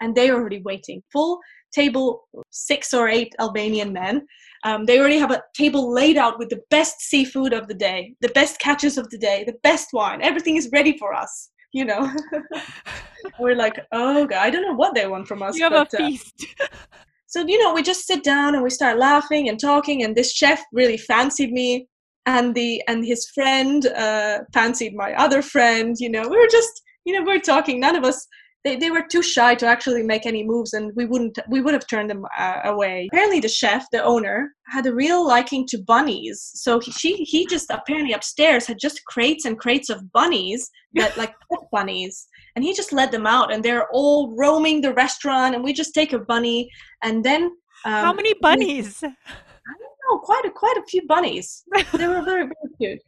and 0.00 0.14
they're 0.14 0.34
already 0.34 0.62
waiting. 0.62 1.02
Full 1.12 1.38
table, 1.72 2.22
six 2.50 2.94
or 2.94 3.08
eight 3.08 3.34
Albanian 3.40 3.92
men. 3.92 4.26
Um, 4.64 4.86
they 4.86 4.98
already 4.98 5.18
have 5.18 5.32
a 5.32 5.42
table 5.54 5.92
laid 5.92 6.16
out 6.16 6.38
with 6.38 6.48
the 6.48 6.62
best 6.70 7.00
seafood 7.00 7.52
of 7.52 7.68
the 7.68 7.74
day, 7.74 8.14
the 8.22 8.30
best 8.30 8.58
catches 8.60 8.96
of 8.96 9.10
the 9.10 9.18
day, 9.18 9.44
the 9.44 9.58
best 9.62 9.88
wine. 9.92 10.22
Everything 10.22 10.56
is 10.56 10.70
ready 10.72 10.96
for 10.96 11.12
us 11.12 11.50
you 11.74 11.84
know 11.84 12.10
we're 13.38 13.56
like 13.56 13.78
oh 13.92 14.26
god 14.26 14.38
i 14.38 14.50
don't 14.50 14.62
know 14.62 14.74
what 14.74 14.94
they 14.94 15.06
want 15.06 15.26
from 15.26 15.42
us 15.42 15.56
you 15.56 15.64
have 15.64 15.72
but, 15.72 15.92
a 15.94 16.02
uh, 16.02 16.06
feast. 16.06 16.46
uh, 16.60 16.66
so 17.26 17.44
you 17.46 17.62
know 17.62 17.74
we 17.74 17.82
just 17.82 18.06
sit 18.06 18.22
down 18.22 18.54
and 18.54 18.62
we 18.62 18.70
start 18.70 18.98
laughing 18.98 19.48
and 19.48 19.60
talking 19.60 20.02
and 20.02 20.14
this 20.14 20.32
chef 20.32 20.62
really 20.72 20.96
fancied 20.96 21.52
me 21.52 21.88
and 22.26 22.54
the 22.54 22.82
and 22.88 23.04
his 23.04 23.28
friend 23.34 23.86
uh 23.86 24.38
fancied 24.52 24.94
my 24.94 25.12
other 25.14 25.42
friend 25.42 25.96
you 25.98 26.08
know 26.08 26.26
we 26.28 26.36
were 26.36 26.48
just 26.50 26.82
you 27.04 27.12
know 27.12 27.22
we 27.22 27.36
are 27.36 27.40
talking. 27.40 27.80
None 27.80 27.96
of 27.96 28.04
us 28.04 28.26
they, 28.64 28.76
they 28.76 28.90
were 28.90 29.04
too 29.06 29.22
shy 29.22 29.54
to 29.56 29.66
actually 29.66 30.02
make 30.02 30.24
any 30.24 30.42
moves 30.42 30.72
and 30.72 30.90
we 30.96 31.04
wouldn't 31.04 31.38
we 31.48 31.60
would 31.60 31.74
have 31.74 31.86
turned 31.86 32.08
them 32.08 32.24
uh, 32.38 32.60
away. 32.64 33.08
Apparently 33.12 33.40
the 33.40 33.48
chef 33.48 33.84
the 33.92 34.02
owner 34.02 34.54
had 34.68 34.86
a 34.86 34.94
real 34.94 35.26
liking 35.26 35.66
to 35.68 35.78
bunnies. 35.78 36.50
So 36.54 36.80
he, 36.80 36.90
she, 36.90 37.16
he 37.24 37.46
just 37.46 37.70
apparently 37.70 38.14
upstairs 38.14 38.66
had 38.66 38.78
just 38.80 39.04
crates 39.04 39.44
and 39.44 39.58
crates 39.58 39.90
of 39.90 40.10
bunnies 40.12 40.70
that 40.94 41.16
like 41.18 41.34
bunnies 41.72 42.26
and 42.54 42.64
he 42.64 42.72
just 42.72 42.92
let 42.92 43.10
them 43.10 43.26
out 43.26 43.52
and 43.52 43.64
they're 43.64 43.88
all 43.92 44.34
roaming 44.36 44.80
the 44.80 44.94
restaurant 44.94 45.54
and 45.54 45.64
we 45.64 45.72
just 45.72 45.94
take 45.94 46.12
a 46.12 46.18
bunny 46.18 46.70
and 47.02 47.24
then 47.24 47.44
um, 47.84 48.04
how 48.04 48.12
many 48.12 48.34
bunnies? 48.40 49.00
We, 49.02 49.08
i 49.08 49.72
don't 49.78 49.98
know 50.10 50.18
quite 50.18 50.44
a 50.44 50.50
quite 50.50 50.76
a 50.76 50.86
few 50.86 51.06
bunnies. 51.06 51.64
They 51.92 52.08
were 52.08 52.22
very 52.22 52.44
very 52.44 52.70
cute. 52.78 53.02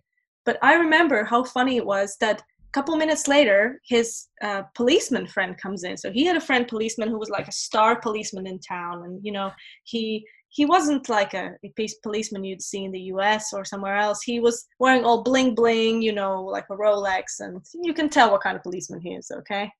But 0.44 0.59
i 0.62 0.74
remember 0.74 1.24
how 1.24 1.44
funny 1.44 1.76
it 1.76 1.87
was 1.87 2.16
that 2.20 2.40
a 2.40 2.72
couple 2.72 2.96
minutes 2.96 3.26
later 3.26 3.80
his 3.87 4.26
uh, 4.42 4.62
policeman 4.74 5.26
friend 5.26 5.56
comes 5.61 5.85
in. 5.85 5.96
So 5.96 6.12
he 6.12 6.24
had 6.24 6.37
a 6.37 6.40
friend 6.40 6.68
policeman 6.68 7.09
who 7.09 7.18
was 7.18 7.30
like 7.30 7.48
a 7.48 7.52
star 7.52 8.00
policeman 8.00 8.46
in 8.46 8.59
town 8.61 9.04
and 9.04 9.20
you 9.24 9.32
know 9.32 9.50
he 9.85 10.26
he 10.56 10.64
wasn't 10.64 11.06
like 11.10 11.34
a, 11.34 11.54
a 11.64 11.72
policeman 12.02 12.42
you'd 12.42 12.62
see 12.62 12.84
in 12.84 12.92
the 12.92 13.00
us 13.00 13.52
or 13.52 13.64
somewhere 13.64 13.96
else 13.96 14.22
he 14.22 14.40
was 14.40 14.66
wearing 14.78 15.04
all 15.04 15.22
bling 15.22 15.54
bling 15.54 16.00
you 16.00 16.12
know 16.12 16.42
like 16.42 16.64
a 16.70 16.76
rolex 16.76 17.40
and 17.40 17.60
you 17.82 17.92
can 17.92 18.08
tell 18.08 18.30
what 18.30 18.42
kind 18.42 18.56
of 18.56 18.62
policeman 18.62 19.00
he 19.00 19.10
is 19.14 19.30
okay 19.30 19.70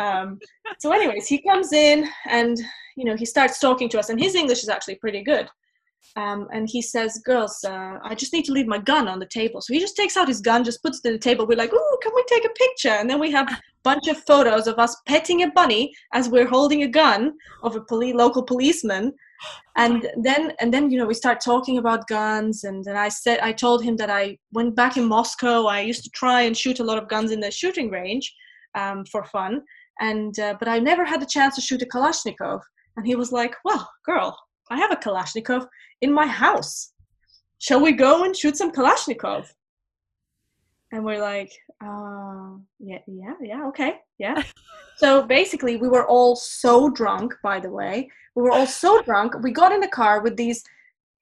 um, 0.00 0.38
so 0.78 0.92
anyways 0.92 1.26
he 1.26 1.42
comes 1.42 1.72
in 1.72 2.08
and 2.28 2.58
you 2.96 3.04
know 3.04 3.16
he 3.16 3.26
starts 3.26 3.58
talking 3.58 3.88
to 3.88 3.98
us 3.98 4.08
and 4.08 4.20
his 4.20 4.34
english 4.34 4.62
is 4.62 4.68
actually 4.68 4.96
pretty 4.96 5.22
good 5.22 5.48
um, 6.16 6.46
and 6.52 6.68
he 6.68 6.80
says, 6.80 7.20
"Girls, 7.24 7.64
uh, 7.64 7.98
I 8.02 8.14
just 8.14 8.32
need 8.32 8.44
to 8.44 8.52
leave 8.52 8.66
my 8.66 8.78
gun 8.78 9.08
on 9.08 9.18
the 9.18 9.26
table." 9.26 9.60
So 9.60 9.72
he 9.72 9.80
just 9.80 9.96
takes 9.96 10.16
out 10.16 10.28
his 10.28 10.40
gun, 10.40 10.62
just 10.62 10.82
puts 10.82 11.00
it 11.02 11.08
on 11.08 11.14
the 11.14 11.18
table. 11.18 11.46
We're 11.46 11.58
like, 11.58 11.72
"Ooh, 11.72 11.98
can 12.02 12.12
we 12.14 12.24
take 12.28 12.44
a 12.44 12.50
picture?" 12.50 12.90
And 12.90 13.10
then 13.10 13.18
we 13.18 13.30
have 13.32 13.50
a 13.50 13.60
bunch 13.82 14.06
of 14.08 14.22
photos 14.26 14.66
of 14.66 14.78
us 14.78 14.96
petting 15.06 15.42
a 15.42 15.50
bunny 15.50 15.92
as 16.12 16.28
we're 16.28 16.46
holding 16.46 16.82
a 16.84 16.88
gun 16.88 17.32
of 17.62 17.74
a 17.74 17.80
poli- 17.80 18.12
local 18.12 18.42
policeman. 18.42 19.12
And 19.76 20.08
then, 20.16 20.52
and 20.60 20.72
then, 20.72 20.90
you 20.90 20.98
know, 20.98 21.06
we 21.06 21.14
start 21.14 21.40
talking 21.40 21.78
about 21.78 22.06
guns. 22.06 22.64
And 22.64 22.84
then 22.84 22.96
I 22.96 23.08
said, 23.08 23.40
I 23.40 23.52
told 23.52 23.82
him 23.82 23.96
that 23.96 24.10
I 24.10 24.38
went 24.52 24.76
back 24.76 24.96
in 24.96 25.04
Moscow. 25.04 25.66
I 25.66 25.80
used 25.80 26.04
to 26.04 26.10
try 26.10 26.42
and 26.42 26.56
shoot 26.56 26.80
a 26.80 26.84
lot 26.84 26.98
of 26.98 27.08
guns 27.08 27.32
in 27.32 27.40
the 27.40 27.50
shooting 27.50 27.90
range 27.90 28.32
um, 28.74 29.04
for 29.06 29.24
fun. 29.24 29.62
And 30.00 30.38
uh, 30.38 30.54
but 30.58 30.68
I 30.68 30.78
never 30.78 31.04
had 31.04 31.20
the 31.20 31.26
chance 31.26 31.54
to 31.56 31.60
shoot 31.60 31.82
a 31.82 31.86
Kalashnikov. 31.86 32.60
And 32.96 33.06
he 33.06 33.14
was 33.14 33.32
like, 33.32 33.54
"Well, 33.64 33.88
girl, 34.04 34.36
I 34.70 34.78
have 34.78 34.92
a 34.92 34.96
Kalashnikov 34.96 35.66
in 36.00 36.12
my 36.12 36.26
house. 36.26 36.92
Shall 37.58 37.80
we 37.80 37.92
go 37.92 38.24
and 38.24 38.36
shoot 38.36 38.56
some 38.56 38.72
Kalashnikov? 38.72 39.46
And 40.94 41.04
we're 41.04 41.20
like, 41.20 41.52
uh, 41.84 42.50
yeah, 42.78 43.00
yeah, 43.08 43.34
yeah, 43.42 43.66
okay, 43.66 43.96
yeah. 44.18 44.40
so 44.96 45.26
basically, 45.26 45.76
we 45.76 45.88
were 45.88 46.06
all 46.06 46.36
so 46.36 46.88
drunk, 46.88 47.34
by 47.42 47.58
the 47.58 47.68
way. 47.68 48.08
We 48.36 48.44
were 48.44 48.52
all 48.52 48.68
so 48.68 49.02
drunk. 49.02 49.34
We 49.42 49.50
got 49.50 49.72
in 49.72 49.80
the 49.80 49.88
car 49.88 50.22
with 50.22 50.36
these 50.36 50.62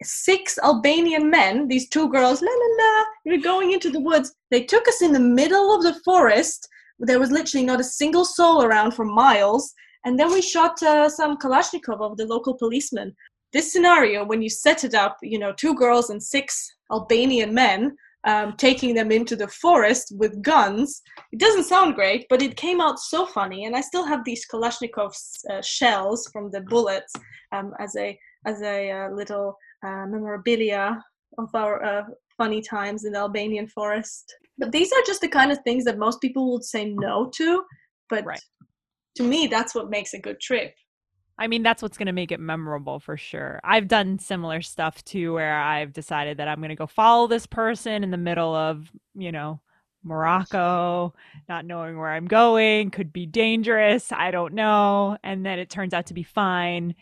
six 0.03 0.59
Albanian 0.63 1.31
men, 1.31 1.69
these 1.69 1.89
two 1.89 2.11
girls, 2.11 2.43
la 2.43 2.51
la 2.51 2.85
la, 2.85 3.05
we're 3.25 3.41
going 3.41 3.73
into 3.73 3.89
the 3.89 4.01
woods. 4.01 4.35
They 4.51 4.63
took 4.63 4.87
us 4.89 5.01
in 5.01 5.15
the 5.15 5.21
middle 5.21 5.75
of 5.75 5.83
the 5.83 5.99
forest. 6.05 6.69
There 6.99 7.19
was 7.19 7.31
literally 7.31 7.65
not 7.65 7.81
a 7.81 7.85
single 7.85 8.27
soul 8.27 8.63
around 8.65 8.93
for 8.93 9.07
miles. 9.07 9.73
And 10.05 10.19
then 10.19 10.31
we 10.31 10.43
shot 10.43 10.83
uh, 10.83 11.09
some 11.09 11.39
Kalashnikov 11.39 12.03
of 12.03 12.19
the 12.19 12.27
local 12.27 12.59
policeman. 12.59 13.17
This 13.55 13.73
scenario, 13.73 14.23
when 14.23 14.43
you 14.43 14.51
set 14.51 14.85
it 14.85 14.93
up, 14.93 15.17
you 15.23 15.39
know, 15.39 15.55
two 15.55 15.75
girls 15.75 16.11
and 16.11 16.23
six 16.23 16.71
Albanian 16.91 17.55
men 17.55 17.97
um, 18.25 18.55
taking 18.57 18.95
them 18.95 19.11
into 19.11 19.37
the 19.37 19.49
forest 19.49 20.13
with 20.17 20.43
guns. 20.43 21.03
It 21.33 21.41
doesn't 21.41 21.65
sound 21.65 21.95
great, 21.95 22.27
but 22.29 22.43
it 22.43 22.57
came 22.57 22.81
out 22.81 22.99
so 22.99 23.27
funny. 23.27 23.65
And 23.65 23.75
I 23.75 23.81
still 23.81 24.05
have 24.05 24.25
these 24.25 24.47
Kalashnikov 24.47 25.13
uh, 25.51 25.63
shells 25.63 26.29
from 26.33 26.51
the 26.51 26.61
bullets 26.61 27.13
um, 27.53 27.73
as 27.79 27.97
a 27.97 28.19
as 28.47 28.61
a 28.63 28.91
uh, 28.91 29.11
little 29.11 29.57
uh, 29.85 30.07
memorabilia 30.07 31.01
of 31.39 31.49
our 31.55 31.83
uh, 31.85 32.03
funny 32.37 32.61
times 32.61 33.05
in 33.05 33.13
the 33.13 33.19
Albanian 33.19 33.69
forest. 33.69 34.35
But 34.59 34.73
these 34.73 34.93
are 34.93 35.03
just 35.07 35.21
the 35.21 35.29
kind 35.29 35.53
of 35.53 35.59
things 35.61 35.85
that 35.85 35.99
most 35.99 36.21
people 36.21 36.53
would 36.53 36.65
say 36.65 36.85
no 36.87 37.31
to. 37.37 37.63
But 38.11 38.25
right. 38.25 38.43
to 39.17 39.23
me, 39.23 39.47
that's 39.47 39.75
what 39.75 39.91
makes 39.91 40.13
a 40.15 40.19
good 40.19 40.41
trip. 40.41 40.75
I 41.39 41.47
mean, 41.47 41.63
that's 41.63 41.83
what's 41.83 41.99
going 41.99 42.07
to 42.07 42.13
make 42.13 42.31
it 42.31 42.41
memorable 42.41 43.01
for 43.01 43.17
sure. 43.17 43.61
I've 43.65 43.89
done 43.89 44.19
similar 44.19 44.61
stuff 44.63 45.03
too, 45.05 45.33
where 45.33 45.59
I've 45.59 45.93
decided 45.93 46.37
that 46.37 46.49
I'm 46.49 46.59
going 46.59 46.69
to 46.69 46.77
go 46.77 46.87
follow 46.87 47.27
this 47.27 47.47
person 47.47 48.05
in 48.05 48.11
the 48.11 48.17
middle 48.17 48.55
of, 48.55 48.91
you 49.15 49.33
know, 49.33 49.61
Morocco, 50.05 51.15
not 51.49 51.65
knowing 51.65 51.97
where 51.97 52.11
I'm 52.11 52.27
going, 52.27 52.91
could 52.91 53.13
be 53.13 53.27
dangerous. 53.27 54.13
I 54.13 54.31
don't 54.31 54.55
know. 54.55 55.17
And 55.23 55.45
then 55.47 55.59
it 55.59 55.71
turns 55.71 55.95
out 55.95 56.07
to 56.07 56.15
be 56.15 56.23
fine 56.23 56.95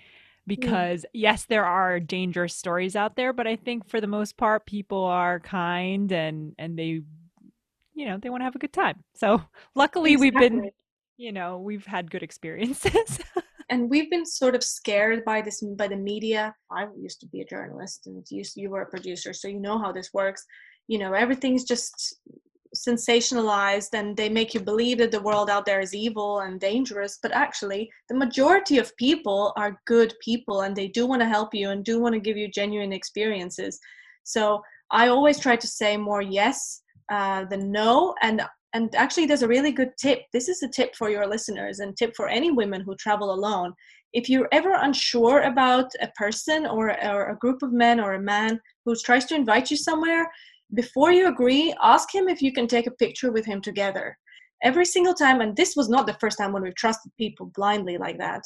because, 0.46 1.02
mm. 1.02 1.10
yes, 1.14 1.44
there 1.44 1.64
are 1.64 1.98
dangerous 1.98 2.54
stories 2.54 2.96
out 2.96 3.16
there, 3.16 3.32
but 3.32 3.46
I 3.46 3.56
think 3.56 3.88
for 3.88 4.00
the 4.00 4.06
most 4.06 4.36
part, 4.36 4.66
people 4.66 5.04
are 5.04 5.40
kind 5.40 6.12
and, 6.12 6.54
and 6.58 6.78
they, 6.78 7.02
you 7.94 8.06
know, 8.06 8.18
they 8.18 8.30
want 8.30 8.42
to 8.42 8.44
have 8.44 8.56
a 8.56 8.60
good 8.60 8.72
time. 8.72 9.02
So 9.14 9.42
luckily, 9.74 10.12
exactly. 10.12 10.30
we've 10.30 10.40
been, 10.40 10.70
you 11.16 11.32
know, 11.32 11.58
we've 11.58 11.86
had 11.86 12.10
good 12.10 12.22
experiences. 12.22 13.20
and 13.70 13.88
we've 13.88 14.10
been 14.10 14.26
sort 14.26 14.54
of 14.54 14.64
scared 14.64 15.24
by 15.24 15.40
this 15.40 15.62
by 15.76 15.88
the 15.88 15.96
media. 15.96 16.54
I 16.70 16.86
used 16.98 17.20
to 17.20 17.26
be 17.26 17.40
a 17.40 17.46
journalist 17.46 18.06
and 18.06 18.24
you, 18.30 18.42
you 18.56 18.68
were 18.68 18.82
a 18.82 18.90
producer 18.90 19.32
so 19.32 19.48
you 19.48 19.60
know 19.60 19.78
how 19.78 19.92
this 19.92 20.10
works. 20.12 20.44
You 20.88 20.98
know 20.98 21.12
everything's 21.12 21.64
just 21.64 22.16
sensationalized 22.76 23.94
and 23.94 24.16
they 24.16 24.28
make 24.28 24.54
you 24.54 24.60
believe 24.60 24.98
that 24.98 25.10
the 25.10 25.20
world 25.20 25.50
out 25.50 25.66
there 25.66 25.80
is 25.80 25.92
evil 25.92 26.40
and 26.40 26.60
dangerous 26.60 27.18
but 27.20 27.32
actually 27.32 27.90
the 28.08 28.14
majority 28.14 28.78
of 28.78 28.96
people 28.96 29.52
are 29.56 29.80
good 29.86 30.14
people 30.22 30.60
and 30.60 30.76
they 30.76 30.86
do 30.86 31.04
want 31.04 31.20
to 31.20 31.26
help 31.26 31.52
you 31.52 31.70
and 31.70 31.84
do 31.84 32.00
want 32.00 32.12
to 32.12 32.20
give 32.20 32.36
you 32.36 32.48
genuine 32.48 32.92
experiences. 32.92 33.78
So 34.24 34.62
i 34.90 35.08
always 35.08 35.38
try 35.38 35.56
to 35.56 35.66
say 35.66 35.96
more 35.96 36.22
yes 36.22 36.82
uh, 37.12 37.44
than 37.44 37.72
no 37.72 38.14
and 38.22 38.42
and 38.74 38.94
actually 38.94 39.26
there's 39.26 39.42
a 39.42 39.48
really 39.48 39.72
good 39.72 39.90
tip. 39.98 40.20
This 40.32 40.48
is 40.48 40.62
a 40.62 40.68
tip 40.68 40.94
for 40.94 41.10
your 41.10 41.26
listeners 41.26 41.80
and 41.80 41.96
tip 41.96 42.14
for 42.16 42.28
any 42.28 42.50
women 42.50 42.82
who 42.82 42.94
travel 42.96 43.32
alone. 43.32 43.72
If 44.12 44.28
you're 44.28 44.48
ever 44.52 44.72
unsure 44.72 45.42
about 45.42 45.90
a 46.00 46.08
person 46.16 46.66
or, 46.66 46.90
or 47.04 47.30
a 47.30 47.38
group 47.38 47.62
of 47.62 47.72
men 47.72 48.00
or 48.00 48.14
a 48.14 48.20
man 48.20 48.60
who 48.84 48.94
tries 48.96 49.24
to 49.26 49.34
invite 49.34 49.70
you 49.70 49.76
somewhere 49.76 50.30
before 50.74 51.12
you 51.12 51.28
agree 51.28 51.74
ask 51.82 52.14
him 52.14 52.28
if 52.28 52.40
you 52.40 52.52
can 52.52 52.68
take 52.68 52.86
a 52.86 52.92
picture 52.92 53.32
with 53.32 53.44
him 53.44 53.60
together. 53.60 54.16
Every 54.62 54.84
single 54.84 55.14
time 55.14 55.40
and 55.40 55.56
this 55.56 55.74
was 55.74 55.88
not 55.88 56.06
the 56.06 56.18
first 56.20 56.38
time 56.38 56.52
when 56.52 56.62
we've 56.62 56.74
trusted 56.74 57.12
people 57.18 57.50
blindly 57.54 57.98
like 57.98 58.18
that. 58.18 58.42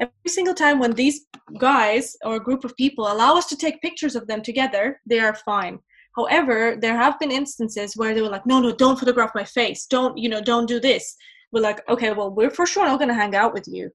Every 0.00 0.12
single 0.28 0.54
time 0.54 0.78
when 0.78 0.92
these 0.92 1.26
guys 1.58 2.16
or 2.24 2.36
a 2.36 2.42
group 2.42 2.64
of 2.64 2.76
people 2.76 3.10
allow 3.10 3.36
us 3.36 3.46
to 3.46 3.56
take 3.56 3.80
pictures 3.80 4.16
of 4.16 4.26
them 4.26 4.42
together 4.42 5.00
they 5.06 5.20
are 5.20 5.34
fine 5.34 5.78
However, 6.16 6.76
there 6.80 6.96
have 6.96 7.18
been 7.18 7.30
instances 7.30 7.96
where 7.96 8.14
they 8.14 8.22
were 8.22 8.28
like, 8.28 8.46
no, 8.46 8.60
no, 8.60 8.72
don't 8.74 8.98
photograph 8.98 9.32
my 9.34 9.44
face. 9.44 9.86
Don't, 9.86 10.16
you 10.16 10.28
know, 10.28 10.40
don't 10.40 10.66
do 10.66 10.80
this. 10.80 11.14
We're 11.52 11.60
like, 11.60 11.86
okay, 11.88 12.12
well, 12.12 12.30
we're 12.30 12.50
for 12.50 12.66
sure 12.66 12.86
not 12.86 12.98
going 12.98 13.08
to 13.08 13.14
hang 13.14 13.34
out 13.34 13.52
with 13.52 13.68
you. 13.68 13.90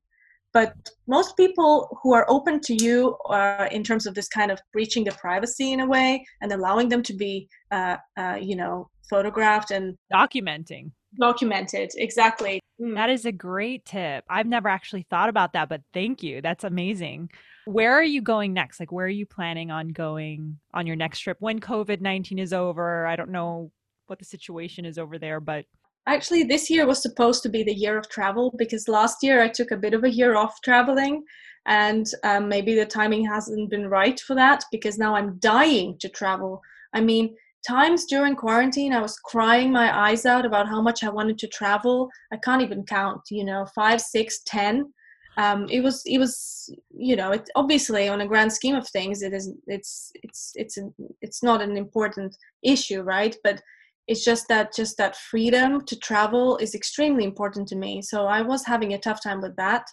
But 0.53 0.73
most 1.07 1.37
people 1.37 1.97
who 2.03 2.13
are 2.13 2.25
open 2.29 2.59
to 2.61 2.73
you 2.73 3.15
uh, 3.29 3.67
in 3.71 3.83
terms 3.83 4.05
of 4.05 4.13
this 4.13 4.27
kind 4.27 4.51
of 4.51 4.59
breaching 4.73 5.03
the 5.05 5.11
privacy 5.11 5.71
in 5.71 5.79
a 5.79 5.87
way 5.87 6.25
and 6.41 6.51
allowing 6.51 6.89
them 6.89 7.01
to 7.03 7.13
be, 7.13 7.47
uh, 7.71 7.97
uh, 8.17 8.37
you 8.39 8.55
know, 8.55 8.89
photographed 9.09 9.71
and 9.71 9.97
documenting. 10.13 10.91
Documented, 11.19 11.91
exactly. 11.95 12.59
Mm. 12.81 12.95
That 12.95 13.09
is 13.09 13.25
a 13.25 13.31
great 13.31 13.85
tip. 13.85 14.25
I've 14.29 14.47
never 14.47 14.67
actually 14.67 15.05
thought 15.09 15.29
about 15.29 15.53
that, 15.53 15.69
but 15.69 15.81
thank 15.93 16.21
you. 16.21 16.41
That's 16.41 16.63
amazing. 16.65 17.29
Where 17.65 17.93
are 17.93 18.03
you 18.03 18.21
going 18.21 18.53
next? 18.53 18.79
Like, 18.79 18.91
where 18.91 19.05
are 19.05 19.09
you 19.09 19.25
planning 19.25 19.71
on 19.71 19.89
going 19.89 20.59
on 20.73 20.87
your 20.87 20.95
next 20.95 21.19
trip 21.19 21.37
when 21.39 21.59
COVID 21.59 22.01
19 22.01 22.39
is 22.39 22.53
over? 22.53 23.05
I 23.05 23.15
don't 23.15 23.31
know 23.31 23.71
what 24.07 24.19
the 24.19 24.25
situation 24.25 24.85
is 24.85 24.97
over 24.97 25.17
there, 25.17 25.39
but. 25.39 25.65
Actually, 26.07 26.43
this 26.43 26.69
year 26.69 26.87
was 26.87 27.01
supposed 27.01 27.43
to 27.43 27.49
be 27.49 27.63
the 27.63 27.73
year 27.73 27.95
of 27.97 28.09
travel 28.09 28.51
because 28.57 28.87
last 28.87 29.17
year 29.21 29.41
I 29.41 29.47
took 29.47 29.69
a 29.69 29.77
bit 29.77 29.93
of 29.93 30.03
a 30.03 30.09
year 30.09 30.35
off 30.35 30.59
traveling, 30.63 31.23
and 31.67 32.07
um, 32.23 32.49
maybe 32.49 32.73
the 32.73 32.87
timing 32.87 33.23
hasn't 33.23 33.69
been 33.69 33.87
right 33.87 34.19
for 34.19 34.35
that 34.35 34.63
because 34.71 34.97
now 34.97 35.15
I'm 35.15 35.37
dying 35.37 35.97
to 35.99 36.09
travel. 36.09 36.59
I 36.93 37.01
mean, 37.01 37.35
times 37.67 38.05
during 38.05 38.35
quarantine 38.35 38.91
i 38.91 38.99
was 38.99 39.19
crying 39.19 39.71
my 39.71 40.09
eyes 40.09 40.25
out 40.25 40.45
about 40.45 40.67
how 40.67 40.81
much 40.81 41.03
i 41.03 41.09
wanted 41.09 41.37
to 41.37 41.47
travel 41.47 42.09
i 42.33 42.37
can't 42.37 42.61
even 42.61 42.83
count 42.83 43.21
you 43.29 43.43
know 43.43 43.65
five 43.75 44.01
six 44.01 44.41
ten 44.45 44.91
um, 45.37 45.67
it 45.69 45.81
was 45.81 46.03
it 46.05 46.17
was 46.17 46.73
you 46.89 47.15
know 47.15 47.31
it 47.31 47.49
obviously 47.55 48.09
on 48.09 48.21
a 48.21 48.27
grand 48.27 48.51
scheme 48.51 48.75
of 48.75 48.87
things 48.87 49.21
it 49.21 49.33
is 49.33 49.53
it's 49.67 50.11
it's 50.23 50.51
it's 50.55 50.77
it's 51.21 51.41
not 51.41 51.61
an 51.61 51.77
important 51.77 52.35
issue 52.63 53.01
right? 53.01 53.35
But 53.43 53.61
it's 54.07 54.25
just 54.25 54.47
that 54.49 54.75
just 54.75 54.97
that 54.97 55.15
freedom 55.15 55.85
to 55.85 55.95
travel 55.99 56.57
is 56.57 56.75
extremely 56.75 57.23
important 57.23 57.67
to 57.69 57.75
me. 57.75 58.01
So 58.01 58.25
i 58.25 58.41
was 58.41 58.65
having 58.65 58.93
a 58.93 58.99
tough 58.99 59.23
time 59.23 59.41
with 59.41 59.55
that. 59.55 59.85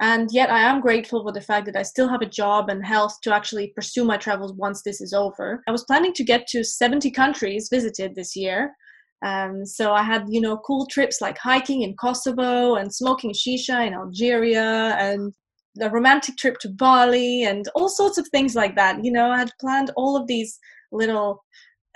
And 0.00 0.28
yet 0.32 0.50
i 0.50 0.60
am 0.60 0.80
grateful 0.80 1.22
for 1.22 1.32
the 1.32 1.46
fact 1.48 1.66
that 1.66 1.76
i 1.76 1.82
still 1.82 2.08
have 2.08 2.22
a 2.22 2.36
job 2.42 2.68
and 2.68 2.84
health 2.84 3.18
to 3.22 3.34
actually 3.34 3.72
pursue 3.76 4.04
my 4.04 4.16
travels 4.16 4.52
once 4.54 4.82
this 4.82 5.00
is 5.00 5.12
over. 5.12 5.62
I 5.68 5.72
was 5.72 5.84
planning 5.84 6.14
to 6.14 6.24
get 6.24 6.46
to 6.48 6.64
70 6.64 7.10
countries 7.12 7.68
visited 7.70 8.14
this 8.14 8.34
year 8.34 8.74
um, 9.22 9.66
so 9.66 9.92
I 9.92 10.02
had, 10.02 10.24
you 10.28 10.40
know, 10.40 10.56
cool 10.58 10.86
trips 10.86 11.20
like 11.20 11.36
hiking 11.38 11.82
in 11.82 11.94
Kosovo 11.96 12.76
and 12.76 12.94
smoking 12.94 13.32
shisha 13.32 13.86
in 13.86 13.94
Algeria 13.94 14.96
and 14.98 15.32
a 15.80 15.90
romantic 15.90 16.36
trip 16.36 16.58
to 16.60 16.68
Bali 16.68 17.44
and 17.44 17.68
all 17.74 17.88
sorts 17.88 18.18
of 18.18 18.26
things 18.28 18.54
like 18.54 18.74
that. 18.76 19.04
You 19.04 19.12
know, 19.12 19.30
I 19.30 19.38
had 19.38 19.52
planned 19.60 19.90
all 19.96 20.16
of 20.16 20.26
these 20.26 20.58
little 20.90 21.44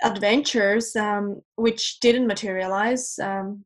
adventures 0.03 0.95
um, 0.95 1.41
which 1.55 1.99
didn't 1.99 2.27
materialize. 2.27 3.17
Um, 3.19 3.65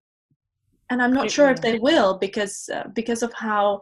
and 0.90 1.02
I'm 1.02 1.14
not 1.14 1.30
sure 1.30 1.50
if 1.50 1.62
they 1.62 1.78
will 1.78 2.18
because 2.18 2.68
uh, 2.74 2.86
because 2.96 3.22
of 3.22 3.32
how 3.34 3.80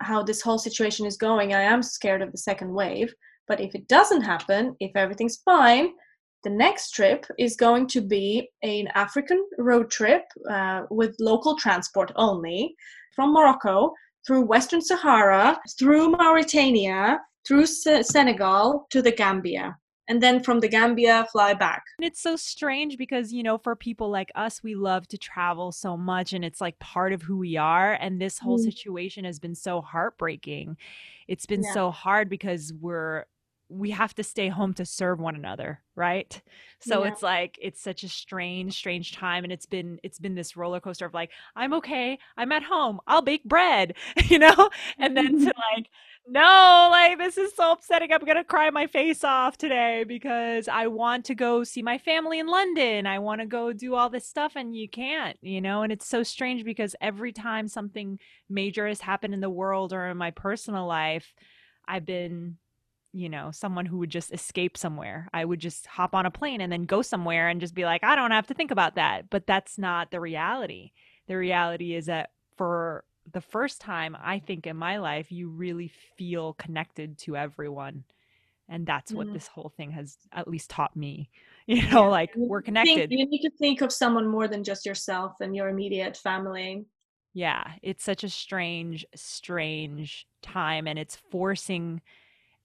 how 0.00 0.22
this 0.22 0.42
whole 0.42 0.58
situation 0.58 1.06
is 1.06 1.16
going. 1.16 1.54
I 1.54 1.62
am 1.62 1.82
scared 1.82 2.20
of 2.20 2.32
the 2.32 2.38
second 2.38 2.72
wave. 2.72 3.14
But 3.46 3.60
if 3.60 3.74
it 3.74 3.86
doesn't 3.88 4.22
happen, 4.22 4.74
if 4.80 4.90
everything's 4.96 5.40
fine, 5.44 5.90
the 6.44 6.50
next 6.50 6.90
trip 6.90 7.26
is 7.38 7.56
going 7.56 7.86
to 7.88 8.00
be 8.00 8.48
an 8.62 8.88
African 8.94 9.44
road 9.58 9.90
trip 9.90 10.22
uh, 10.50 10.82
with 10.90 11.16
local 11.18 11.56
transport 11.56 12.12
only 12.16 12.74
from 13.14 13.32
Morocco 13.32 13.92
through 14.26 14.42
Western 14.42 14.80
Sahara, 14.80 15.58
through 15.78 16.10
Mauritania, 16.10 17.20
through 17.46 17.62
S- 17.62 18.08
Senegal 18.08 18.86
to 18.90 19.02
the 19.02 19.12
Gambia. 19.12 19.76
And 20.06 20.22
then 20.22 20.42
from 20.42 20.60
the 20.60 20.68
Gambia, 20.68 21.26
fly 21.32 21.54
back. 21.54 21.82
It's 21.98 22.20
so 22.20 22.36
strange 22.36 22.98
because, 22.98 23.32
you 23.32 23.42
know, 23.42 23.56
for 23.56 23.74
people 23.74 24.10
like 24.10 24.30
us, 24.34 24.62
we 24.62 24.74
love 24.74 25.08
to 25.08 25.18
travel 25.18 25.72
so 25.72 25.96
much 25.96 26.34
and 26.34 26.44
it's 26.44 26.60
like 26.60 26.78
part 26.78 27.14
of 27.14 27.22
who 27.22 27.38
we 27.38 27.56
are. 27.56 27.94
And 27.94 28.20
this 28.20 28.38
whole 28.38 28.58
mm. 28.58 28.64
situation 28.64 29.24
has 29.24 29.38
been 29.38 29.54
so 29.54 29.80
heartbreaking. 29.80 30.76
It's 31.26 31.46
been 31.46 31.62
yeah. 31.62 31.72
so 31.72 31.90
hard 31.90 32.28
because 32.28 32.70
we're 32.78 33.24
we 33.68 33.90
have 33.90 34.14
to 34.14 34.22
stay 34.22 34.48
home 34.48 34.74
to 34.74 34.84
serve 34.84 35.20
one 35.20 35.34
another 35.34 35.80
right? 35.96 36.40
So 36.80 37.04
yeah. 37.04 37.12
it's 37.12 37.22
like 37.22 37.58
it's 37.62 37.80
such 37.80 38.02
a 38.02 38.08
strange 38.08 38.76
strange 38.76 39.12
time 39.12 39.44
and 39.44 39.52
it's 39.52 39.66
been 39.66 39.98
it's 40.02 40.18
been 40.18 40.34
this 40.34 40.56
roller 40.56 40.80
coaster 40.80 41.06
of 41.06 41.14
like 41.14 41.30
i'm 41.56 41.72
okay 41.74 42.18
i'm 42.36 42.52
at 42.52 42.62
home 42.62 43.00
i'll 43.06 43.22
bake 43.22 43.44
bread 43.44 43.94
you 44.24 44.38
know? 44.38 44.70
And 44.98 45.16
then 45.16 45.38
to 45.38 45.46
like 45.76 45.88
no 46.26 46.88
like 46.90 47.18
this 47.18 47.38
is 47.38 47.54
so 47.54 47.72
upsetting 47.72 48.12
i'm 48.12 48.24
gonna 48.24 48.44
cry 48.44 48.70
my 48.70 48.86
face 48.86 49.24
off 49.24 49.56
today 49.56 50.04
because 50.06 50.68
i 50.68 50.86
want 50.86 51.26
to 51.26 51.34
go 51.34 51.64
see 51.64 51.82
my 51.82 51.98
family 51.98 52.38
in 52.38 52.46
london 52.46 53.06
i 53.06 53.18
want 53.18 53.40
to 53.40 53.46
go 53.46 53.72
do 53.72 53.94
all 53.94 54.08
this 54.08 54.26
stuff 54.26 54.52
and 54.56 54.74
you 54.74 54.88
can't 54.88 55.38
you 55.42 55.60
know? 55.60 55.82
And 55.82 55.92
it's 55.92 56.08
so 56.08 56.22
strange 56.22 56.64
because 56.64 56.96
every 57.00 57.32
time 57.32 57.68
something 57.68 58.18
major 58.48 58.86
has 58.86 59.00
happened 59.00 59.34
in 59.34 59.40
the 59.40 59.50
world 59.50 59.92
or 59.92 60.06
in 60.08 60.16
my 60.16 60.30
personal 60.30 60.86
life 60.86 61.32
i've 61.86 62.04
been 62.04 62.56
you 63.14 63.28
know, 63.28 63.50
someone 63.52 63.86
who 63.86 63.98
would 63.98 64.10
just 64.10 64.32
escape 64.32 64.76
somewhere. 64.76 65.28
I 65.32 65.44
would 65.44 65.60
just 65.60 65.86
hop 65.86 66.14
on 66.16 66.26
a 66.26 66.30
plane 66.32 66.60
and 66.60 66.72
then 66.72 66.82
go 66.84 67.00
somewhere 67.00 67.48
and 67.48 67.60
just 67.60 67.74
be 67.74 67.84
like, 67.84 68.02
I 68.02 68.16
don't 68.16 68.32
have 68.32 68.48
to 68.48 68.54
think 68.54 68.72
about 68.72 68.96
that. 68.96 69.30
But 69.30 69.46
that's 69.46 69.78
not 69.78 70.10
the 70.10 70.20
reality. 70.20 70.90
The 71.28 71.36
reality 71.36 71.94
is 71.94 72.06
that 72.06 72.30
for 72.56 73.04
the 73.32 73.40
first 73.40 73.80
time, 73.80 74.16
I 74.20 74.40
think 74.40 74.66
in 74.66 74.76
my 74.76 74.98
life, 74.98 75.30
you 75.30 75.48
really 75.48 75.92
feel 76.18 76.54
connected 76.54 77.16
to 77.18 77.36
everyone. 77.36 78.02
And 78.68 78.84
that's 78.86 79.12
what 79.12 79.28
Mhm. 79.28 79.34
this 79.34 79.46
whole 79.46 79.72
thing 79.76 79.92
has 79.92 80.18
at 80.32 80.48
least 80.48 80.70
taught 80.70 80.96
me. 80.96 81.30
You 81.66 81.88
know, 81.90 82.10
like 82.10 82.34
You 82.34 82.42
we're 82.46 82.58
think- 82.60 82.66
connected. 82.66 83.10
you 83.12 83.24
need 83.26 83.40
to 83.42 83.50
think 83.58 83.80
of 83.80 83.90
someone 83.90 84.26
more 84.28 84.48
than 84.48 84.64
just 84.64 84.84
yourself 84.84 85.40
and 85.40 85.56
your 85.56 85.68
immediate 85.68 86.14
family. 86.16 86.84
Yeah, 87.32 87.74
it's 87.80 88.04
such 88.04 88.22
a 88.22 88.28
strange, 88.28 89.06
strange 89.14 90.26
time, 90.42 90.86
and 90.86 90.98
it's 90.98 91.16
forcing 91.30 92.02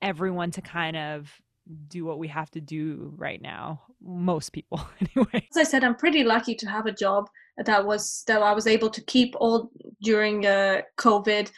everyone 0.01 0.51
to 0.51 0.61
kind 0.61 0.97
of 0.97 1.29
do 1.87 2.03
what 2.03 2.19
we 2.19 2.27
have 2.27 2.49
to 2.51 2.61
do 2.61 3.13
right 3.15 3.41
now. 3.41 3.81
Most 4.01 4.51
people, 4.51 4.81
anyway. 5.01 5.47
As 5.51 5.57
I 5.57 5.63
said, 5.63 5.83
I'm 5.83 5.95
pretty 5.95 6.23
lucky 6.23 6.55
to 6.55 6.69
have 6.69 6.85
a 6.85 6.91
job 6.91 7.29
that 7.57 7.85
was 7.85 8.23
that 8.27 8.41
I 8.41 8.53
was 8.53 8.67
able 8.67 8.89
to 8.89 9.01
keep 9.01 9.35
all 9.39 9.71
during 10.01 10.45
uh, 10.45 10.81
COVID, 10.97 11.51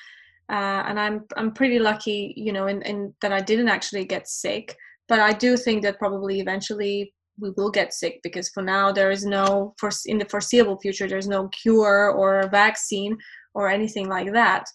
uh, 0.50 0.84
and 0.88 1.00
I'm 1.00 1.26
I'm 1.38 1.52
pretty 1.54 1.80
lucky, 1.80 2.34
you 2.36 2.52
know, 2.52 2.68
in, 2.68 2.82
in 2.82 3.14
that 3.22 3.32
I 3.32 3.40
didn't 3.40 3.70
actually 3.70 4.06
get 4.06 4.28
sick. 4.28 4.76
But 5.08 5.20
I 5.20 5.34
do 5.34 5.58
think 5.58 5.84
that 5.84 6.00
probably 6.00 6.40
eventually 6.40 7.14
we 7.40 7.52
will 7.58 7.72
get 7.72 7.94
sick 7.94 8.20
because 8.24 8.50
for 8.50 8.64
now 8.64 8.92
there 8.92 9.12
is 9.12 9.26
no 9.26 9.74
for 9.78 9.90
in 10.06 10.18
the 10.18 10.26
foreseeable 10.26 10.80
future 10.80 11.08
there's 11.08 11.28
no 11.28 11.48
cure 11.50 12.12
or 12.12 12.48
vaccine 12.50 13.18
or 13.54 13.70
anything 13.70 14.08
like 14.08 14.32
that. 14.34 14.66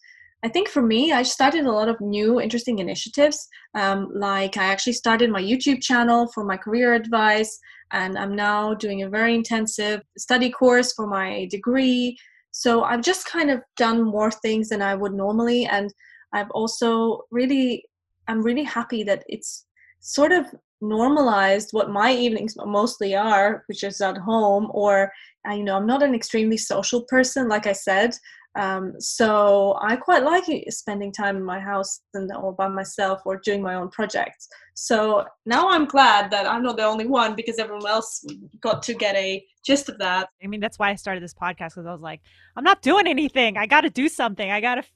I 0.44 0.48
think 0.48 0.68
for 0.68 0.82
me, 0.82 1.12
I 1.12 1.22
started 1.22 1.64
a 1.64 1.72
lot 1.72 1.88
of 1.88 2.00
new 2.00 2.40
interesting 2.40 2.78
initiatives. 2.78 3.48
Um, 3.74 4.10
like 4.14 4.56
I 4.56 4.64
actually 4.64 4.92
started 4.92 5.30
my 5.30 5.42
YouTube 5.42 5.82
channel 5.82 6.28
for 6.32 6.44
my 6.44 6.56
career 6.56 6.94
advice 6.94 7.58
and 7.92 8.18
I'm 8.18 8.34
now 8.34 8.74
doing 8.74 9.02
a 9.02 9.08
very 9.08 9.34
intensive 9.34 10.02
study 10.18 10.50
course 10.50 10.92
for 10.92 11.06
my 11.06 11.46
degree. 11.50 12.16
So 12.50 12.84
I've 12.84 13.02
just 13.02 13.26
kind 13.26 13.50
of 13.50 13.60
done 13.76 14.02
more 14.02 14.30
things 14.30 14.68
than 14.68 14.82
I 14.82 14.94
would 14.94 15.12
normally, 15.12 15.66
and 15.66 15.92
I've 16.32 16.50
also 16.50 17.22
really, 17.30 17.84
I'm 18.28 18.42
really 18.42 18.64
happy 18.64 19.02
that 19.04 19.24
it's 19.28 19.66
sort 20.00 20.32
of 20.32 20.46
normalized 20.80 21.68
what 21.72 21.90
my 21.90 22.12
evenings 22.12 22.54
mostly 22.56 23.14
are, 23.14 23.62
which 23.66 23.82
is 23.82 24.00
at 24.00 24.16
home, 24.16 24.68
or 24.70 25.12
you 25.50 25.62
know, 25.62 25.76
I'm 25.76 25.86
not 25.86 26.02
an 26.02 26.14
extremely 26.14 26.56
social 26.56 27.02
person, 27.02 27.48
like 27.48 27.66
I 27.66 27.72
said. 27.72 28.14
Um, 28.56 28.94
so 28.98 29.78
I 29.82 29.96
quite 29.96 30.22
like 30.22 30.44
spending 30.70 31.12
time 31.12 31.36
in 31.36 31.44
my 31.44 31.60
house 31.60 32.00
and 32.14 32.30
or 32.34 32.54
by 32.54 32.68
myself 32.68 33.20
or 33.26 33.36
doing 33.36 33.62
my 33.62 33.74
own 33.74 33.90
projects. 33.90 34.48
So 34.74 35.26
now 35.44 35.68
I'm 35.68 35.84
glad 35.84 36.30
that 36.30 36.46
I'm 36.46 36.62
not 36.62 36.76
the 36.78 36.84
only 36.84 37.06
one 37.06 37.34
because 37.34 37.58
everyone 37.58 37.86
else 37.86 38.24
got 38.60 38.82
to 38.84 38.94
get 38.94 39.14
a 39.16 39.44
gist 39.64 39.88
of 39.90 39.98
that. 39.98 40.30
I 40.42 40.46
mean, 40.46 40.60
that's 40.60 40.78
why 40.78 40.90
I 40.90 40.94
started 40.94 41.22
this 41.22 41.34
podcast 41.34 41.74
because 41.74 41.86
I 41.86 41.92
was 41.92 42.00
like, 42.00 42.22
I'm 42.56 42.64
not 42.64 42.80
doing 42.80 43.06
anything. 43.06 43.58
I 43.58 43.66
got 43.66 43.82
to 43.82 43.90
do 43.90 44.08
something. 44.08 44.50
I 44.50 44.62
got 44.62 44.76
to 44.76 44.80
f- 44.80 44.90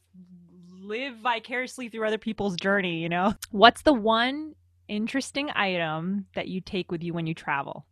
live 0.82 1.16
vicariously 1.16 1.88
through 1.88 2.06
other 2.06 2.18
people's 2.18 2.56
journey, 2.56 2.98
you 2.98 3.10
know? 3.10 3.34
What's 3.50 3.82
the 3.82 3.92
one 3.92 4.54
interesting 4.88 5.50
item 5.54 6.26
that 6.34 6.48
you 6.48 6.62
take 6.62 6.90
with 6.90 7.02
you 7.02 7.12
when 7.12 7.26
you 7.26 7.34
travel? 7.34 7.86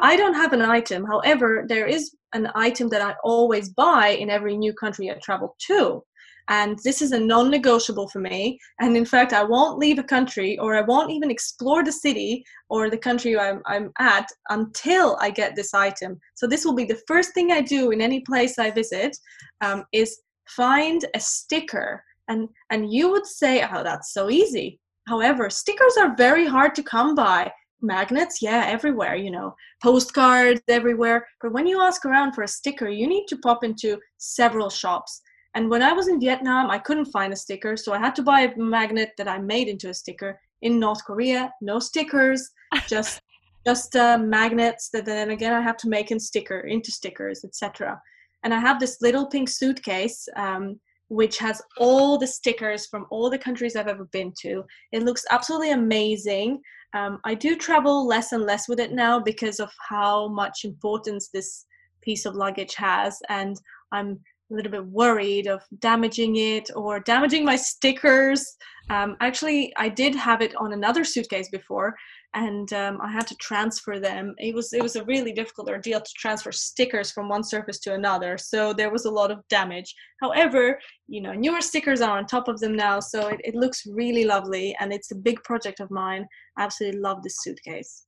I 0.00 0.16
don't 0.16 0.34
have 0.34 0.52
an 0.52 0.62
item. 0.62 1.04
However, 1.04 1.64
there 1.68 1.86
is 1.86 2.14
an 2.32 2.48
item 2.54 2.88
that 2.88 3.02
I 3.02 3.14
always 3.24 3.70
buy 3.70 4.08
in 4.08 4.30
every 4.30 4.56
new 4.56 4.72
country 4.72 5.10
I 5.10 5.14
travel 5.14 5.56
to. 5.66 6.02
And 6.48 6.78
this 6.82 7.02
is 7.02 7.12
a 7.12 7.20
non 7.20 7.50
negotiable 7.50 8.08
for 8.08 8.18
me. 8.18 8.58
And 8.80 8.96
in 8.96 9.04
fact, 9.04 9.32
I 9.32 9.44
won't 9.44 9.78
leave 9.78 9.98
a 9.98 10.02
country 10.02 10.58
or 10.58 10.74
I 10.74 10.82
won't 10.82 11.12
even 11.12 11.30
explore 11.30 11.84
the 11.84 11.92
city 11.92 12.44
or 12.68 12.90
the 12.90 12.98
country 12.98 13.38
I'm, 13.38 13.62
I'm 13.66 13.92
at 13.98 14.28
until 14.50 15.16
I 15.20 15.30
get 15.30 15.54
this 15.54 15.72
item. 15.72 16.18
So, 16.34 16.46
this 16.46 16.64
will 16.64 16.74
be 16.74 16.84
the 16.84 17.00
first 17.06 17.32
thing 17.32 17.52
I 17.52 17.60
do 17.60 17.90
in 17.90 18.00
any 18.00 18.20
place 18.20 18.58
I 18.58 18.70
visit 18.70 19.16
um, 19.60 19.84
is 19.92 20.20
find 20.48 21.04
a 21.14 21.20
sticker. 21.20 22.02
And, 22.28 22.48
and 22.70 22.92
you 22.92 23.10
would 23.10 23.26
say, 23.26 23.62
oh, 23.62 23.82
that's 23.82 24.12
so 24.12 24.28
easy. 24.28 24.80
However, 25.08 25.50
stickers 25.50 25.96
are 25.96 26.16
very 26.16 26.46
hard 26.46 26.74
to 26.76 26.82
come 26.82 27.14
by 27.14 27.52
magnets 27.82 28.40
yeah 28.40 28.64
everywhere 28.66 29.14
you 29.14 29.30
know 29.30 29.54
postcards 29.82 30.60
everywhere 30.68 31.26
but 31.40 31.52
when 31.52 31.66
you 31.66 31.80
ask 31.80 32.04
around 32.04 32.32
for 32.32 32.42
a 32.42 32.48
sticker 32.48 32.88
you 32.88 33.06
need 33.06 33.26
to 33.26 33.36
pop 33.38 33.64
into 33.64 33.98
several 34.18 34.70
shops 34.70 35.20
and 35.54 35.68
when 35.68 35.82
i 35.82 35.92
was 35.92 36.08
in 36.08 36.20
vietnam 36.20 36.70
i 36.70 36.78
couldn't 36.78 37.06
find 37.06 37.32
a 37.32 37.36
sticker 37.36 37.76
so 37.76 37.92
i 37.92 37.98
had 37.98 38.14
to 38.14 38.22
buy 38.22 38.40
a 38.40 38.56
magnet 38.56 39.10
that 39.18 39.28
i 39.28 39.38
made 39.38 39.68
into 39.68 39.88
a 39.88 39.94
sticker 39.94 40.38
in 40.62 40.78
north 40.78 41.04
korea 41.04 41.52
no 41.60 41.78
stickers 41.78 42.50
just 42.86 43.20
just 43.66 43.94
uh, 43.94 44.18
magnets 44.18 44.88
that 44.92 45.04
then 45.04 45.30
again 45.30 45.52
i 45.52 45.60
have 45.60 45.76
to 45.76 45.88
make 45.88 46.10
in 46.10 46.18
sticker 46.18 46.60
into 46.60 46.90
stickers 46.90 47.44
etc 47.44 48.00
and 48.42 48.52
i 48.52 48.58
have 48.58 48.80
this 48.80 49.00
little 49.00 49.26
pink 49.26 49.48
suitcase 49.48 50.28
um, 50.36 50.80
which 51.12 51.36
has 51.36 51.60
all 51.76 52.16
the 52.16 52.26
stickers 52.26 52.86
from 52.86 53.06
all 53.10 53.28
the 53.28 53.36
countries 53.36 53.76
I've 53.76 53.86
ever 53.86 54.06
been 54.12 54.32
to. 54.40 54.64
It 54.92 55.02
looks 55.02 55.26
absolutely 55.30 55.72
amazing. 55.72 56.62
Um, 56.94 57.18
I 57.24 57.34
do 57.34 57.56
travel 57.56 58.06
less 58.06 58.32
and 58.32 58.44
less 58.44 58.68
with 58.68 58.80
it 58.80 58.92
now 58.92 59.18
because 59.18 59.60
of 59.60 59.70
how 59.88 60.28
much 60.28 60.64
importance 60.64 61.28
this 61.28 61.64
piece 62.02 62.26
of 62.26 62.34
luggage 62.34 62.74
has, 62.74 63.18
and 63.28 63.56
I'm 63.92 64.20
a 64.50 64.54
little 64.54 64.72
bit 64.72 64.86
worried 64.86 65.46
of 65.46 65.62
damaging 65.78 66.36
it 66.36 66.70
or 66.74 67.00
damaging 67.00 67.44
my 67.44 67.56
stickers. 67.56 68.56
Um, 68.90 69.16
actually, 69.20 69.72
I 69.76 69.88
did 69.88 70.14
have 70.14 70.42
it 70.42 70.54
on 70.56 70.72
another 70.72 71.04
suitcase 71.04 71.48
before, 71.48 71.94
and 72.34 72.72
um, 72.72 72.98
I 73.02 73.10
had 73.10 73.26
to 73.28 73.36
transfer 73.36 73.98
them. 73.98 74.34
It 74.38 74.54
was 74.54 74.72
it 74.72 74.82
was 74.82 74.96
a 74.96 75.04
really 75.04 75.32
difficult 75.32 75.68
ordeal 75.68 76.00
to 76.00 76.12
transfer 76.16 76.52
stickers 76.52 77.10
from 77.10 77.28
one 77.28 77.44
surface 77.44 77.78
to 77.80 77.94
another, 77.94 78.38
so 78.38 78.72
there 78.72 78.90
was 78.90 79.04
a 79.04 79.10
lot 79.10 79.30
of 79.30 79.46
damage. 79.48 79.94
However, 80.20 80.78
you 81.08 81.20
know, 81.20 81.32
newer 81.32 81.60
stickers 81.60 82.00
are 82.00 82.18
on 82.18 82.26
top 82.26 82.48
of 82.48 82.60
them 82.60 82.74
now, 82.74 83.00
so 83.00 83.28
it, 83.28 83.40
it 83.44 83.54
looks 83.54 83.86
really 83.86 84.24
lovely, 84.24 84.74
and 84.80 84.92
it's 84.92 85.10
a 85.10 85.16
big 85.16 85.42
project 85.42 85.80
of 85.80 85.90
mine. 85.90 86.26
I 86.56 86.64
absolutely 86.64 87.00
love 87.00 87.22
this 87.22 87.36
suitcase. 87.40 88.06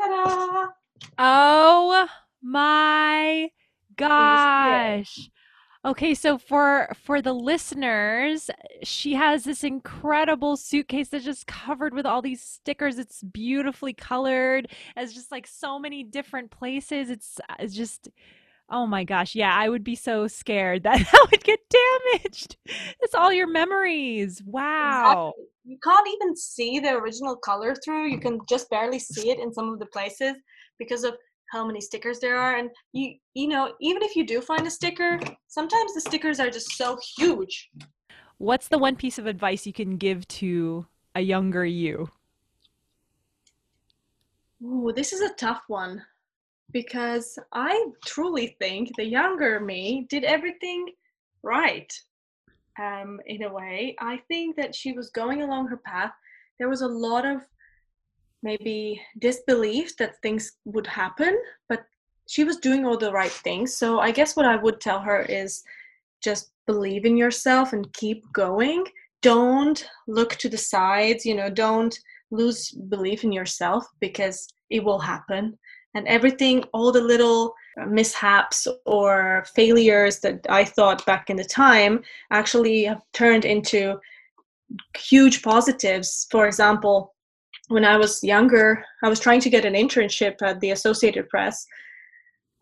Ta-da! 0.00 0.66
Oh 1.18 2.08
my 2.42 3.48
gosh. 3.96 5.30
Okay, 5.82 6.14
so 6.14 6.36
for 6.36 6.92
for 6.94 7.22
the 7.22 7.32
listeners, 7.32 8.50
she 8.82 9.14
has 9.14 9.44
this 9.44 9.64
incredible 9.64 10.58
suitcase 10.58 11.08
that's 11.08 11.24
just 11.24 11.46
covered 11.46 11.94
with 11.94 12.04
all 12.04 12.20
these 12.20 12.42
stickers. 12.42 12.98
It's 12.98 13.22
beautifully 13.22 13.94
colored. 13.94 14.68
It's 14.94 15.14
just 15.14 15.30
like 15.32 15.46
so 15.46 15.78
many 15.78 16.04
different 16.04 16.50
places. 16.50 17.08
It's 17.08 17.40
uh, 17.48 17.54
it's 17.60 17.74
just 17.74 18.10
oh 18.68 18.86
my 18.86 19.04
gosh. 19.04 19.34
Yeah, 19.34 19.54
I 19.54 19.70
would 19.70 19.82
be 19.82 19.94
so 19.94 20.28
scared 20.28 20.82
that 20.84 20.98
that 20.98 21.28
would 21.30 21.44
get 21.44 21.60
damaged. 21.70 22.56
It's 23.00 23.14
all 23.14 23.32
your 23.32 23.48
memories. 23.48 24.42
Wow. 24.44 25.32
Exactly. 25.38 25.44
You 25.64 25.78
can't 25.82 26.08
even 26.08 26.36
see 26.36 26.78
the 26.80 26.90
original 26.90 27.36
color 27.36 27.74
through. 27.74 28.10
You 28.10 28.18
can 28.18 28.38
just 28.50 28.68
barely 28.68 28.98
see 28.98 29.30
it 29.30 29.38
in 29.38 29.50
some 29.52 29.72
of 29.72 29.78
the 29.78 29.86
places 29.86 30.34
because 30.78 31.04
of 31.04 31.14
how 31.50 31.66
many 31.66 31.80
stickers 31.80 32.20
there 32.20 32.38
are. 32.38 32.56
And 32.56 32.70
you 32.92 33.14
you 33.34 33.48
know, 33.48 33.74
even 33.80 34.02
if 34.02 34.16
you 34.16 34.24
do 34.24 34.40
find 34.40 34.66
a 34.66 34.70
sticker, 34.70 35.20
sometimes 35.48 35.94
the 35.94 36.00
stickers 36.00 36.40
are 36.40 36.50
just 36.50 36.76
so 36.76 36.98
huge. 37.16 37.70
What's 38.38 38.68
the 38.68 38.78
one 38.78 38.96
piece 38.96 39.18
of 39.18 39.26
advice 39.26 39.66
you 39.66 39.72
can 39.72 39.96
give 39.96 40.26
to 40.28 40.86
a 41.14 41.20
younger 41.20 41.64
you? 41.64 42.10
Ooh, 44.62 44.92
this 44.94 45.12
is 45.12 45.20
a 45.20 45.34
tough 45.34 45.62
one 45.68 46.02
because 46.72 47.38
I 47.52 47.86
truly 48.06 48.56
think 48.58 48.90
the 48.96 49.04
younger 49.04 49.60
me 49.60 50.06
did 50.08 50.24
everything 50.24 50.86
right. 51.42 51.92
Um, 52.80 53.20
in 53.26 53.42
a 53.42 53.52
way, 53.52 53.96
I 53.98 54.20
think 54.28 54.56
that 54.56 54.74
she 54.74 54.92
was 54.92 55.10
going 55.10 55.42
along 55.42 55.66
her 55.66 55.80
path. 55.84 56.12
There 56.58 56.68
was 56.68 56.82
a 56.82 56.88
lot 56.88 57.26
of 57.26 57.42
maybe 58.42 59.00
disbelief 59.18 59.96
that 59.96 60.20
things 60.22 60.52
would 60.64 60.86
happen, 60.86 61.38
but 61.68 61.84
she 62.26 62.44
was 62.44 62.56
doing 62.58 62.86
all 62.86 62.96
the 62.96 63.12
right 63.12 63.30
things. 63.30 63.76
So 63.76 64.00
I 64.00 64.10
guess 64.10 64.36
what 64.36 64.46
I 64.46 64.56
would 64.56 64.80
tell 64.80 65.00
her 65.00 65.22
is 65.22 65.62
just 66.22 66.52
believe 66.66 67.04
in 67.04 67.16
yourself 67.16 67.72
and 67.72 67.92
keep 67.92 68.24
going. 68.32 68.84
Don't 69.22 69.88
look 70.06 70.36
to 70.36 70.48
the 70.48 70.58
sides, 70.58 71.26
you 71.26 71.34
know, 71.34 71.50
don't 71.50 71.98
lose 72.30 72.70
belief 72.70 73.24
in 73.24 73.32
yourself 73.32 73.84
because 73.98 74.48
it 74.70 74.84
will 74.84 75.00
happen. 75.00 75.58
And 75.94 76.06
everything, 76.06 76.62
all 76.72 76.92
the 76.92 77.00
little 77.00 77.52
mishaps 77.88 78.68
or 78.86 79.44
failures 79.54 80.20
that 80.20 80.46
I 80.48 80.64
thought 80.64 81.04
back 81.04 81.30
in 81.30 81.36
the 81.36 81.44
time 81.44 82.02
actually 82.30 82.84
have 82.84 83.02
turned 83.12 83.44
into 83.44 83.98
huge 84.96 85.42
positives. 85.42 86.28
For 86.30 86.46
example, 86.46 87.14
when 87.70 87.84
I 87.84 87.96
was 87.96 88.22
younger, 88.24 88.84
I 89.04 89.08
was 89.08 89.20
trying 89.20 89.40
to 89.42 89.50
get 89.50 89.64
an 89.64 89.74
internship 89.74 90.42
at 90.42 90.58
the 90.58 90.72
Associated 90.72 91.28
Press. 91.28 91.64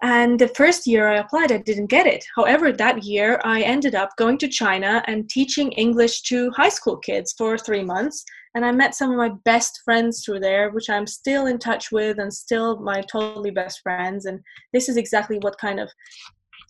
And 0.02 0.38
the 0.38 0.48
first 0.48 0.86
year 0.86 1.08
I 1.08 1.16
applied, 1.16 1.50
I 1.50 1.56
didn't 1.58 1.86
get 1.86 2.06
it. 2.06 2.22
However, 2.36 2.72
that 2.72 3.02
year 3.02 3.40
I 3.42 3.62
ended 3.62 3.94
up 3.94 4.10
going 4.18 4.36
to 4.38 4.48
China 4.48 5.02
and 5.06 5.28
teaching 5.30 5.72
English 5.72 6.22
to 6.24 6.50
high 6.50 6.68
school 6.68 6.98
kids 6.98 7.34
for 7.38 7.56
three 7.56 7.82
months. 7.82 8.22
and 8.54 8.66
I 8.66 8.72
met 8.72 8.94
some 8.94 9.10
of 9.10 9.16
my 9.16 9.30
best 9.44 9.80
friends 9.84 10.24
through 10.24 10.40
there, 10.40 10.70
which 10.70 10.90
I'm 10.90 11.06
still 11.06 11.46
in 11.46 11.58
touch 11.58 11.90
with 11.90 12.18
and 12.18 12.32
still 12.32 12.78
my 12.80 13.02
totally 13.10 13.50
best 13.50 13.80
friends. 13.82 14.26
And 14.26 14.40
this 14.74 14.88
is 14.90 14.96
exactly 14.98 15.38
what 15.38 15.58
kind 15.58 15.80
of 15.80 15.88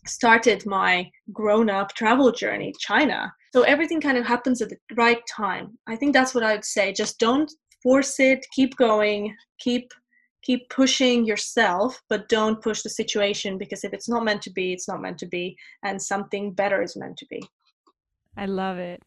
started 0.07 0.65
my 0.65 1.09
grown 1.33 1.69
up 1.69 1.93
travel 1.93 2.31
journey, 2.31 2.73
China. 2.79 3.33
So 3.53 3.63
everything 3.63 3.99
kind 3.99 4.17
of 4.17 4.25
happens 4.25 4.61
at 4.61 4.69
the 4.69 4.77
right 4.95 5.21
time. 5.27 5.77
I 5.87 5.95
think 5.97 6.13
that's 6.13 6.33
what 6.33 6.43
I 6.43 6.53
would 6.53 6.65
say. 6.65 6.93
Just 6.93 7.19
don't 7.19 7.51
force 7.81 8.19
it, 8.19 8.45
keep 8.53 8.75
going, 8.75 9.35
keep 9.59 9.91
keep 10.41 10.69
pushing 10.69 11.25
yourself, 11.25 12.01
but 12.09 12.29
don't 12.29 12.61
push 12.61 12.81
the 12.81 12.89
situation 12.89 13.57
because 13.57 13.83
if 13.83 13.93
it's 13.93 14.07
not 14.07 14.23
meant 14.23 14.41
to 14.41 14.51
be, 14.51 14.71
it's 14.71 14.87
not 14.87 15.01
meant 15.01 15.17
to 15.19 15.27
be, 15.27 15.57
and 15.83 16.01
something 16.01 16.53
better 16.53 16.81
is 16.81 16.95
meant 16.95 17.17
to 17.17 17.25
be. 17.29 17.43
I 18.37 18.45
love 18.45 18.77
it. 18.77 19.03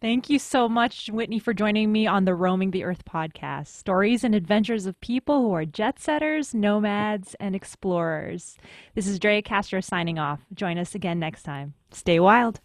Thank 0.00 0.28
you 0.28 0.38
so 0.38 0.68
much, 0.68 1.08
Whitney, 1.08 1.38
for 1.38 1.54
joining 1.54 1.90
me 1.90 2.06
on 2.06 2.26
the 2.26 2.34
Roaming 2.34 2.70
the 2.70 2.84
Earth 2.84 3.04
podcast. 3.06 3.68
Stories 3.68 4.22
and 4.24 4.34
adventures 4.34 4.84
of 4.84 5.00
people 5.00 5.40
who 5.40 5.52
are 5.52 5.64
jet 5.64 5.98
setters, 5.98 6.52
nomads, 6.52 7.34
and 7.40 7.56
explorers. 7.56 8.58
This 8.94 9.06
is 9.06 9.18
Drea 9.18 9.40
Castro 9.40 9.80
signing 9.80 10.18
off. 10.18 10.40
Join 10.52 10.76
us 10.76 10.94
again 10.94 11.18
next 11.18 11.44
time. 11.44 11.72
Stay 11.90 12.20
wild. 12.20 12.60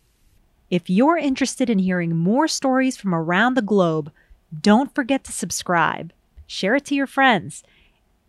If 0.69 0.89
you're 0.89 1.17
interested 1.17 1.69
in 1.69 1.79
hearing 1.79 2.17
more 2.17 2.49
stories 2.49 2.97
from 2.97 3.15
around 3.15 3.53
the 3.53 3.61
globe, 3.61 4.11
don't 4.59 4.93
forget 4.93 5.23
to 5.23 5.31
subscribe, 5.31 6.11
share 6.45 6.75
it 6.75 6.85
to 6.85 6.95
your 6.95 7.07
friends, 7.07 7.63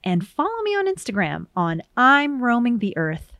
and 0.04 0.26
follow 0.26 0.62
me 0.62 0.72
on 0.72 0.92
Instagram 0.92 1.46
on 1.56 1.82
I'm 1.96 2.42
Roaming 2.42 2.78
the 2.78 2.96
Earth. 2.96 3.31